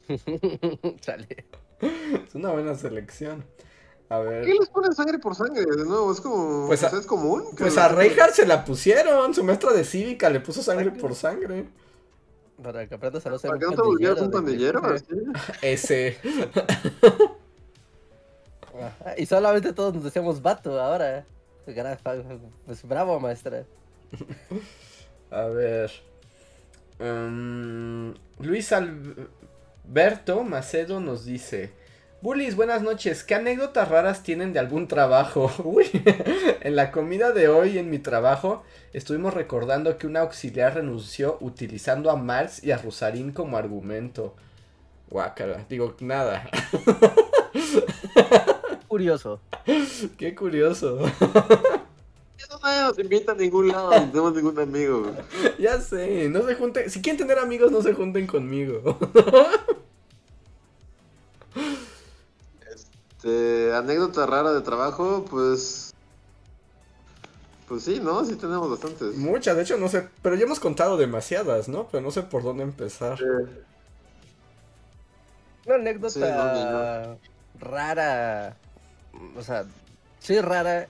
[1.01, 1.47] Sale.
[1.81, 3.45] Es una buena selección.
[4.09, 4.45] A ver.
[4.45, 5.65] ¿Qué les ponen sangre por sangre?
[5.65, 6.67] De nuevo, es como.
[6.69, 7.45] Pues a- es común.
[7.59, 9.35] Pues a Reinhardt se la pusieron.
[9.35, 11.01] Su maestra de cívica le puso sangre Sangre.
[11.01, 11.69] por sangre.
[12.63, 14.81] Para que aprendas a no ser ¿Para un que no te volvieras un pandillero?
[15.63, 16.19] Ese.
[18.81, 21.25] Ajá, Y solamente todos nos decíamos vato ahora.
[21.65, 23.65] Pues bravo, maestra.
[25.31, 25.91] A ver.
[26.99, 28.73] Mm, Luis
[29.89, 31.71] Alberto Macedo nos dice.
[32.21, 33.23] Bullies, buenas noches.
[33.23, 35.51] ¿Qué anécdotas raras tienen de algún trabajo?
[35.65, 35.87] Uy,
[36.61, 42.11] en la comida de hoy en mi trabajo estuvimos recordando que un auxiliar renunció utilizando
[42.11, 44.35] a Marx y a Rosarín como argumento.
[45.09, 46.51] Guácala, digo nada.
[48.89, 49.41] Curioso.
[50.19, 50.99] Qué curioso.
[52.67, 55.13] No nadie nos invita a ningún lado, no tenemos ningún amigo.
[55.59, 56.91] ya sé, no se junten.
[56.91, 58.99] Si quieren tener amigos, no se junten conmigo.
[62.69, 65.95] Este, anécdota rara de trabajo, pues.
[67.67, 68.25] Pues sí, ¿no?
[68.25, 69.17] Sí tenemos bastantes.
[69.17, 70.09] Muchas, de hecho, no sé.
[70.23, 71.89] Pero ya hemos contado demasiadas, ¿no?
[71.89, 73.19] Pero no sé por dónde empezar.
[75.65, 77.19] Una anécdota Sí, no,
[77.59, 78.57] rara.
[79.37, 79.65] O sea,
[80.21, 80.87] sí, rara.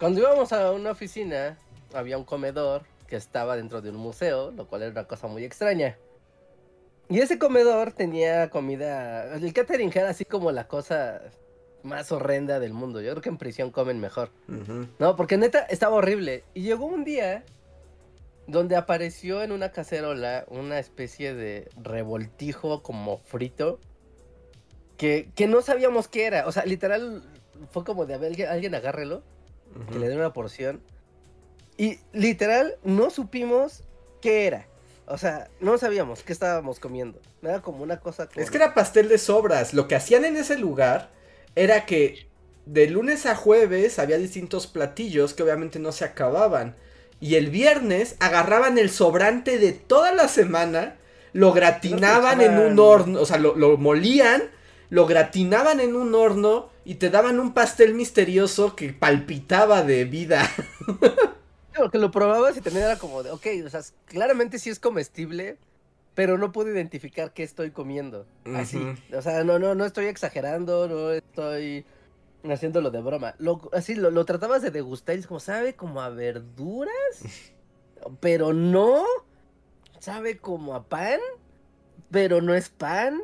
[0.00, 1.58] Cuando íbamos a una oficina,
[1.92, 5.44] había un comedor que estaba dentro de un museo, lo cual era una cosa muy
[5.44, 5.98] extraña.
[7.10, 9.34] Y ese comedor tenía comida.
[9.34, 11.20] El catering era así como la cosa
[11.82, 13.02] más horrenda del mundo.
[13.02, 14.30] Yo creo que en prisión comen mejor.
[14.98, 16.44] No, porque neta estaba horrible.
[16.54, 17.44] Y llegó un día
[18.46, 23.78] donde apareció en una cacerola una especie de revoltijo como frito
[24.96, 26.46] que, que no sabíamos qué era.
[26.46, 27.22] O sea, literal
[27.70, 29.22] fue como de, a ver, alguien, alguien agárrelo,
[29.92, 30.80] que le den una porción.
[31.76, 33.84] Y literal no supimos
[34.20, 34.66] qué era.
[35.06, 37.18] O sea, no sabíamos qué estábamos comiendo.
[37.42, 39.74] Era como una cosa con- Es que era pastel de sobras.
[39.74, 41.10] Lo que hacían en ese lugar
[41.56, 42.28] era que
[42.66, 46.76] de lunes a jueves había distintos platillos que obviamente no se acababan.
[47.18, 50.96] Y el viernes agarraban el sobrante de toda la semana,
[51.32, 54.42] lo gratinaban en un horno, o sea, lo, lo molían,
[54.90, 60.48] lo gratinaban en un horno y te daban un pastel misterioso que palpitaba de vida.
[61.76, 65.56] Porque lo probabas y también era como de, ok, o sea, claramente sí es comestible,
[66.14, 68.26] pero no puedo identificar qué estoy comiendo.
[68.54, 68.78] Así.
[69.16, 71.86] O sea, no, no, no estoy exagerando, no estoy
[72.44, 73.34] haciéndolo de broma.
[73.38, 76.92] Lo, así lo, lo tratabas de degustar y es como, sabe como a verduras,
[78.20, 79.04] pero no.
[79.98, 81.20] Sabe como a pan,
[82.10, 83.20] pero no es pan.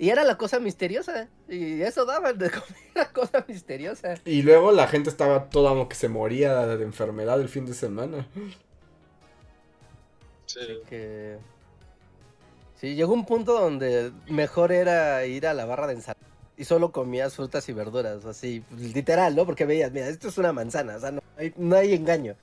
[0.00, 1.28] Y era la cosa misteriosa.
[1.46, 4.14] Y eso daban de comer la cosa misteriosa.
[4.24, 7.74] Y luego la gente estaba toda como que se moría de enfermedad el fin de
[7.74, 8.26] semana.
[10.46, 10.60] Sí.
[10.88, 11.36] que
[12.80, 16.90] sí llegó un punto donde mejor era ir a la barra de ensalada y solo
[16.90, 21.00] comías frutas y verduras así literal no porque veías mira esto es una manzana o
[21.00, 22.34] sea no hay, no hay engaño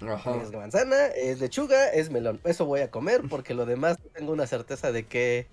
[0.00, 0.42] Ajá.
[0.42, 4.48] es manzana es lechuga es melón eso voy a comer porque lo demás tengo una
[4.48, 5.46] certeza de que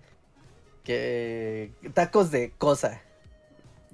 [0.83, 3.01] que tacos de cosa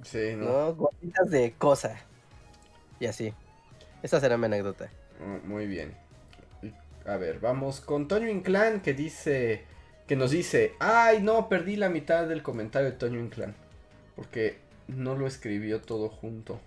[0.02, 0.48] Sí, ¿no?
[0.48, 1.96] no gorditas de cosa
[3.00, 3.34] y así
[4.02, 4.90] esa será mi anécdota
[5.20, 5.94] Mm, Muy bien.
[7.06, 9.64] A ver, vamos con Toño Inclán que dice,
[10.06, 13.56] que nos dice, ay no, perdí la mitad del comentario de Toño Inclán.
[14.16, 14.58] Porque
[14.88, 16.60] no lo escribió todo junto.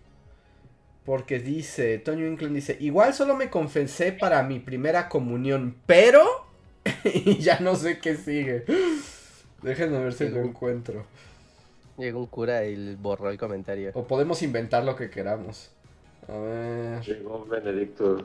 [1.05, 6.21] Porque dice, Toño Inclán dice, igual solo me confesé para mi primera comunión, pero...
[7.05, 8.65] y ya no sé qué sigue.
[9.63, 11.05] Déjenme ver si lo encuentro.
[11.97, 15.71] llegó un cura y borró el comentario O podemos inventar lo que queramos.
[16.27, 17.01] A ver...
[17.01, 18.23] Llegó Benedicto.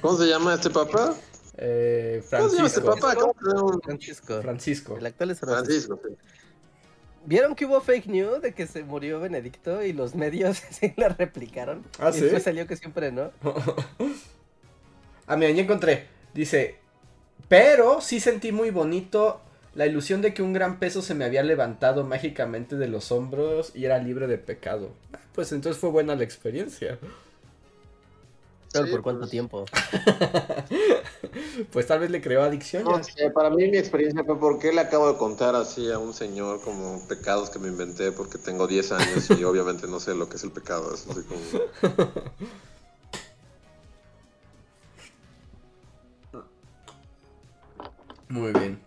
[0.00, 1.14] ¿Cómo se llama este papá?
[1.56, 3.00] Eh, ¿Cómo se llama este Francisco.
[3.00, 3.14] papá?
[3.20, 3.78] ¿Cómo se llama?
[3.84, 4.96] Francisco Francisco.
[4.98, 5.98] el actual es Francisco.
[5.98, 6.24] Francisco.
[6.26, 6.38] sí.
[7.24, 11.08] ¿Vieron que hubo fake news de que se murió Benedicto y los medios sí la
[11.08, 11.84] replicaron?
[12.00, 12.20] ¿Ah, y sí?
[12.22, 13.30] después salió que siempre no.
[15.28, 16.08] Ah, mira, ya encontré.
[16.34, 16.76] Dice,
[17.48, 19.40] pero sí sentí muy bonito
[19.74, 23.72] la ilusión de que un gran peso se me había levantado mágicamente de los hombros
[23.74, 24.90] y era libre de pecado.
[25.34, 26.98] Pues entonces fue buena la experiencia.
[28.72, 29.30] Pero Sí, ¿por cuánto pues.
[29.30, 29.64] tiempo?
[31.70, 32.84] Pues tal vez le creó adicción.
[32.84, 36.14] No sé, para mí mi experiencia fue porque le acabo de contar así a un
[36.14, 40.28] señor como pecados que me inventé porque tengo 10 años y obviamente no sé lo
[40.28, 40.94] que es el pecado.
[40.94, 41.40] Es así como...
[48.28, 48.80] Muy bien.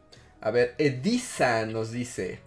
[0.46, 2.40] A ver, Edisa nos dice.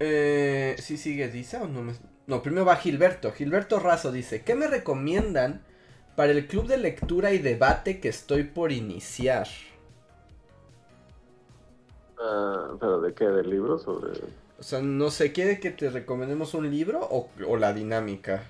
[0.00, 1.82] Eh, ¿Sí sigue Edisa o no?
[1.82, 1.94] me-
[2.26, 3.32] No, primero va Gilberto.
[3.32, 5.62] Gilberto Razo dice, ¿qué me recomiendan
[6.16, 9.48] para el club de lectura y debate que estoy por iniciar?
[12.18, 13.24] Ah, ¿Pero de qué?
[13.26, 14.32] ¿De libros o de...?
[14.58, 18.44] O sea, no sé, ¿quiere que te recomendemos un libro o, o la dinámica?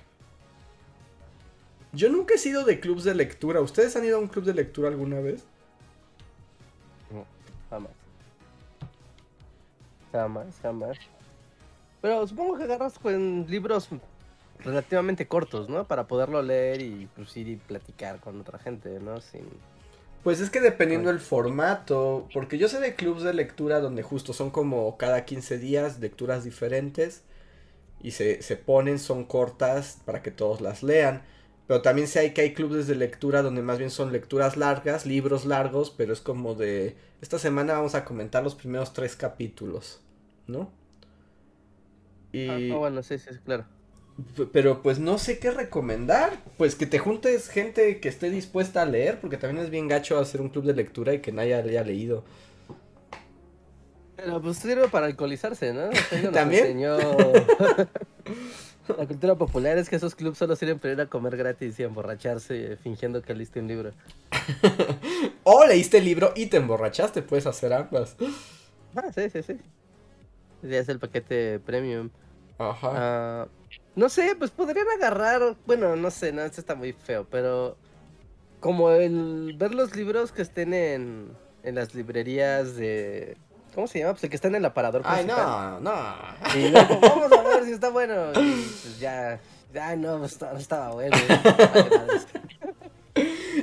[1.91, 3.61] Yo nunca he sido de clubs de lectura.
[3.61, 5.45] ¿Ustedes han ido a un club de lectura alguna vez?
[7.69, 7.91] Jamás.
[10.11, 10.97] Jamás, jamás.
[12.01, 13.89] Pero supongo que agarras con libros
[14.59, 15.85] relativamente cortos, ¿no?
[15.85, 19.21] Para poderlo leer y pues ir y platicar con otra gente, ¿no?
[19.21, 19.43] Sin...
[20.23, 24.33] Pues es que dependiendo del formato, porque yo sé de clubs de lectura donde justo
[24.33, 27.23] son como cada 15 días lecturas diferentes
[28.01, 31.21] y se, se ponen, son cortas para que todos las lean.
[31.69, 35.05] Pero también sé hay que hay clubes de lectura donde más bien son lecturas largas,
[35.05, 36.95] libros largos, pero es como de...
[37.21, 40.01] Esta semana vamos a comentar los primeros tres capítulos,
[40.47, 40.71] ¿no?
[42.31, 42.47] Y...
[42.47, 43.65] Ah, ah, bueno, sí, sí, claro.
[44.51, 46.41] Pero pues no sé qué recomendar.
[46.57, 50.17] Pues que te juntes gente que esté dispuesta a leer, porque también es bien gacho
[50.17, 52.23] hacer un club de lectura y que nadie haya leído.
[54.15, 55.91] Pero pues sirve para alcoholizarse, ¿no?
[56.33, 56.65] ¿También?
[56.65, 56.97] enseñó
[58.97, 61.83] La cultura popular es que esos clubs solo sirven para ir a comer gratis y
[61.83, 63.91] emborracharse eh, fingiendo que leíste un libro.
[65.43, 68.15] O leíste el libro y te emborrachaste, puedes hacer ambas.
[68.95, 69.57] Ah, sí, sí, sí.
[70.61, 72.11] Ya es el paquete premium.
[72.59, 72.91] Ajá.
[72.93, 73.47] Ah,
[73.95, 77.77] no sé, pues podrían agarrar, bueno, no sé, no, esto está muy feo, pero
[78.59, 81.31] como el ver los libros que estén en,
[81.63, 83.35] en las librerías de...
[83.73, 84.13] ¿Cómo se llama?
[84.13, 85.83] Pues el que está en el aparador Ay, principal.
[85.83, 86.15] no, no.
[86.55, 88.31] Y luego, vamos a ver si está bueno.
[88.31, 88.33] Y
[88.81, 89.39] pues ya,
[89.73, 91.15] ya no, pues, no estaba bueno.
[91.29, 92.27] Madres.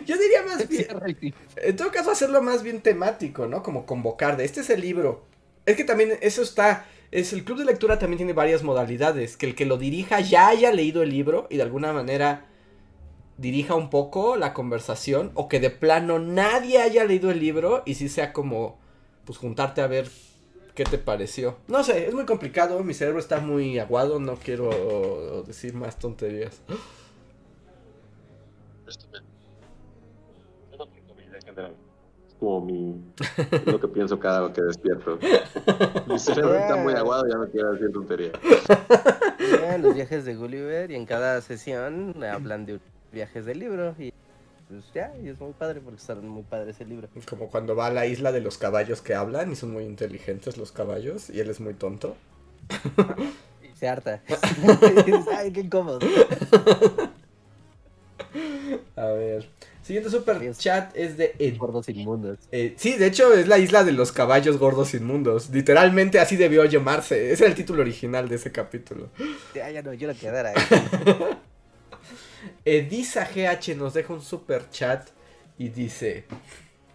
[0.07, 3.63] Yo diría más bien, en todo caso hacerlo más bien temático, ¿no?
[3.63, 5.25] Como convocar de este es el libro.
[5.65, 9.47] Es que también eso está, es el club de lectura también tiene varias modalidades, que
[9.47, 12.45] el que lo dirija ya haya leído el libro y de alguna manera
[13.39, 17.95] dirija un poco la conversación o que de plano nadie haya leído el libro y
[17.95, 18.79] sí sea como
[19.27, 20.09] pues juntarte a ver
[20.77, 21.57] ¿Qué te pareció?
[21.69, 26.61] No sé, es muy complicado, mi cerebro está muy aguado, no quiero decir más tonterías.
[28.87, 28.99] Es
[32.39, 33.01] como mi.
[33.53, 35.19] es lo que pienso cada vez que despierto.
[36.07, 38.33] Mi cerebro está muy aguado y ya me quiero decir tontería.
[39.39, 42.81] Vean los viajes de Gulliver y en cada sesión hablan de
[43.13, 44.13] viajes del libro y
[44.69, 47.09] pues ya, y es muy padre porque están muy padres el libro.
[47.29, 50.57] Como cuando va a la isla de los caballos que hablan y son muy inteligentes
[50.57, 52.17] los caballos y él es muy tonto.
[53.63, 54.23] Y se harta.
[55.37, 56.01] Ay, qué incómodo.
[58.97, 59.49] A ver.
[59.83, 62.39] Siguiente super chat es de Ed- Gordos inmundos.
[62.51, 65.51] eh, sí, de hecho es la isla de los caballos gordos inmundos.
[65.51, 67.31] Literalmente así debió llamarse.
[67.31, 69.11] Ese era el título original de ese capítulo.
[69.55, 70.55] Ya, ya no quiero quedar ahí.
[72.67, 75.09] Edisa GH nos deja un super chat
[75.57, 76.27] y dice: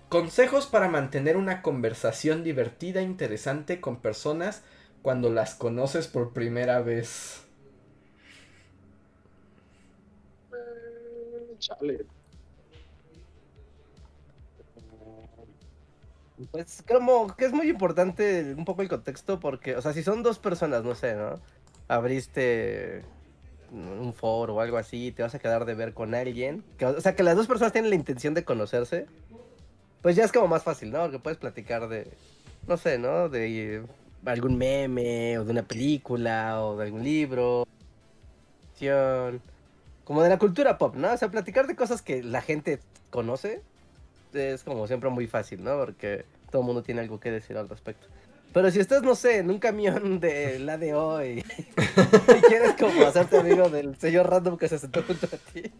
[0.09, 4.63] Consejos para mantener una conversación divertida e interesante con personas
[5.01, 7.43] cuando las conoces por primera vez.
[11.59, 12.05] Chale.
[16.51, 20.23] Pues como que es muy importante un poco el contexto porque, o sea, si son
[20.23, 21.39] dos personas, no sé, ¿no?
[21.87, 23.03] Abriste
[23.71, 26.63] un foro o algo así te vas a quedar de ver con alguien.
[26.81, 29.07] O sea, que las dos personas tienen la intención de conocerse.
[30.01, 31.01] Pues ya es como más fácil, ¿no?
[31.01, 32.07] Porque puedes platicar de,
[32.67, 33.29] no sé, ¿no?
[33.29, 33.83] De eh,
[34.25, 37.67] algún meme o de una película o de algún libro.
[40.03, 41.13] Como de la cultura pop, ¿no?
[41.13, 42.79] O sea, platicar de cosas que la gente
[43.11, 43.61] conoce
[44.33, 45.77] es como siempre muy fácil, ¿no?
[45.77, 48.07] Porque todo el mundo tiene algo que decir al respecto.
[48.53, 53.05] Pero si estás, no sé, en un camión de la de hoy y quieres como
[53.05, 55.71] hacerte amigo del señor random que se sentó junto a ti,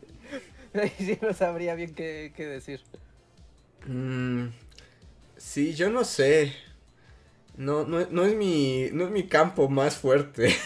[0.74, 2.82] ahí sí no sabría bien qué, qué decir.
[3.88, 4.48] Mm,
[5.36, 6.54] sí, yo no sé.
[7.58, 8.90] No, no, no es mi.
[8.94, 10.56] No es mi campo más fuerte.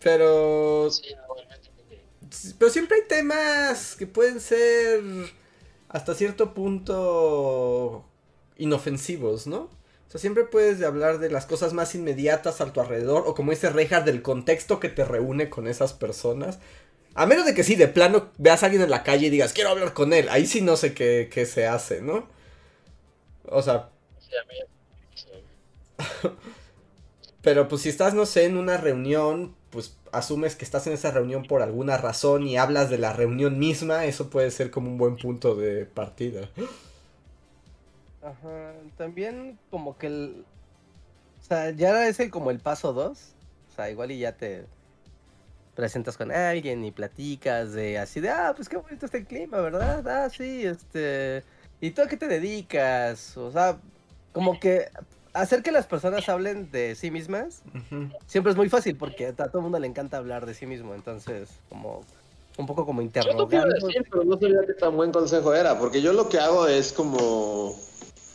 [0.00, 0.90] Pero.
[2.58, 5.02] Pero siempre hay temas que pueden ser
[5.88, 8.04] hasta cierto punto
[8.58, 9.58] inofensivos, ¿no?
[10.06, 13.50] O sea, siempre puedes hablar de las cosas más inmediatas a tu alrededor, o como
[13.50, 16.58] dice Rejar, del contexto que te reúne con esas personas.
[17.14, 19.52] A menos de que sí, de plano, veas a alguien en la calle y digas,
[19.52, 20.28] quiero hablar con él.
[20.28, 22.28] Ahí sí no sé qué, qué se hace, ¿no?
[23.44, 23.90] O sea,
[27.42, 31.10] pero pues si estás, no sé, en una reunión, pues asumes que estás en esa
[31.10, 34.96] reunión por alguna razón y hablas de la reunión misma, eso puede ser como un
[34.96, 36.48] buen punto de partida.
[38.22, 40.44] Ajá, también como que el...
[41.42, 43.34] O sea, ya es el, como el paso dos.
[43.70, 44.64] O sea, igual y ya te
[45.74, 49.60] presentas con alguien y platicas de así de, ah, pues qué bonito está el clima,
[49.60, 50.08] ¿verdad?
[50.08, 51.44] Ah, sí, este...
[51.82, 53.36] ¿Y tú a qué te dedicas?
[53.36, 53.78] O sea,
[54.32, 54.88] como que
[55.36, 58.08] hacer que las personas hablen de sí mismas Ujú.
[58.26, 60.94] siempre es muy fácil porque a todo el mundo le encanta hablar de sí mismo.
[60.94, 62.02] Entonces, como
[62.58, 65.78] un poco como Yo lo quiero decir, pero no sabía qué tan buen consejo era,
[65.78, 67.74] porque yo lo que hago es como...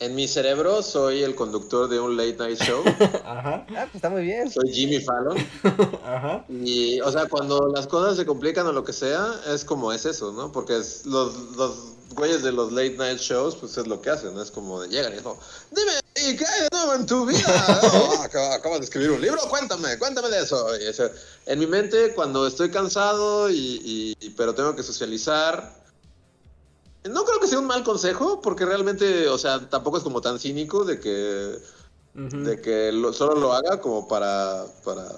[0.02, 2.82] En mi cerebro soy el conductor de un late night show,
[3.24, 4.50] Ajá, Ah, pues está muy bien.
[4.50, 5.36] soy Jimmy Fallon,
[6.04, 6.44] ajá.
[6.48, 10.04] y, o sea, cuando las cosas se complican o lo que sea, es como es
[10.04, 10.50] eso, ¿no?
[10.50, 11.74] Porque es- los, los
[12.16, 15.12] güeyes de los late night shows, pues es lo que hacen, es como de llegan
[15.12, 15.38] y es como,
[15.70, 17.80] dime, ¿y qué hay de nuevo en tu vida?
[17.94, 20.66] Oh, acab- acabas de escribir un libro, cuéntame, cuéntame de eso.
[20.80, 21.10] Y, o sea,
[21.46, 25.80] en mi mente, cuando estoy cansado, y, y- pero tengo que socializar,
[27.04, 30.38] no creo que sea un mal consejo, porque realmente, o sea, tampoco es como tan
[30.38, 31.58] cínico de que
[32.44, 35.08] de que lo- solo lo haga como para, para,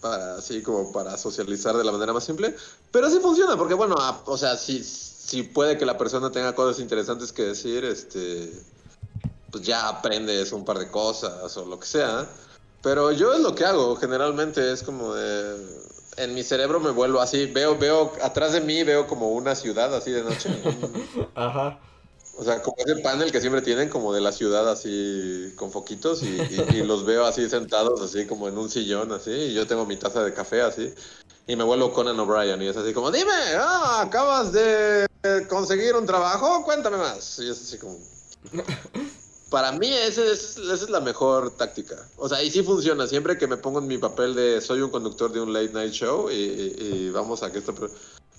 [0.00, 2.54] para, así como para socializar de la manera más simple,
[2.90, 6.54] pero sí funciona, porque bueno, a- o sea, si, si puede que la persona tenga
[6.54, 8.52] cosas interesantes que decir, este,
[9.50, 12.28] pues ya aprendes un par de cosas o lo que sea,
[12.82, 15.56] pero yo es lo que hago, generalmente es como de,
[16.16, 19.94] en mi cerebro me vuelvo así, veo, veo, atrás de mí veo como una ciudad
[19.94, 20.48] así de noche,
[21.34, 21.78] Ajá.
[22.36, 26.22] o sea, como ese panel que siempre tienen como de la ciudad así con foquitos
[26.22, 29.66] y, y- y los veo así sentados así como en un sillón así y yo
[29.66, 30.92] tengo mi taza de café así
[31.46, 35.06] y me vuelvo Conan O'Brien y es así como, dime, ah, acabas de
[35.48, 37.38] conseguir un trabajo, cuéntame más.
[37.40, 37.98] Y es así como...
[39.52, 42.08] Para mí ese es, esa es la mejor táctica.
[42.16, 43.06] O sea, y sí funciona.
[43.06, 45.92] Siempre que me pongo en mi papel de soy un conductor de un late night
[45.92, 47.74] show y, y- y vamos a que esto...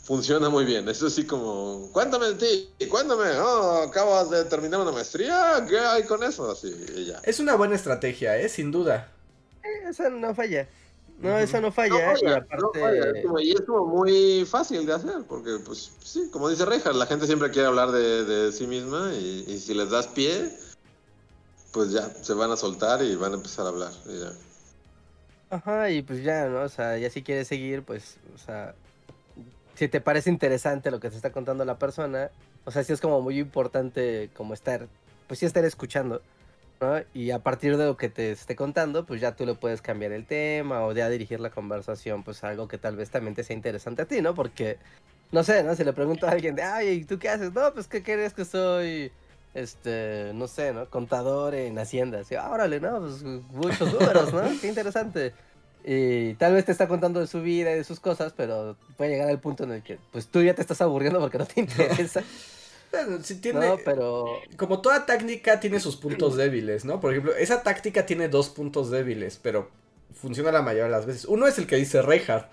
[0.04, 0.90] Funciona muy bien.
[0.90, 6.04] Eso sí como, cuéntame de ti, cuéntame, oh, acabas de terminar una maestría, ¿qué hay
[6.04, 6.52] con eso?
[6.52, 6.68] Así,
[6.98, 7.22] y ya.
[7.24, 8.50] Es una buena estrategia, ¿eh?
[8.50, 9.10] Sin duda.
[9.64, 10.68] Eh, Esa no falla.
[11.20, 11.94] No, eso no falla.
[11.94, 12.58] No, y falla, aparte.
[12.62, 16.50] no falla, es como- y es como muy fácil de hacer, porque pues sí, como
[16.50, 19.90] dice Rejas, la gente siempre quiere hablar de, de sí misma y, y si les
[19.90, 20.52] das pie,
[21.74, 23.92] pues ya, se van a soltar y van a empezar a hablar.
[24.06, 24.32] y ya.
[25.50, 26.62] Ajá, y pues ya, ¿no?
[26.62, 28.76] O sea, ya si quieres seguir, pues, o sea,
[29.76, 32.30] si te parece interesante lo que te está contando la persona,
[32.64, 34.88] o sea, sí es como muy importante como estar,
[35.28, 36.22] pues sí estar escuchando,
[36.80, 37.02] ¿no?
[37.14, 40.12] Y a partir de lo que te esté contando, pues ya tú le puedes cambiar
[40.12, 43.56] el tema o ya dirigir la conversación, pues algo que tal vez también te sea
[43.56, 44.36] interesante a ti, ¿no?
[44.36, 44.78] Porque,
[45.32, 45.76] no sé, ¿no?
[45.76, 47.52] Si le pregunto a alguien de, ay, ¿y tú qué haces?
[47.52, 49.12] No, pues, ¿qué crees que soy?
[49.54, 50.90] Este, no sé, ¿no?
[50.90, 52.22] Contador en Hacienda.
[52.22, 53.00] Así, "Ah, órale, ¿no?
[53.00, 54.42] Pues muchos números, ¿no?
[54.60, 55.34] Qué interesante.
[55.86, 59.12] Y tal vez te está contando de su vida y de sus cosas, pero puede
[59.12, 61.60] llegar al punto en el que, pues tú ya te estás aburriendo porque no te
[61.60, 62.24] interesa,
[62.90, 63.78] Bueno, tiene, ¿no?
[63.84, 64.26] Pero,
[64.56, 67.00] como toda táctica tiene sus puntos débiles, ¿no?
[67.02, 69.70] Por ejemplo, esa táctica tiene dos puntos débiles, pero
[70.14, 71.26] funciona la mayoría de las veces.
[71.26, 72.50] Uno es el que dice Reinhardt,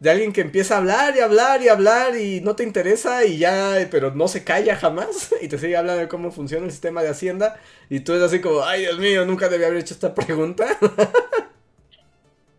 [0.00, 3.38] de alguien que empieza a hablar y hablar y hablar y no te interesa y
[3.38, 7.02] ya, pero no se calla jamás y te sigue hablando de cómo funciona el sistema
[7.02, 7.58] de Hacienda
[7.88, 10.66] y tú eres así como, ay Dios mío, nunca debía haber hecho esta pregunta.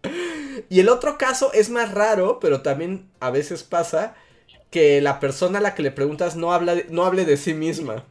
[0.69, 4.15] y el otro caso es más raro, pero también a veces pasa
[4.72, 7.53] que la persona a la que le preguntas no, habla de- no hable de sí
[7.53, 8.05] misma.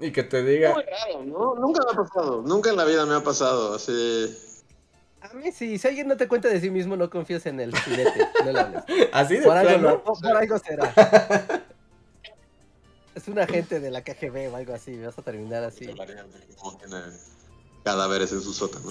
[0.00, 1.54] Y que te diga, Muy raro, ¿no?
[1.56, 3.92] Nunca me ha pasado, nunca en la vida me ha pasado, así...
[5.20, 7.76] a mí sí, si alguien no te cuenta de sí mismo, no confíes en el
[7.76, 8.82] filete, no le hables.
[9.12, 10.92] así de Por algo, no, por algo será.
[13.12, 15.86] Es un agente de la KGB o algo así, vas a terminar así.
[16.56, 16.96] Como tiene
[17.82, 18.86] cadáveres en su sótano.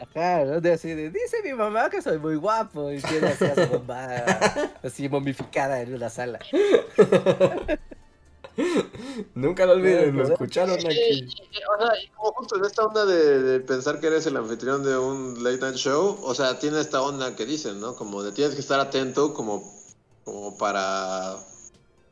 [0.00, 0.60] Ajá, ¿no?
[0.60, 3.80] De así de, dice mi mamá que soy muy guapo y tiene así a su
[3.80, 4.24] mamá
[4.82, 6.38] así momificada en una sala.
[9.34, 10.88] Nunca lo olviden, lo escucharon aquí.
[10.98, 14.26] y- y, o sea, y como justo en esta onda de, de pensar que eres
[14.26, 17.94] el anfitrión de un late night show, o sea, tiene esta onda que dicen, ¿no?
[17.96, 19.62] Como de tienes que estar atento como,
[20.24, 21.36] como para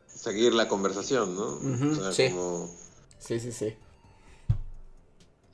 [0.06, 1.92] seguir la conversación, ¿no?
[1.92, 2.30] O sea, sí.
[2.30, 2.70] como...
[3.18, 3.74] Sí, sí, sí.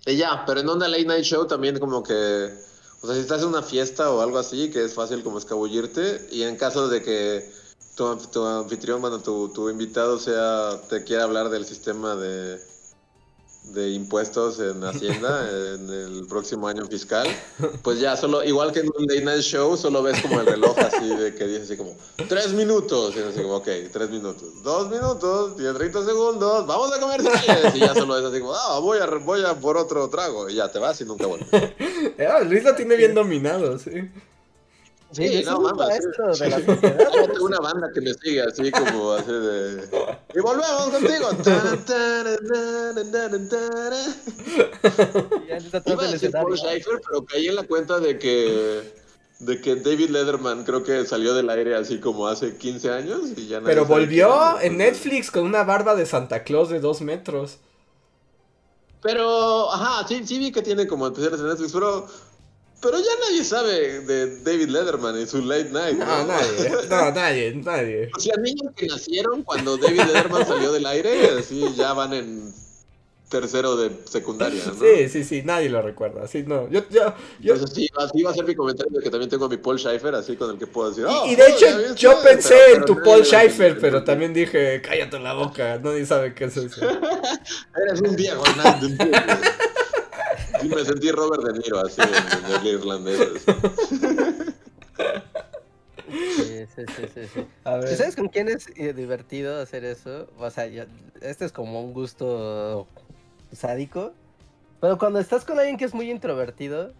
[0.07, 2.13] Y ya, pero en onda late night show también como que,
[3.01, 6.27] o sea, si estás en una fiesta o algo así, que es fácil como escabullirte,
[6.31, 7.51] y en caso de que
[7.95, 12.59] tu, tu anfitrión, bueno, tu, tu invitado sea, te quiera hablar del sistema de,
[13.73, 17.27] de impuestos en Hacienda en el próximo año fiscal,
[17.83, 20.77] pues ya solo, igual que en un late night show, solo ves como el reloj
[20.79, 21.97] así de que dice así como,
[22.29, 26.93] tres minutos, y es así como, ok, tres minutos, dos minutos, tiene 30 segundos, vamos
[26.93, 30.09] a comerciales, y ya solo es así como, ah, voy a, voy a por otro
[30.09, 31.49] trago, y ya te vas y nunca vuelves.
[31.53, 34.11] Eh, Luis lo tiene bien dominado, sí.
[35.15, 36.45] Sí, Sí, es no, un mames, maestro sí.
[36.45, 37.11] de la sociedad.
[37.15, 39.89] Yo tengo una banda que me sigue así como así de...
[40.35, 41.29] Y volvemos contigo.
[45.45, 46.57] Y ya está Iba a decir Paul.
[46.57, 49.05] Schaefer, pero caí en la cuenta de que...
[49.39, 53.49] De que David Letterman creo que salió del aire así como hace 15 años y
[53.49, 57.59] ya Pero volvió en Netflix con una barba de Santa Claus de dos metros.
[59.03, 62.07] Pero, ajá, sí, sí vi que tiene como especiales en Netflix, pero...
[62.85, 65.97] Pero ya nadie sabe de David Letterman y su late night.
[65.97, 68.11] No, nadie, no, nadie, nadie.
[68.15, 72.53] O sea, niños que nacieron cuando David Letterman salió del aire, así ya van en
[73.31, 74.75] tercero de secundaria, ¿no?
[74.75, 76.29] Sí, sí, sí, nadie lo recuerda.
[76.29, 76.69] Sí, no.
[76.69, 79.47] Yo, yo, yo, Entonces sí, así va a ser mi comentario de que también tengo
[79.47, 81.07] a mi Paul Schaefer, así con el que puedo decir.
[81.09, 83.79] "Oh, y, y de oh, hecho, ya viste", yo pensé pero- en tu Paul Schaefer,
[83.81, 86.83] pero también dije, cállate la boca, nadie sabe qué es eso.
[87.89, 89.19] Eres un te entiende.
[90.69, 93.19] Sí, me sentí Robert De Niro, así, en, en el irlandés.
[96.37, 97.47] Sí, sí, sí, sí, sí.
[97.65, 97.97] A ¿Y ver.
[97.97, 100.29] ¿Sabes con quién es eh, divertido hacer eso?
[100.39, 100.85] O sea, yo-
[101.21, 102.87] este es como un gusto
[103.53, 104.13] sádico.
[104.81, 106.93] Pero cuando estás con alguien que es muy introvertido,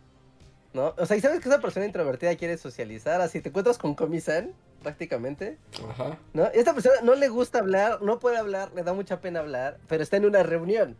[0.73, 0.95] ¿no?
[0.97, 4.53] O sea, y sabes que esa persona introvertida quiere socializar, así te encuentras con Comisan,
[4.83, 5.59] prácticamente,
[5.91, 6.19] Ajá.
[6.33, 6.49] ¿no?
[6.55, 9.79] Y esta persona no le gusta hablar, no puede hablar, le da mucha pena hablar,
[9.89, 10.97] pero está en una reunión.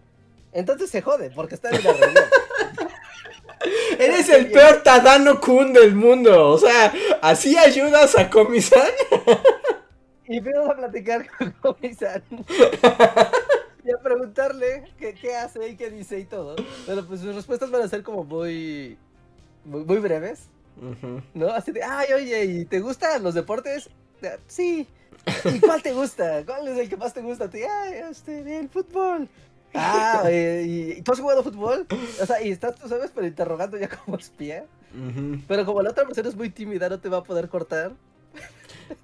[0.53, 2.25] Entonces se jode, porque está en una reunión.
[3.99, 6.49] Eres el peor Tadano Kun del mundo.
[6.51, 6.93] O sea,
[7.23, 8.83] ¿así ayudas a Comisan?
[10.27, 12.23] Y vamos a platicar con Comisan.
[13.85, 16.57] y a preguntarle qué, qué hace y qué dice y todo.
[16.87, 18.97] Pero pues sus respuestas van a ser como muy,
[19.67, 20.49] muy, muy breves,
[21.35, 21.49] ¿no?
[21.49, 23.91] Así de, ay, oye, ¿y te gustan los deportes?
[24.23, 24.87] "Ah, Sí.
[25.45, 26.43] ¿Y cuál te gusta?
[26.47, 27.51] ¿Cuál es el que más te gusta?
[27.53, 29.29] Ay, este, el fútbol.
[29.75, 31.87] Ah, eh, ¿y tú has jugado fútbol?
[32.23, 34.65] O sea, y estás, tú sabes, pero interrogando ya como espía.
[35.49, 37.93] Pero como la otra persona es muy tímida, no te va a poder cortar.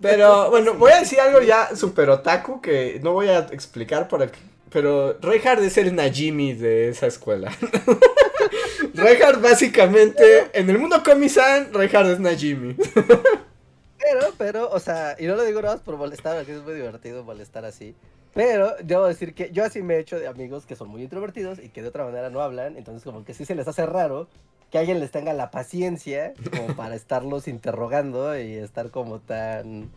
[0.00, 4.22] Pero bueno, voy a decir algo ya super otaku que no voy a explicar por
[4.22, 4.40] aquí.
[4.70, 7.50] Pero Reinhardt es el Najimi de esa escuela.
[8.94, 12.76] Reinhardt básicamente, en el mundo Komi-san, Reinhardt es Najimi.
[13.98, 16.74] Pero, pero, o sea, y no lo digo nada más por molestar, porque es muy
[16.74, 17.94] divertido molestar así.
[18.34, 21.58] Pero debo decir que yo así me he hecho de amigos que son muy introvertidos
[21.58, 24.28] y que de otra manera no hablan, entonces como que sí se les hace raro
[24.70, 29.90] que alguien les tenga la paciencia como para estarlos interrogando y estar como tan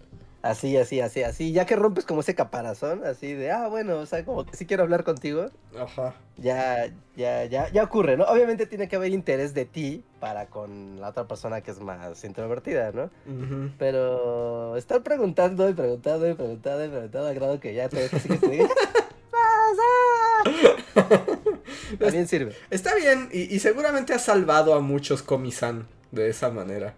[0.44, 4.06] así, así, así, así, ya que rompes como ese caparazón, así de, ah, bueno, o
[4.06, 5.50] sea, como que sí quiero hablar contigo,
[5.80, 6.14] Ajá.
[6.38, 8.26] ya, ya, ya, ya ocurre, ¿no?
[8.26, 12.24] Obviamente tiene que haber interés de ti para con la otra persona que es más
[12.24, 13.10] introvertida, ¿no?
[13.26, 13.72] Ujú.
[13.80, 18.28] Pero estar preguntando y preguntando y preguntando y preguntando a grado que ya te casi
[18.30, 18.68] que te
[22.00, 22.54] También sirve.
[22.70, 26.96] Está bien, y, y seguramente ha salvado a muchos Komi-san de esa manera.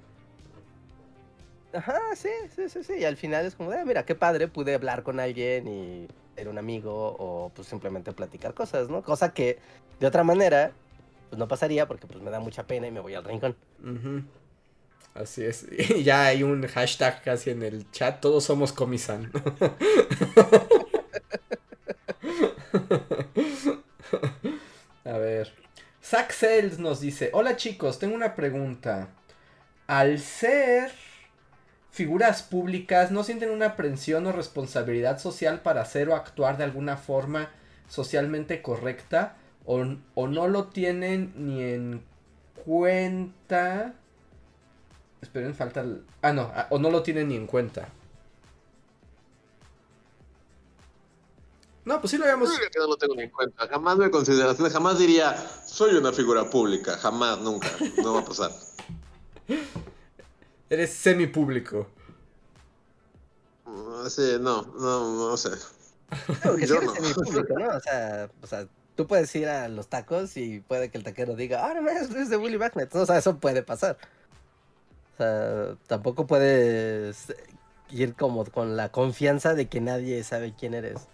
[1.75, 2.93] Ajá, sí, sí, sí, sí.
[2.99, 6.47] Y al final es como, "Ah, mira, qué padre, pude hablar con alguien y ser
[6.47, 9.01] un amigo o pues simplemente platicar cosas, ¿no?
[9.03, 9.57] Cosa que
[9.99, 10.71] de otra manera
[11.29, 13.55] pues no pasaría porque pues me da mucha pena y me voy al rincón.
[13.83, 14.23] Ujú.
[15.15, 15.67] Así es.
[15.97, 19.31] Y ya hay un hashtag casi en el chat, todos somos Komi-san.
[25.05, 25.53] A ver.
[26.03, 29.09] Zack Sales nos dice, hola chicos, tengo una pregunta.
[29.87, 30.91] Al ser
[31.95, 36.97] figuras públicas, ¿no sienten una aprensión o responsabilidad social para hacer o actuar de alguna
[36.97, 37.51] forma
[37.87, 39.37] socialmente correcta?
[39.65, 39.81] ¿O,
[40.13, 42.03] o no lo tienen ni en
[42.65, 43.93] cuenta?
[45.21, 46.03] Esperen, falta el...
[46.21, 47.87] Ah, no, ah, o no lo tienen ni en cuenta.
[51.85, 52.49] No, pues sí lo habíamos...
[52.59, 53.69] Que no lo tengo ni en cuenta.
[53.69, 55.33] Jamás me consideración, jamás diría,
[55.65, 56.97] soy una figura pública.
[56.97, 57.69] Jamás, nunca.
[58.03, 58.51] No va a pasar.
[60.69, 61.87] Eres semipúblico.
[63.65, 65.49] Ah, Sí, no, no, no sé.
[66.59, 66.95] Yo sí eres no.
[66.95, 67.67] semipúblico, ¿no?
[67.75, 71.35] O sea, o sea, tú puedes ir a los tacos y puede que el taquero
[71.35, 72.93] diga, ah, no mames, es de Willy Magnet.
[72.95, 73.97] O sea, eso puede pasar.
[75.13, 77.33] O sea, tampoco puedes
[77.89, 81.07] ir como con la confianza de que nadie sabe quién eres.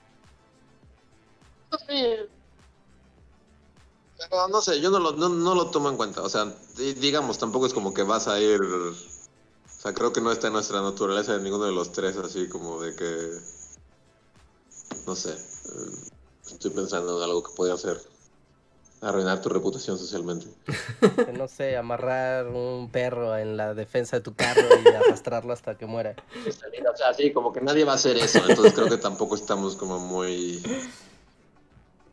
[4.18, 6.22] Pero no sé, yo no lo, no, no lo tomo en cuenta.
[6.22, 6.46] O sea,
[6.78, 8.60] di- digamos, tampoco es como que vas a ir.
[9.82, 12.48] O sea, creo que no está en nuestra naturaleza de ninguno de los tres, así
[12.48, 13.32] como de que.
[15.08, 15.32] No sé.
[15.32, 16.10] eh,
[16.46, 18.00] Estoy pensando en algo que podría hacer.
[19.02, 20.46] Arruinar tu reputación socialmente.
[21.36, 25.88] No sé, amarrar un perro en la defensa de tu carro y arrastrarlo hasta que
[25.88, 26.14] muera.
[26.48, 28.40] O sea, sí, como que nadie va a hacer eso.
[28.48, 30.62] Entonces creo que tampoco estamos como muy.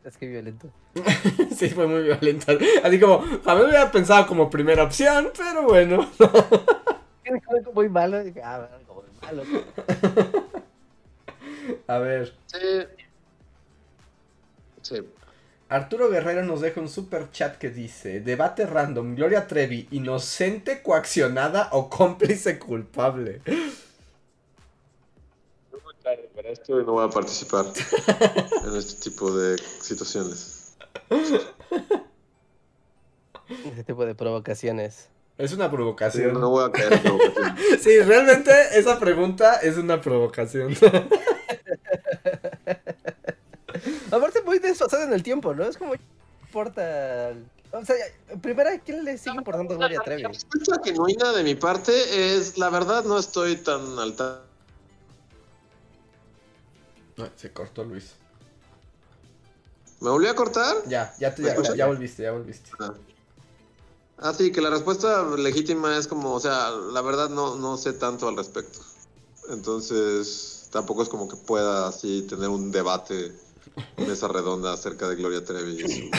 [0.04, 0.70] Es que violento.
[1.54, 2.54] sí, fue muy violenta.
[2.82, 6.08] Así como, jamás lo había pensado como primera opción, pero bueno.
[7.78, 8.24] Muy malo.
[8.24, 9.42] dije, Ah, bueno, malo.
[11.86, 12.58] A ver, Sí.
[14.82, 15.08] Sí.
[15.68, 21.68] Arturo Guerrero nos deja un super chat que dice, debate random, Gloria Trevi, inocente, coaccionada
[21.72, 23.42] o cómplice culpable.
[26.34, 27.66] Para esto no voy a participar
[28.64, 30.74] en este tipo de situaciones.
[33.50, 35.10] Ese tipo de provocaciones.
[35.38, 36.34] Es una Sí, provocación.
[36.40, 37.56] no voy a caer en provocación.
[37.80, 40.74] Sí, realmente esa pregunta es una provocación.
[44.10, 45.64] Aparte muy desfasado en el tiempo, ¿no?
[45.64, 45.94] Es como
[46.42, 47.32] importa.
[47.70, 47.94] O sea,
[48.40, 50.22] primero, ¿a quién le sigue importando Gloria Trevi?
[50.22, 51.92] La respuesta genuina de mi parte
[52.34, 54.40] es, la verdad, no estoy tan alta.
[57.16, 58.14] No, se cortó Luis.
[60.00, 60.76] ¿Me volví a cortar?
[60.86, 62.70] Ya, ya, te- ¿Me ya, ya volviste, ya volviste.
[62.80, 62.94] Ah.
[64.20, 67.92] Ah, sí, que la respuesta legítima es como, o sea, la verdad no, no sé
[67.92, 68.80] tanto al respecto.
[69.50, 73.32] Entonces, tampoco es como que pueda así tener un debate,
[73.96, 76.10] mesa redonda acerca de Gloria Trevi y su,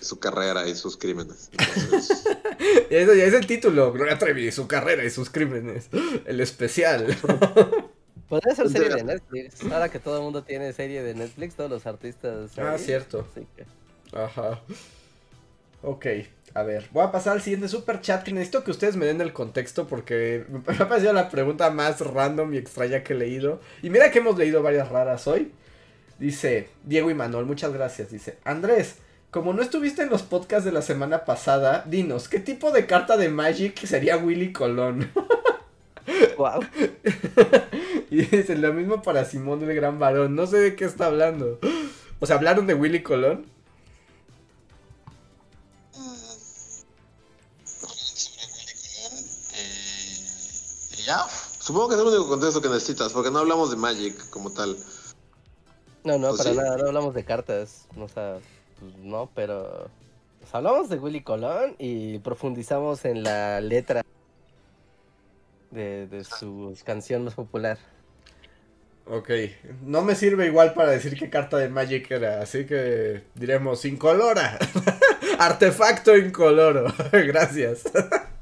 [0.00, 1.50] su carrera y sus crímenes.
[1.52, 2.24] Entonces,
[2.90, 5.88] Ese ya es el título, Gloria Trevi, su carrera y sus crímenes.
[6.26, 7.06] El especial.
[8.28, 9.62] Podría ser serie de Netflix.
[9.72, 12.50] Ahora que todo el mundo tiene serie de Netflix, todos los artistas.
[12.58, 12.78] Ah, ahí.
[12.78, 13.24] cierto.
[13.30, 13.66] Así que-
[14.16, 14.60] Ajá.
[15.82, 16.06] Ok,
[16.56, 19.20] a ver, voy a pasar al siguiente super chat que necesito que ustedes me den
[19.20, 23.60] el contexto porque me ha parecido la pregunta más random y extraña que he leído.
[23.82, 25.52] Y mira que hemos leído varias raras hoy.
[26.18, 28.10] Dice Diego y Manuel, muchas gracias.
[28.10, 28.96] Dice Andrés,
[29.30, 33.18] como no estuviste en los podcasts de la semana pasada, dinos, ¿qué tipo de carta
[33.18, 35.12] de Magic sería Willy Colón?
[36.38, 36.62] Guau.
[38.10, 41.58] y dice lo mismo para Simón del Gran Varón, no sé de qué está hablando.
[42.18, 43.44] O sea, ¿hablaron de Willy Colón?
[51.66, 54.76] Supongo que es el único contexto que necesitas, porque no hablamos de Magic como tal.
[56.04, 56.56] No, no, Pues para sí.
[56.56, 57.88] nada, no hablamos de cartas.
[57.98, 58.38] O sea,
[58.78, 59.90] pues no, pero.
[60.40, 64.02] pues, hablamos de Willy Colón y profundizamos en la letra
[65.70, 67.78] de, de su canción más popular.
[69.08, 69.30] Ok,
[69.82, 74.58] no me sirve igual para decir qué carta de Magic era, así que diremos incolora.
[75.38, 76.92] Artefacto incoloro.
[77.12, 77.84] Gracias.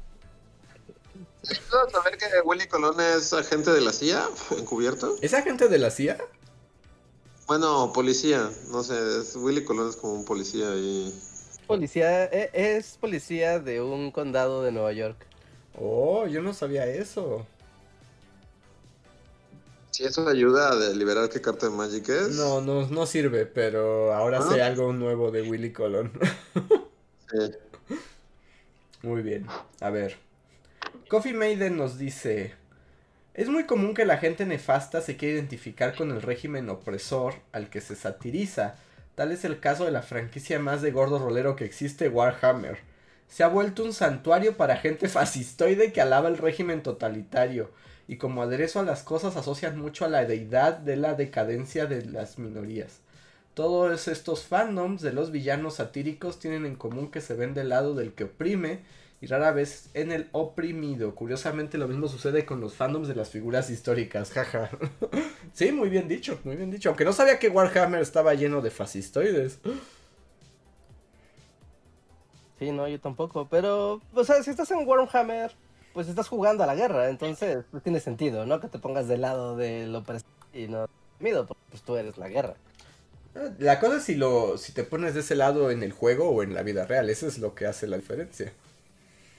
[1.69, 4.27] ¿Puedo saber que Willy Colón es agente de la CIA
[4.57, 5.15] encubierto?
[5.21, 6.17] ¿Es agente de la CIA?
[7.47, 11.13] Bueno, policía, no sé, es, Willy Colón es como un policía ahí.
[11.67, 15.17] Policía, e- es policía de un condado de Nueva York.
[15.79, 17.45] Oh, yo no sabía eso.
[19.91, 22.29] Si eso ayuda a deliberar qué carta de Magic es.
[22.29, 24.49] No, no, no sirve, pero ahora ¿Ah?
[24.51, 26.11] sé algo nuevo de Willy Colón.
[27.31, 27.97] Sí.
[29.01, 29.47] Muy bien,
[29.81, 30.15] a ver.
[31.07, 32.53] Coffee Maiden nos dice,
[33.35, 37.69] es muy común que la gente nefasta se quiera identificar con el régimen opresor al
[37.69, 38.75] que se satiriza.
[39.13, 42.77] Tal es el caso de la franquicia más de gordo rolero que existe, Warhammer.
[43.27, 47.71] Se ha vuelto un santuario para gente fascistoide que alaba el régimen totalitario
[48.07, 52.05] y como aderezo a las cosas asocian mucho a la deidad de la decadencia de
[52.05, 53.01] las minorías.
[53.53, 57.95] Todos estos fandoms de los villanos satíricos tienen en común que se ven del lado
[57.95, 58.81] del que oprime
[59.21, 61.15] y rara vez en el oprimido.
[61.15, 64.69] Curiosamente lo mismo sucede con los fandoms de las figuras históricas, jaja.
[65.53, 66.89] sí, muy bien dicho, muy bien dicho.
[66.89, 69.59] Aunque no sabía que Warhammer estaba lleno de fascistoides.
[72.59, 73.47] Sí, no, yo tampoco.
[73.49, 75.51] Pero, o sea, si estás en Warhammer,
[75.93, 77.09] pues estás jugando a la guerra.
[77.09, 78.59] Entonces, pues tiene sentido, ¿no?
[78.59, 82.29] Que te pongas del lado del opresor y no oprimido, porque pues tú eres la
[82.29, 82.55] guerra.
[83.59, 86.43] La cosa es si, lo, si te pones de ese lado en el juego o
[86.43, 87.09] en la vida real.
[87.09, 88.53] Eso es lo que hace la diferencia.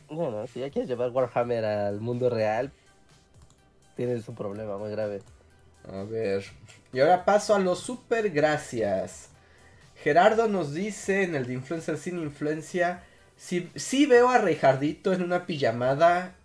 [0.08, 2.70] Bueno, si ya quieres llevar Warhammer al mundo real,
[3.96, 5.22] tienes un problema muy grave.
[5.92, 6.44] A ver.
[6.92, 9.30] Y ahora paso a los super gracias.
[10.02, 13.02] Gerardo nos dice en el de Influencer sin influencia.
[13.36, 16.36] Si, si veo a Reijardito en una pijamada.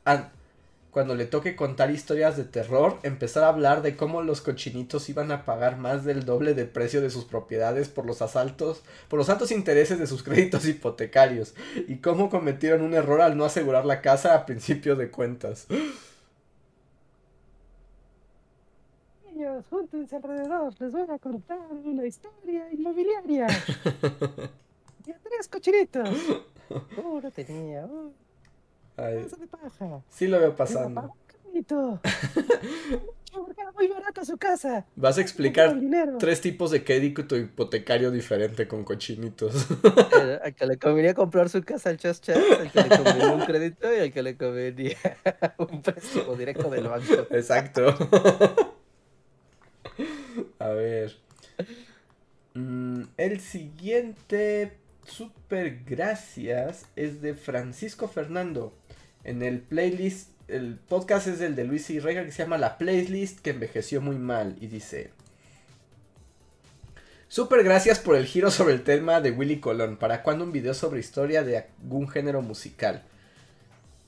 [0.91, 5.31] Cuando le toque contar historias de terror, empezar a hablar de cómo los cochinitos iban
[5.31, 9.30] a pagar más del doble de precio de sus propiedades por los asaltos, por los
[9.30, 11.55] altos intereses de sus créditos hipotecarios,
[11.88, 15.68] y cómo cometieron un error al no asegurar la casa a principio de cuentas.
[19.26, 23.47] Niños, júntense alrededor, les voy a contar una historia inmobiliaria.
[25.05, 26.09] y a tres cochinitos.
[26.95, 28.13] Uh, no tenía, uh,
[29.02, 30.03] Ay, casa de paja.
[30.10, 31.14] sí lo veo pasando.
[33.34, 34.86] Porque era muy barata su casa.
[34.95, 35.80] Vas a explicar
[36.19, 39.68] tres tipos de crédito hipotecario diferente con cochinitos.
[40.44, 43.45] Al que le convenía comprar su casa al Chas Chas, al que le convenía un
[43.45, 44.98] crédito y al que le convenía
[45.57, 47.28] un préstamo directo del banco.
[47.32, 47.95] Exacto.
[50.60, 51.18] A ver.
[52.53, 58.73] Mm, el siguiente super gracias es de Francisco Fernando.
[59.23, 62.77] En el playlist, el podcast es el de Luis y Rega que se llama La
[62.77, 65.11] Playlist que envejeció muy mal y dice...
[67.27, 69.95] Super gracias por el giro sobre el tema de Willy Colón.
[69.95, 73.03] ¿Para cuándo un video sobre historia de algún género musical?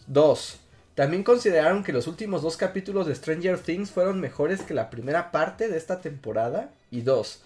[0.07, 0.59] 2.
[0.95, 5.31] También consideraron que los últimos dos capítulos de Stranger Things fueron mejores que la primera
[5.31, 6.71] parte de esta temporada.
[6.91, 7.41] Y 2.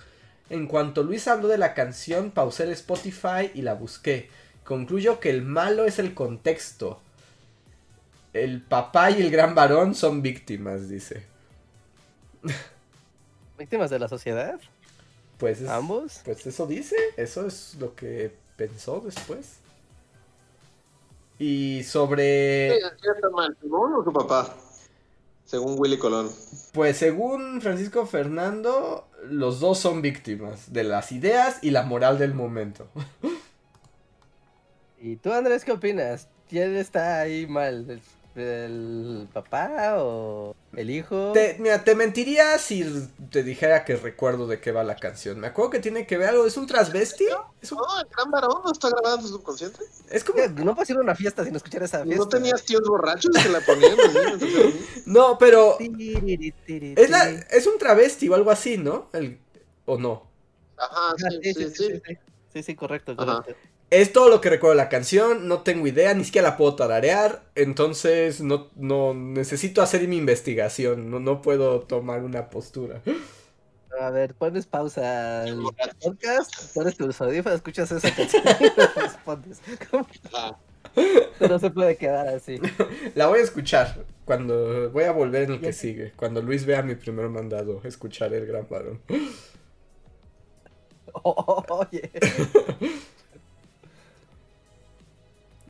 [0.50, 4.30] En cuanto Luis habló de la canción, pausé el Spotify y la busqué.
[4.64, 7.02] Concluyo que el malo es el contexto.
[8.44, 11.26] El papá y el gran varón son víctimas, dice.
[13.58, 14.60] ¿Víctimas de la sociedad?
[15.38, 16.22] Pues, es- ¿Ambos?
[16.26, 19.58] pues eso dice, eso es lo que pensó después.
[21.40, 22.76] Y sobre...
[22.76, 24.56] Sí, sí está mal, ¿Simón o su papá?
[25.46, 26.32] Según Willy Colón.
[26.74, 32.34] Pues según Francisco Fernando, los dos son víctimas de las ideas y la moral del
[32.34, 32.88] momento.
[35.00, 36.28] ¿Y tú, Andrés, qué opinas?
[36.50, 38.02] ¿Quién está ahí mal?
[38.38, 41.32] ¿El, el papá o el hijo?
[41.34, 45.40] Te, mira, te mentiría si te dijera que recuerdo de qué va la canción.
[45.40, 47.26] Me acuerdo que tiene que ver algo, es un transvesti.
[47.62, 49.80] Es, un- No, el gran varón no está grabado en tu subconsciente.
[50.12, 50.46] es como...
[50.48, 52.24] No puedes ir a una fiesta sin escuchar esa fiesta.
[52.24, 53.98] No tenías tíos borrachos que la ponían?
[55.06, 59.10] No, pero es, la, es un travesti o algo así, ¿no?
[59.14, 59.40] El,
[59.86, 60.28] ¿O no?
[60.78, 62.02] Ajá, sí, sí, sí.
[62.06, 62.18] sí.
[62.54, 63.44] Sí, sí, correcto, Ajá.
[63.90, 66.76] Es todo lo que recuerdo de la canción, no tengo idea, ni siquiera la puedo
[66.76, 73.02] tararear, entonces no, no necesito hacer mi investigación, no, no puedo tomar una postura.
[73.98, 75.62] A ver, pones pausa al
[76.02, 79.62] podcast, pones tus audífonos, escuchas esa canción y respondes.
[81.40, 82.60] No se puede quedar así.
[83.16, 86.82] La voy a escuchar cuando voy a volver en el que sigue, cuando Luis vea
[86.82, 89.00] mi primer mandado, escucharé el gran varón.
[91.24, 92.12] Oye.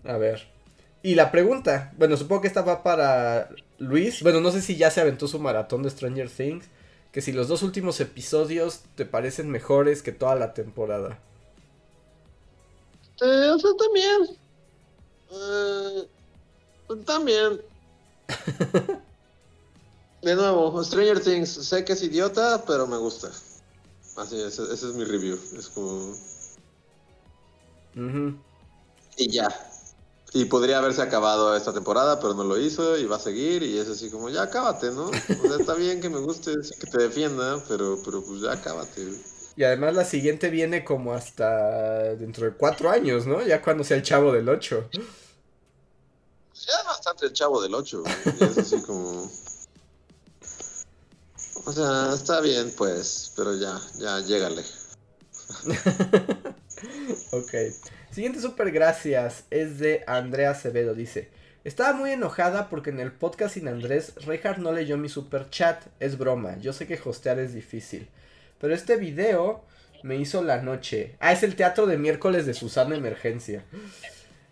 [0.03, 0.48] A ver.
[1.03, 4.22] Y la pregunta, bueno, supongo que esta va para Luis.
[4.24, 6.65] Bueno, no sé si ya se aventó su maratón de Stranger Things.
[7.11, 11.19] Que si los dos últimos episodios te parecen mejores que toda la temporada.
[13.22, 14.38] Eh, o sea, también.
[15.32, 16.07] Eh,
[17.06, 17.61] también.
[20.22, 23.30] De nuevo, Stranger Things, sé que es idiota, pero me gusta.
[24.18, 25.40] Así es, ese es mi review.
[25.57, 26.15] Es como.
[29.15, 29.48] Y ya.
[30.38, 33.64] Y podría haberse acabado esta temporada, pero no lo hizo y va a seguir.
[33.64, 35.06] Y es así como, ya acábate, ¿no?
[35.06, 39.14] O sea, está bien que me guste, que te defienda, pero, pero pues ya acábate.
[39.56, 43.42] Y además la siguiente viene como hasta dentro de cuatro años, ¿no?
[43.42, 44.90] Ya cuando sea el chavo del 8.
[44.92, 45.02] Ya
[46.52, 48.04] es bastante el chavo del 8.
[48.40, 49.32] Y es así como.
[51.66, 54.64] O sea, está bien, pues, pero ya, ya, llégale.
[57.32, 57.54] ok.
[58.18, 60.95] Siguiente super gracias es de Andrea Acevedo.
[60.95, 61.30] Dice:
[61.64, 65.84] Estaba muy enojada porque en el podcast sin Andrés, Reinhardt no leyó mi super chat.
[65.99, 68.10] Es broma, yo sé que hostear es difícil.
[68.60, 69.64] Pero este video
[70.02, 71.15] me hizo la noche.
[71.19, 73.64] Ah, es el teatro de miércoles de Susana Emergencia.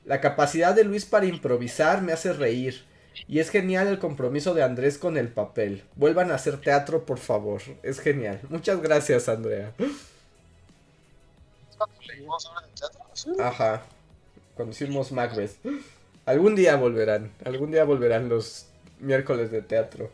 [0.05, 2.83] La capacidad de Luis para improvisar me hace reír.
[3.27, 5.85] Y es genial el compromiso de Andrés con el papel.
[5.95, 7.63] Vuelvan a hacer teatro, por favor.
[7.81, 8.41] Es genial.
[8.47, 9.73] Muchas gracias, Andrea.
[13.39, 13.83] Ajá.
[14.55, 15.57] Cuando hicimos Macbeth.
[16.25, 17.31] Algún día volverán.
[17.43, 18.67] Algún día volverán los
[18.99, 20.09] miércoles de teatro.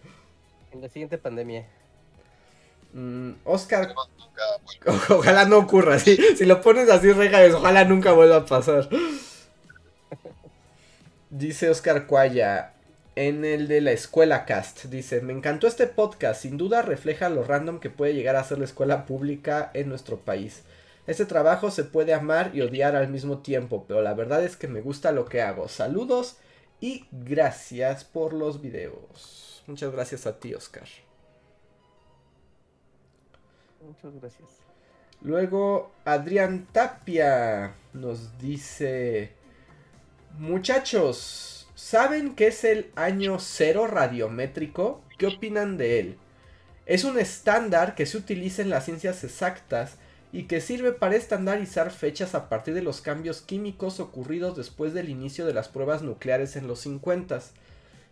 [0.71, 1.65] En la siguiente pandemia.
[2.93, 3.93] Mm, Oscar.
[5.09, 5.99] Ojalá no ocurra.
[5.99, 8.89] Si, si lo pones así, regales, ojalá nunca vuelva a pasar.
[11.29, 12.73] Dice Oscar Cuaya.
[13.15, 14.85] En el de la escuela cast.
[14.85, 16.41] Dice, me encantó este podcast.
[16.41, 20.17] Sin duda refleja lo random que puede llegar a ser la escuela pública en nuestro
[20.17, 20.63] país.
[21.07, 24.67] Este trabajo se puede amar y odiar al mismo tiempo, pero la verdad es que
[24.67, 25.67] me gusta lo que hago.
[25.67, 26.37] Saludos
[26.79, 29.63] y gracias por los videos.
[29.67, 30.87] Muchas gracias a ti, Oscar.
[33.85, 34.49] Muchas gracias.
[35.21, 39.33] Luego, Adrián Tapia nos dice:
[40.37, 45.01] Muchachos, ¿saben qué es el año cero radiométrico?
[45.17, 46.17] ¿Qué opinan de él?
[46.85, 49.97] Es un estándar que se utiliza en las ciencias exactas
[50.33, 55.09] y que sirve para estandarizar fechas a partir de los cambios químicos ocurridos después del
[55.09, 57.41] inicio de las pruebas nucleares en los 50.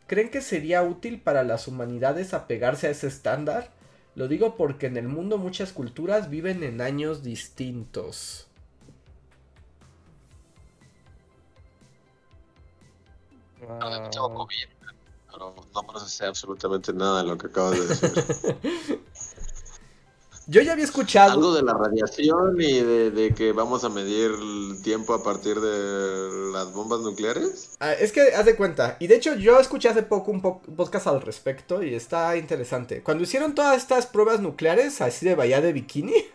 [0.07, 3.71] ¿Creen que sería útil para las humanidades apegarse a ese estándar?
[4.15, 8.47] Lo digo porque en el mundo muchas culturas viven en años distintos.
[13.69, 14.67] Ah, yo tengo COVID,
[15.31, 19.03] pero no procesé absolutamente nada de lo que acabas de decir.
[20.49, 21.33] Yo ya había escuchado.
[21.33, 25.59] Algo de la radiación y de, de que vamos a medir el tiempo a partir
[25.59, 27.75] de las bombas nucleares.
[27.79, 28.97] Ah, es que haz de cuenta.
[28.99, 33.03] Y de hecho, yo escuché hace poco un po- podcast al respecto y está interesante.
[33.03, 36.13] Cuando hicieron todas estas pruebas nucleares, así de Bahía de Bikini,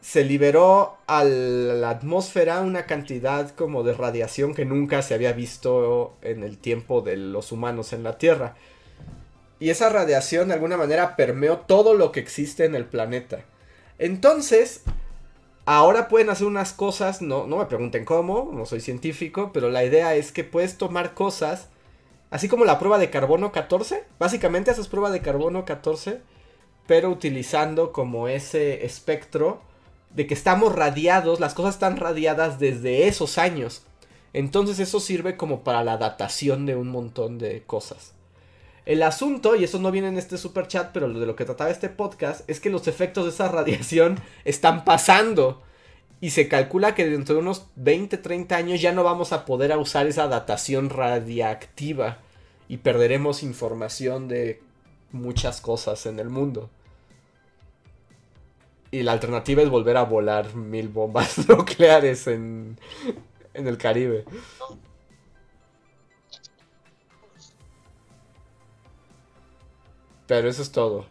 [0.00, 6.16] se liberó a la atmósfera una cantidad como de radiación que nunca se había visto
[6.22, 8.56] en el tiempo de los humanos en la Tierra.
[9.60, 13.40] Y esa radiación de alguna manera permeó todo lo que existe en el planeta.
[13.98, 14.82] Entonces,
[15.66, 19.84] ahora pueden hacer unas cosas, no, no me pregunten cómo, no soy científico, pero la
[19.84, 21.68] idea es que puedes tomar cosas,
[22.30, 26.20] así como la prueba de carbono 14, básicamente haces prueba de carbono 14,
[26.86, 29.60] pero utilizando como ese espectro
[30.14, 33.82] de que estamos radiados, las cosas están radiadas desde esos años.
[34.32, 38.14] Entonces eso sirve como para la datación de un montón de cosas.
[38.88, 41.44] El asunto, y eso no viene en este super chat, pero lo de lo que
[41.44, 45.62] trataba este podcast, es que los efectos de esa radiación están pasando.
[46.22, 49.76] Y se calcula que dentro de unos 20, 30 años ya no vamos a poder
[49.76, 52.16] usar esa datación radiactiva.
[52.66, 54.62] Y perderemos información de
[55.12, 56.70] muchas cosas en el mundo.
[58.90, 62.78] Y la alternativa es volver a volar mil bombas nucleares en,
[63.52, 64.24] en el Caribe.
[70.28, 71.06] Pero eso es todo.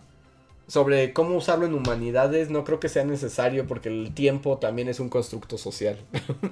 [0.67, 5.01] Sobre cómo usarlo en humanidades no creo que sea necesario porque el tiempo también es
[5.01, 5.97] un constructo social.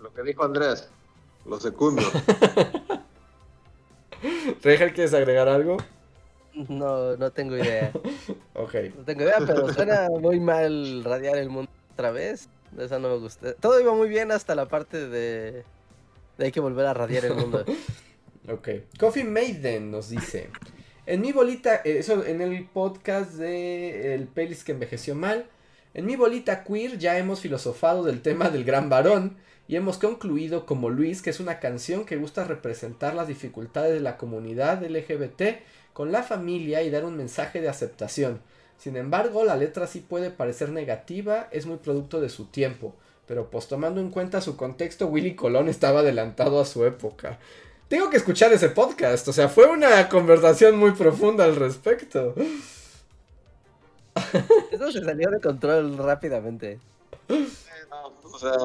[0.00, 0.88] Lo que dijo Andrés,
[1.44, 2.02] lo secundo.
[4.62, 5.76] Reger, ¿quieres agregar algo?
[6.68, 7.92] No, no tengo idea.
[8.54, 8.74] Ok.
[8.96, 12.48] No tengo idea, pero suena muy mal radiar el mundo otra vez.
[12.76, 13.54] Eso no me gusta.
[13.54, 15.64] Todo iba muy bien hasta la parte de
[16.38, 17.64] hay que volver a radiar el mundo.
[18.50, 18.68] Ok.
[18.98, 20.48] Coffee Maiden nos dice.
[21.04, 25.44] En mi bolita, eh, eso en el podcast de El Pelis que envejeció mal.
[25.92, 29.36] En mi bolita queer ya hemos filosofado del tema del gran varón
[29.68, 34.00] y hemos concluido como Luis que es una canción que gusta representar las dificultades de
[34.00, 35.42] la comunidad LGBT
[35.92, 38.40] con la familia y dar un mensaje de aceptación.
[38.78, 42.94] Sin embargo, la letra sí puede parecer negativa, es muy producto de su tiempo,
[43.28, 47.38] pero pues tomando en cuenta su contexto, Willy Colón estaba adelantado a su época.
[47.86, 52.34] Tengo que escuchar ese podcast, o sea, fue una conversación muy profunda al respecto.
[54.72, 56.80] Eso se salió de control rápidamente.
[57.28, 58.56] No, o sea,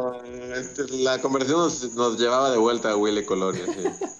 [0.55, 4.15] este, la conversación nos, nos llevaba de vuelta a Willy sí.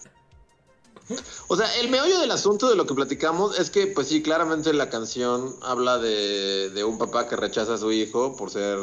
[1.47, 4.73] O sea, el meollo del asunto de lo que platicamos es que, pues sí, claramente
[4.73, 8.79] la canción habla de, de un papá que rechaza a su hijo por ser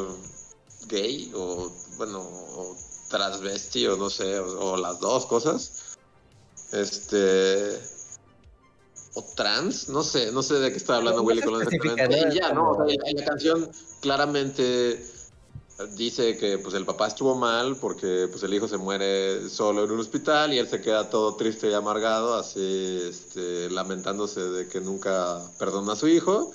[0.87, 2.75] gay o, bueno, o
[3.09, 5.97] transvesti o no sé, o, o las dos cosas.
[6.71, 7.79] Este.
[9.13, 11.41] O trans, no sé, no sé de qué está hablando No, Willy.
[11.41, 11.61] ¿no?
[11.61, 12.71] Y ya, ¿no?
[12.71, 15.05] O sea, la canción claramente
[15.95, 19.91] dice que pues el papá estuvo mal porque pues el hijo se muere solo en
[19.91, 24.79] un hospital y él se queda todo triste y amargado, así este, lamentándose de que
[24.81, 26.51] nunca perdona a su hijo.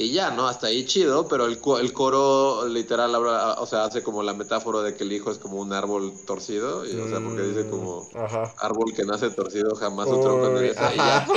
[0.00, 0.46] Y ya, ¿no?
[0.46, 4.80] Hasta ahí chido, pero el, el coro literal habla, o sea, hace como la metáfora
[4.80, 8.08] de que el hijo es como un árbol torcido, y, o sea, porque dice como
[8.14, 8.54] Mm, Ajá.
[8.58, 10.94] árbol que nace torcido jamás su tronco Uy, endereza.
[10.94, 11.34] Y ajá.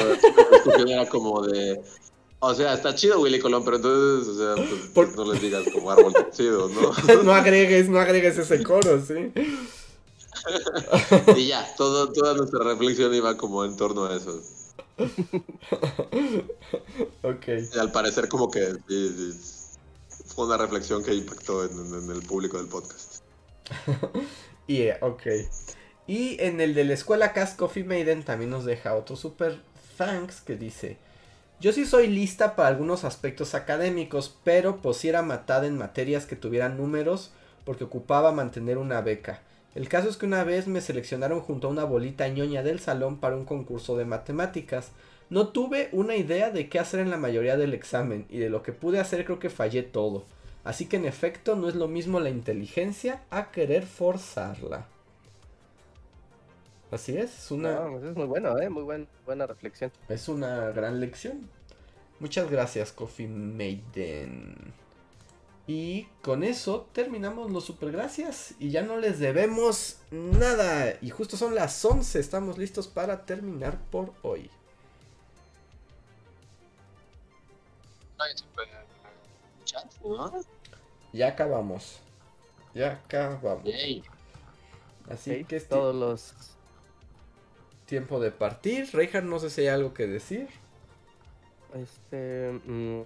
[0.78, 1.82] ya, era como de...
[2.40, 5.64] O sea, está chido Willy Colón, pero entonces, o sea, pues, Por- no les digas
[5.74, 6.92] como árbol torcido, ¿no?
[7.24, 9.34] no agregues, no agregues ese coro, sí.
[11.36, 14.40] y ya, todo, toda nuestra reflexión iba como en torno a eso.
[17.24, 17.48] Ok.
[17.74, 18.74] Y al parecer como que
[20.36, 23.22] fue una reflexión que impactó en, en- en el público del podcast.
[24.68, 25.22] Y, eh, ok.
[26.08, 29.60] Y en el de la escuela Cast Coffee Maiden también nos deja otro super
[29.98, 30.98] thanks que dice:
[31.60, 36.36] Yo sí soy lista para algunos aspectos académicos, pero pues era matada en materias que
[36.36, 37.32] tuvieran números
[37.66, 39.42] porque ocupaba mantener una beca.
[39.74, 43.20] El caso es que una vez me seleccionaron junto a una bolita ñoña del salón
[43.20, 44.92] para un concurso de matemáticas.
[45.30, 48.64] No tuve una idea de qué hacer en la mayoría del examen y de lo
[48.64, 50.26] que pude hacer creo que fallé todo.
[50.66, 54.88] Así que en efecto no es lo mismo la inteligencia a querer forzarla.
[56.92, 58.70] Así es, es una, No, pues es muy bueno, ¿eh?
[58.70, 59.92] Muy buen, buena reflexión.
[60.10, 61.50] es una gran lección.
[62.20, 64.74] Muchas gracias, Coffee Maiden.
[65.74, 70.98] Y con eso terminamos los super gracias y ya no les debemos nada.
[71.02, 74.50] Y justo son las 11, estamos listos para terminar por hoy.
[81.14, 82.00] Ya acabamos.
[82.74, 83.64] Ya acabamos.
[85.10, 86.34] Así que es ti- todos los
[87.86, 88.90] tiempo de partir.
[88.92, 90.50] Reinhardt, no sé si hay algo que decir.
[91.74, 92.60] Este.
[92.66, 93.02] mm,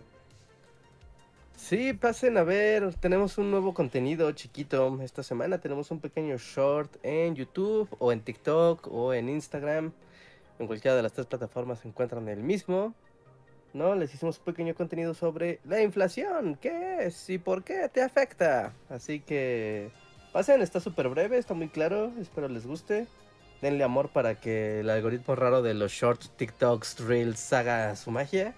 [1.56, 2.94] Sí, pasen a ver.
[2.96, 5.00] Tenemos un nuevo contenido chiquito.
[5.02, 9.92] Esta semana tenemos un pequeño short en YouTube o en TikTok o en Instagram.
[10.60, 12.94] En cualquiera de las tres plataformas se encuentran el mismo.
[13.74, 13.96] ¿No?
[13.96, 16.56] Les hicimos un pequeño contenido sobre la inflación.
[16.62, 18.74] ¿Qué es y por qué te afecta?
[18.90, 19.90] Así que
[20.34, 22.12] pasen, está súper breve, está muy claro.
[22.20, 23.08] Espero les guste.
[23.62, 28.54] Denle amor para que el algoritmo raro de los shorts, TikToks, Reels haga su magia.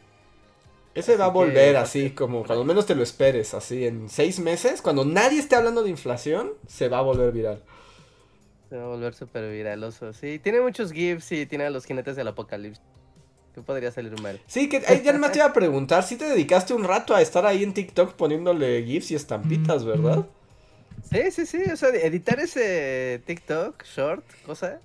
[0.99, 4.39] Ese va a que- volver así, como cuando menos te lo esperes, así en seis
[4.39, 7.61] meses, cuando nadie esté hablando de inflación, se va a volver viral.
[8.69, 10.11] Se va a volver súper viraloso.
[10.13, 12.83] Sí, tiene muchos GIFs y tiene a los jinetes del apocalipsis.
[13.55, 14.39] ¿Qué podría salir mal?
[14.45, 17.45] Sí, que ya nomás te iba a preguntar, si te dedicaste un rato a estar
[17.45, 20.25] ahí en TikTok poniéndole GIFs y estampitas, ¿verdad?
[21.09, 21.63] Sí, sí, sí.
[21.71, 24.79] O sea, editar ese TikTok short, cosa,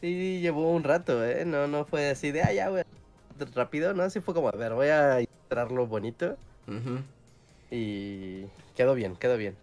[0.00, 1.44] sí llevó un rato, ¿eh?
[1.44, 2.82] No, no fue así de, ah, ya, güey.
[3.54, 4.08] Rápido, ¿no?
[4.10, 6.36] Sí fue como, a ver, voy a ilustrarlo bonito.
[7.70, 8.44] Y
[8.76, 9.56] quedó bien, quedó bien.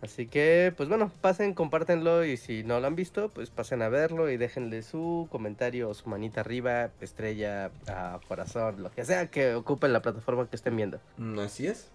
[0.00, 3.88] Así que, pues bueno, pasen, compártenlo y si no lo han visto, pues pasen a
[3.88, 7.72] verlo y déjenle su comentario o su manita arriba, estrella,
[8.28, 11.00] corazón, lo que sea que ocupen la plataforma que estén viendo.
[11.16, 11.88] Mm, Así es.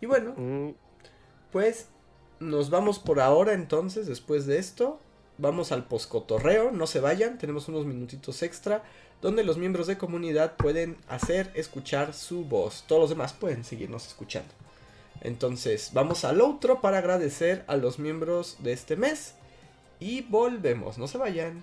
[0.00, 0.70] Y bueno, Mm,
[1.52, 1.88] pues
[2.40, 4.98] nos vamos por ahora entonces, después de esto.
[5.40, 8.82] Vamos al poscotorreo, no se vayan, tenemos unos minutitos extra
[9.20, 12.84] donde los miembros de comunidad pueden hacer escuchar su voz.
[12.86, 14.52] Todos los demás pueden seguirnos escuchando.
[15.20, 19.34] Entonces, vamos al otro para agradecer a los miembros de este mes.
[20.00, 21.62] Y volvemos, no se vayan.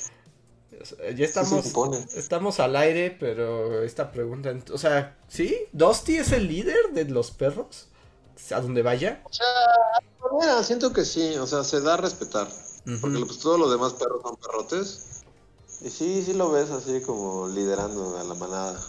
[1.15, 5.55] Ya estamos, se estamos al aire, pero esta pregunta, o sea, ¿sí?
[5.71, 7.87] ¿Dusty es el líder de los perros?
[8.51, 9.21] A donde vaya.
[9.25, 9.45] O sea,
[10.39, 12.47] mira, siento que sí, o sea, se da a respetar.
[12.99, 15.23] Porque pues, todos los demás perros son perrotes.
[15.81, 18.79] Y sí, sí lo ves así como liderando a la manada.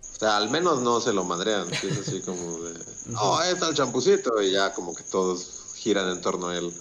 [0.00, 1.68] O sea, al menos no se lo madrean.
[1.68, 2.74] sí es así como de.
[3.18, 4.40] Oh, ahí está el champucito.
[4.40, 6.72] Y ya como que todos giran en torno a él.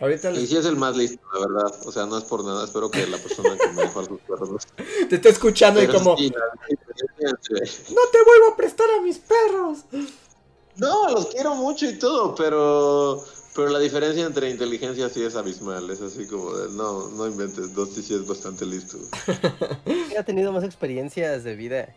[0.00, 1.80] Ahorita Y les- sí es el más listo, la verdad.
[1.84, 2.64] O sea, no es por nada.
[2.64, 4.66] Espero que la persona que me dejó a sus perros.
[5.08, 9.78] te está escuchando y como, sí, no te vuelvo a prestar a mis perros.
[10.76, 13.22] No, los quiero mucho y todo, pero
[13.54, 15.90] pero la diferencia entre inteligencia sí es abismal.
[15.90, 17.74] Es así como de, no, no inventes.
[17.74, 18.96] Dusty sí es bastante listo.
[20.18, 21.94] Ha tenido más experiencias de vida.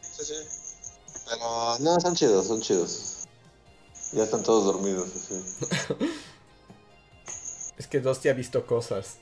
[0.00, 0.34] Sí, sí.
[1.28, 3.09] Pero no, son chidos, son chidos.
[4.12, 5.42] Ya están todos dormidos, así.
[7.78, 9.16] Es que Dusty ha visto cosas.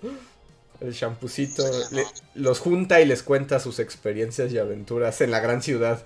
[0.81, 1.63] El champucito
[1.93, 6.03] le- los junta y les cuenta sus experiencias y aventuras en la gran ciudad.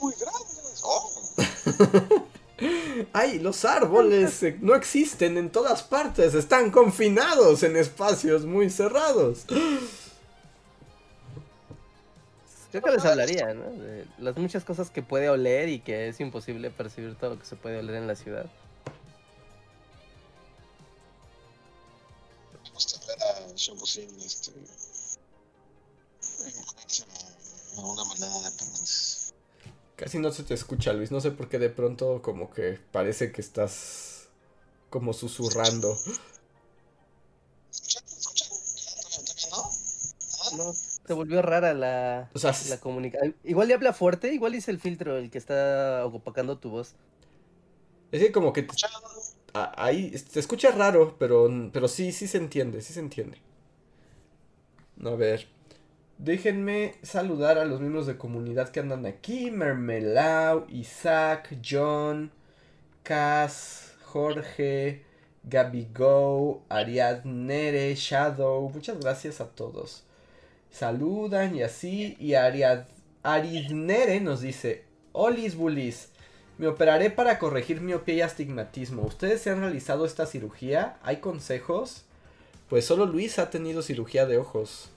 [0.00, 0.80] muy grandes.
[0.82, 1.10] Oh.
[3.12, 6.34] ¡Ay, los árboles no existen en todas partes!
[6.34, 9.44] Están confinados en espacios muy cerrados.
[12.70, 13.70] Creo que les hablaría, ¿no?
[13.70, 17.46] De las muchas cosas que puede oler y que es imposible percibir todo lo que
[17.46, 18.46] se puede oler en la ciudad.
[23.58, 24.52] Este.
[27.76, 28.56] A una manada de.
[29.96, 31.10] Casi no se te escucha, Luis.
[31.10, 34.28] No sé por qué de pronto como que parece que estás
[34.90, 35.98] como susurrando.
[37.70, 38.04] ¿Escuchan?
[38.06, 38.48] ¿Escuchan?
[39.00, 40.64] ¿Todavía no?
[40.64, 40.74] No,
[41.08, 43.36] se volvió rara la, O sea, la comunicación.
[43.44, 46.96] Igual le habla fuerte, igual es el filtro el que está opacando tu voz.
[48.12, 48.74] es que como que te-
[49.54, 53.38] a- ahí se escucha raro, pero, pero sí, sí se entiende, sí se entiende.
[55.04, 55.48] A ver.
[56.18, 59.50] Déjenme saludar a los miembros de comunidad que andan aquí.
[59.52, 62.32] Mermelau, Isaac, John,
[63.04, 65.04] Cass, Jorge,
[65.44, 68.70] Gabigo, Ariadnere, Shadow.
[68.70, 70.04] Muchas gracias a todos.
[70.70, 72.16] Saludan y así.
[72.18, 72.84] Y Ariad
[73.22, 76.08] Aridnere nos dice: Olis Bulis.
[76.58, 79.02] Me operaré para corregir miopía y astigmatismo.
[79.02, 80.98] ¿Ustedes se han realizado esta cirugía?
[81.02, 82.02] ¿Hay consejos?
[82.68, 84.90] Pues solo Luis ha tenido cirugía de ojos.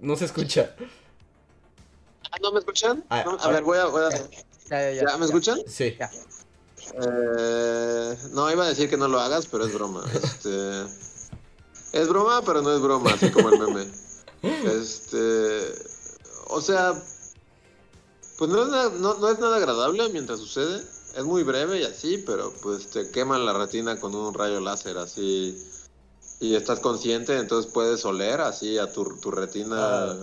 [0.00, 0.74] No se escucha.
[2.32, 3.04] Ah, ¿No me escuchan?
[3.08, 3.50] Ah, No, a ah.
[3.50, 3.86] ver, voy a.
[3.86, 4.10] Voy a...
[4.10, 4.18] Ya,
[4.68, 5.58] ya, ya, ¿Ya me escuchan?
[5.66, 5.96] Sí.
[5.98, 6.10] Ya.
[6.94, 10.04] Eh, no, iba a decir que no lo hagas, pero es broma.
[10.14, 10.84] Este,
[11.92, 13.86] es broma, pero no es broma, así como el meme.
[14.42, 15.74] Este,
[16.48, 16.94] o sea,
[18.38, 20.82] pues no es, nada, no, no es nada agradable mientras sucede.
[21.16, 24.96] Es muy breve y así, pero pues te queman la retina con un rayo láser
[24.98, 25.58] así.
[26.38, 29.76] Y estás consciente, entonces puedes oler así a tu, tu retina
[30.12, 30.16] Ah.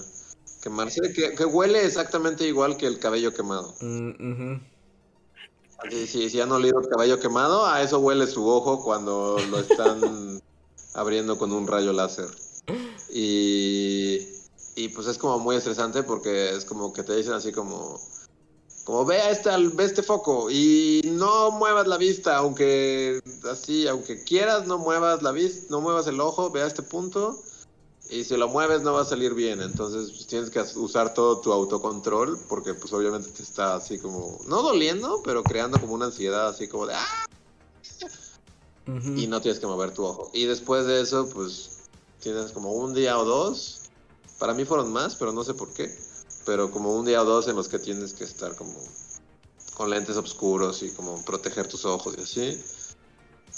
[0.63, 3.75] quemarse, que, que huele exactamente igual que el cabello quemado.
[3.81, 4.55] Mm.
[5.91, 9.59] Sí, sí, si han olido el cabello quemado, a eso huele su ojo cuando lo
[9.59, 10.41] están
[10.97, 12.29] abriendo con un rayo láser.
[13.09, 14.27] Y,
[14.75, 18.01] y pues es como muy estresante porque es como que te dicen así como,
[18.83, 24.23] como ve a este, ve este foco y no muevas la vista, aunque así, aunque
[24.23, 27.39] quieras, no muevas la vista, no muevas el ojo, ve a este punto.
[28.09, 31.41] Y si lo mueves no va a salir bien, entonces pues, tienes que usar todo
[31.41, 36.05] tu autocontrol porque pues obviamente te está así como, no doliendo, pero creando como una
[36.05, 37.26] ansiedad así como de, ¡ah!
[38.87, 39.15] Ujú.
[39.15, 40.29] y no tienes que mover tu ojo.
[40.33, 41.71] Y después de eso pues
[42.21, 43.81] tienes como un día o dos,
[44.39, 45.93] para mí fueron más, pero no sé por qué,
[46.45, 48.73] pero como un día o dos en los que tienes que estar como
[49.75, 52.63] con lentes oscuros y como proteger tus ojos y así.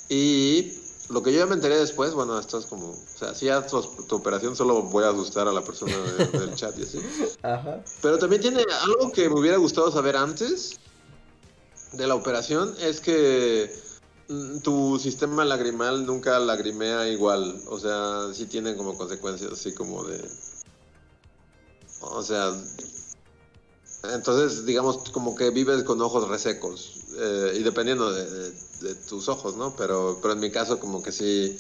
[0.10, 0.73] Y
[1.10, 3.65] lo que yo ya me enteré después, bueno, esto es como, o sea, si ya
[3.65, 6.99] tu, tu operación solo voy a asustar a la persona de- del chat y así.
[7.41, 7.84] Ajá.
[8.01, 10.80] Pero también tiene algo que me hubiera gustado saber antes
[11.93, 13.73] de la operación, es que
[14.64, 20.30] tu sistema lagrimal nunca lagrimea igual, o sea, sí tiene como consecuencias así como de...
[22.01, 22.53] O sea,
[24.03, 27.01] Entonces, digamos, como que vives con ojos resecos.
[27.18, 28.51] eh, y dependiendo de, de-
[28.81, 29.76] de tus ojos, ¿no?
[29.76, 31.57] Pero, pero en mi caso, como que sí.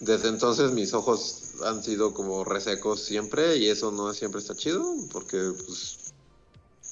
[0.00, 3.58] Desde entonces mis ojos han sido como resecos siempre.
[3.58, 4.82] Y eso no siempre está chido.
[5.12, 5.98] Porque, pues.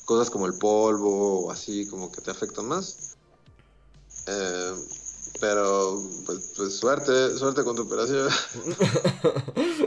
[0.04, 3.16] Cosas como el polvo o así, como que te afectan más.
[4.26, 4.74] Eh,
[5.40, 8.28] pero, pues, pues suerte, suerte con tu operación.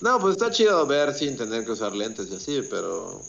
[0.00, 3.20] No, pues está chido ver sin tener que usar lentes y así, pero...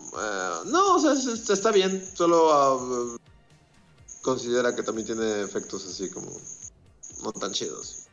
[0.00, 3.16] eh, no, o sea, es- es- está bien, solo ah,
[4.22, 6.30] considera que también tiene efectos así como
[7.24, 8.04] no tan chidos.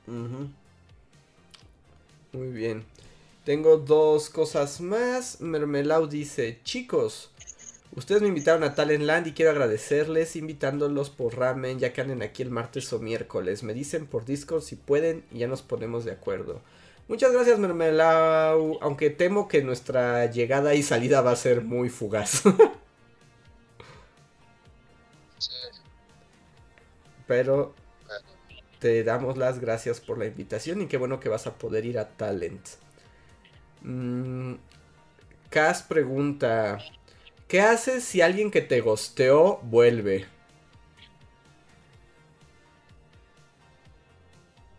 [2.32, 2.84] Muy bien.
[3.45, 5.40] Tengo dos cosas más.
[5.40, 7.30] Mermelau dice, chicos,
[7.98, 12.44] ustedes me invitaron a Talentland y quiero agradecerles invitándolos por ramen ya que anden aquí
[12.44, 13.64] el martes o miércoles.
[13.64, 16.61] Me dicen por Discord si pueden y ya nos ponemos de acuerdo.
[17.07, 22.44] Muchas gracias Mermelau, aunque temo que nuestra llegada y salida va a ser muy fugaz.
[27.28, 27.74] Pero
[28.80, 31.98] te damos las gracias por la invitación y qué bueno que vas a poder ir
[31.98, 32.61] a Talent.
[33.82, 34.53] Mm,
[35.88, 36.78] pregunta,
[37.48, 40.26] ¿qué haces si alguien que te gosteó vuelve?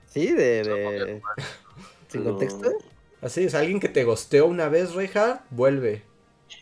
[0.06, 0.64] Sí, de...
[0.64, 1.22] de...
[2.08, 2.70] ¿Sin contexto?
[3.20, 6.02] Así es, alguien que te gosteó una vez, Reinhardt, vuelve.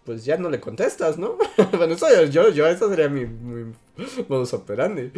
[0.04, 1.36] Pues ya no le contestas, ¿no?
[1.76, 3.74] bueno, eso yo, yo, yo- eso sería mi, mi
[4.28, 5.10] modus operandi.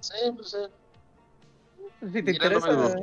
[0.00, 0.58] Sí, pues sí.
[2.12, 2.96] Si te interesa...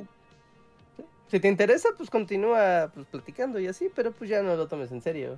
[1.29, 4.91] Si te interesa, pues continúa pues, platicando y así, pero pues ya no lo tomes
[4.91, 5.37] en serio.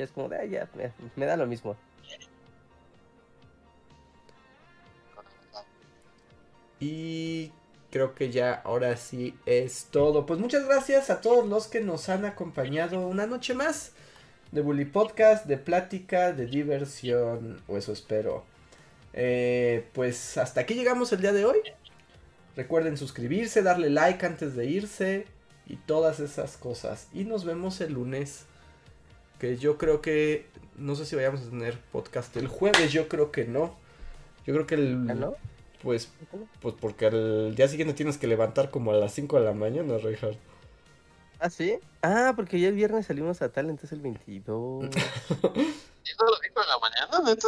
[0.00, 1.76] Es como de, "Ah, ya, me, me da lo mismo.
[6.80, 7.52] Y
[7.90, 10.26] creo que ya ahora sí es todo.
[10.26, 13.92] Pues muchas gracias a todos los que nos han acompañado una noche más
[14.52, 18.44] de Bully Podcast, de plática, de diversión, o eso espero.
[19.14, 21.58] Eh, pues hasta aquí llegamos el día de hoy.
[22.56, 25.26] Recuerden suscribirse, darle like antes de irse
[25.66, 27.08] y todas esas cosas.
[27.12, 28.47] Y nos vemos el lunes.
[29.38, 30.46] Que yo creo que...
[30.76, 33.74] No sé si vayamos a tener podcast el jueves, yo creo que no.
[34.46, 35.06] Yo creo que el...
[35.06, 35.34] ¿Ya no?
[35.82, 36.10] Pues,
[36.60, 39.98] pues porque al día siguiente tienes que levantar como a las 5 de la mañana,
[39.98, 40.38] Reinhardt.
[41.40, 41.78] ¿Ah, sí?
[42.02, 44.86] Ah, porque ya el viernes salimos a tal, entonces el 22.
[44.86, 47.38] ¿Y eso lo en la mañana?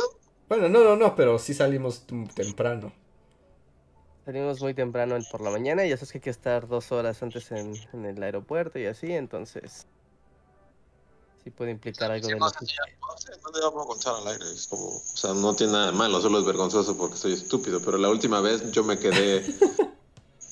[0.48, 2.92] Bueno, no, no, no, pero sí salimos temprano.
[4.24, 7.20] Salimos muy temprano por la mañana y ya sabes que hay que estar dos horas
[7.22, 9.86] antes en, en el aeropuerto y así, entonces
[11.42, 14.44] sí puede implicar algo de no le vamos a contar al aire.
[14.52, 17.80] Es como, o sea, no tiene nada de malo, solo es vergonzoso porque soy estúpido.
[17.80, 19.44] Pero la última vez yo me quedé.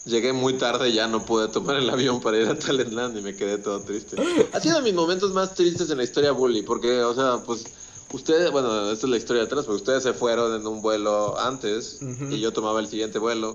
[0.04, 3.20] llegué muy tarde y ya no pude tomar el avión para ir a Talentland y
[3.20, 4.16] me quedé todo triste.
[4.52, 7.64] Ha sido de mis momentos más tristes en la historia Bully, porque, o sea, pues.
[8.10, 11.38] Ustedes, bueno, esta es la historia de atrás, porque ustedes se fueron en un vuelo
[11.38, 12.00] antes
[12.30, 13.54] y yo tomaba el siguiente vuelo,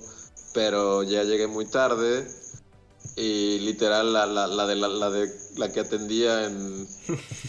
[0.53, 2.27] pero ya llegué muy tarde
[3.15, 6.88] y literal la, la, la de la, de la que atendía en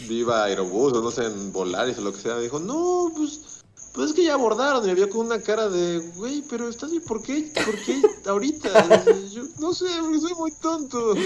[0.07, 3.63] Viva Aerobús o no sé, en Volaris o lo que sea, dijo, no, pues,
[3.93, 6.91] pues es que ya abordaron y me vio con una cara de, güey, pero estás
[7.07, 7.51] ¿por qué?
[7.65, 9.05] ¿Por qué ahorita?
[9.31, 9.87] Yo, no sé,
[10.19, 11.15] soy muy tonto.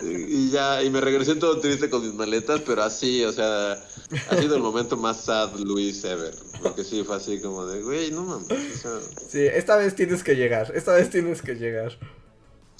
[0.00, 4.36] Y ya, y me regresé todo triste con mis maletas, pero así, o sea, ha
[4.36, 6.34] sido el momento más sad Luis ever.
[6.62, 8.84] Porque sí, fue así como de, güey, no mames.
[9.28, 11.98] Sí, esta vez tienes que llegar, esta vez tienes que llegar.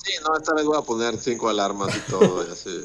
[0.03, 2.85] Sí, no, esta vez voy a poner cinco alarmas y todo, y así.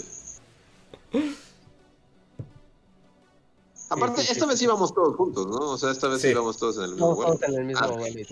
[3.90, 4.50] Aparte, Sí, sí, esta sí.
[4.50, 5.72] vez íbamos todos juntos, ¿no?
[5.72, 6.30] O sea, esta vez Sí.
[6.30, 7.32] íbamos todos en el mismo Todos vuelo.
[7.40, 7.88] vamos en el mismo Ah.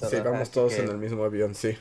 [0.09, 1.77] Sí, así todos que- en el mismo avión, sí.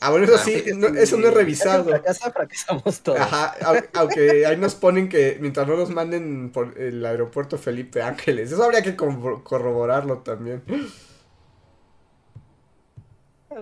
[0.00, 1.84] Ah, bueno, eso Ah, sí, no- eso no he casi revisado.
[1.84, 3.18] Fracasa, fracasamos todos.
[3.20, 8.02] Ajá, au- aunque ahí nos ponen que mientras no nos manden por el aeropuerto Felipe
[8.02, 10.62] Ángeles, eso habría que corro- corroborarlo también.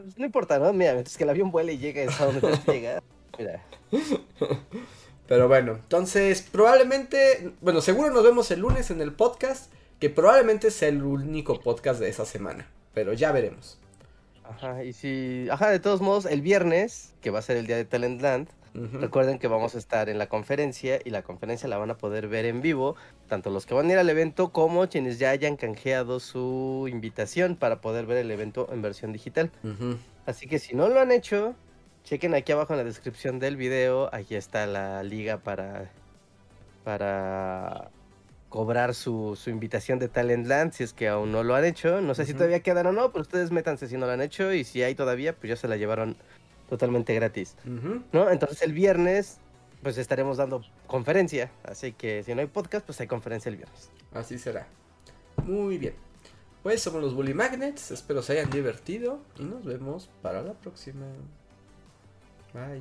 [0.00, 0.72] Pues no importa, ¿no?
[0.72, 3.02] Mira, mientras que el avión vuele y llegue a donde que llegar.
[3.38, 3.62] Mira,
[5.28, 10.70] Pero bueno, entonces probablemente, bueno, seguro nos vemos el lunes en el podcast, que probablemente
[10.70, 13.78] sea el único podcast de esa semana, pero ya veremos.
[14.44, 15.46] ajá, y si.
[15.50, 19.38] Ajá, de todos modos, el viernes, que va a ser el día de Talentland, Recuerden
[19.38, 22.46] que vamos a estar en la conferencia y la conferencia la van a poder ver
[22.46, 22.96] en vivo,
[23.28, 27.56] tanto los que van a ir al evento como quienes ya hayan canjeado su invitación
[27.56, 29.50] para poder ver el evento en versión digital.
[30.24, 31.54] Así que si no lo han hecho,
[32.04, 34.08] chequen aquí abajo en la descripción del video.
[34.14, 35.90] Aquí está la liga para,
[36.82, 37.90] para
[38.48, 42.00] cobrar su, su invitación de Talentland si es que aún no lo han hecho.
[42.00, 44.52] No sé si todavía quedan o no, pero ustedes métanse si no lo han hecho.
[44.52, 46.16] Y si hay todavía, pues ya se la llevaron
[46.72, 47.54] totalmente gratis.
[48.12, 48.30] ¿No?
[48.30, 49.36] Entonces el viernes
[49.82, 51.50] pues estaremos dando conferencia.
[51.64, 53.90] Así que si no hay podcast, pues hay conferencia el viernes.
[54.14, 54.66] Así será.
[55.44, 55.94] Muy bien.
[56.62, 57.90] Pues somos los Bully Magnets.
[57.90, 59.20] Espero se hayan divertido.
[59.38, 61.04] Y nos vemos para la próxima.
[62.54, 62.80] Bye.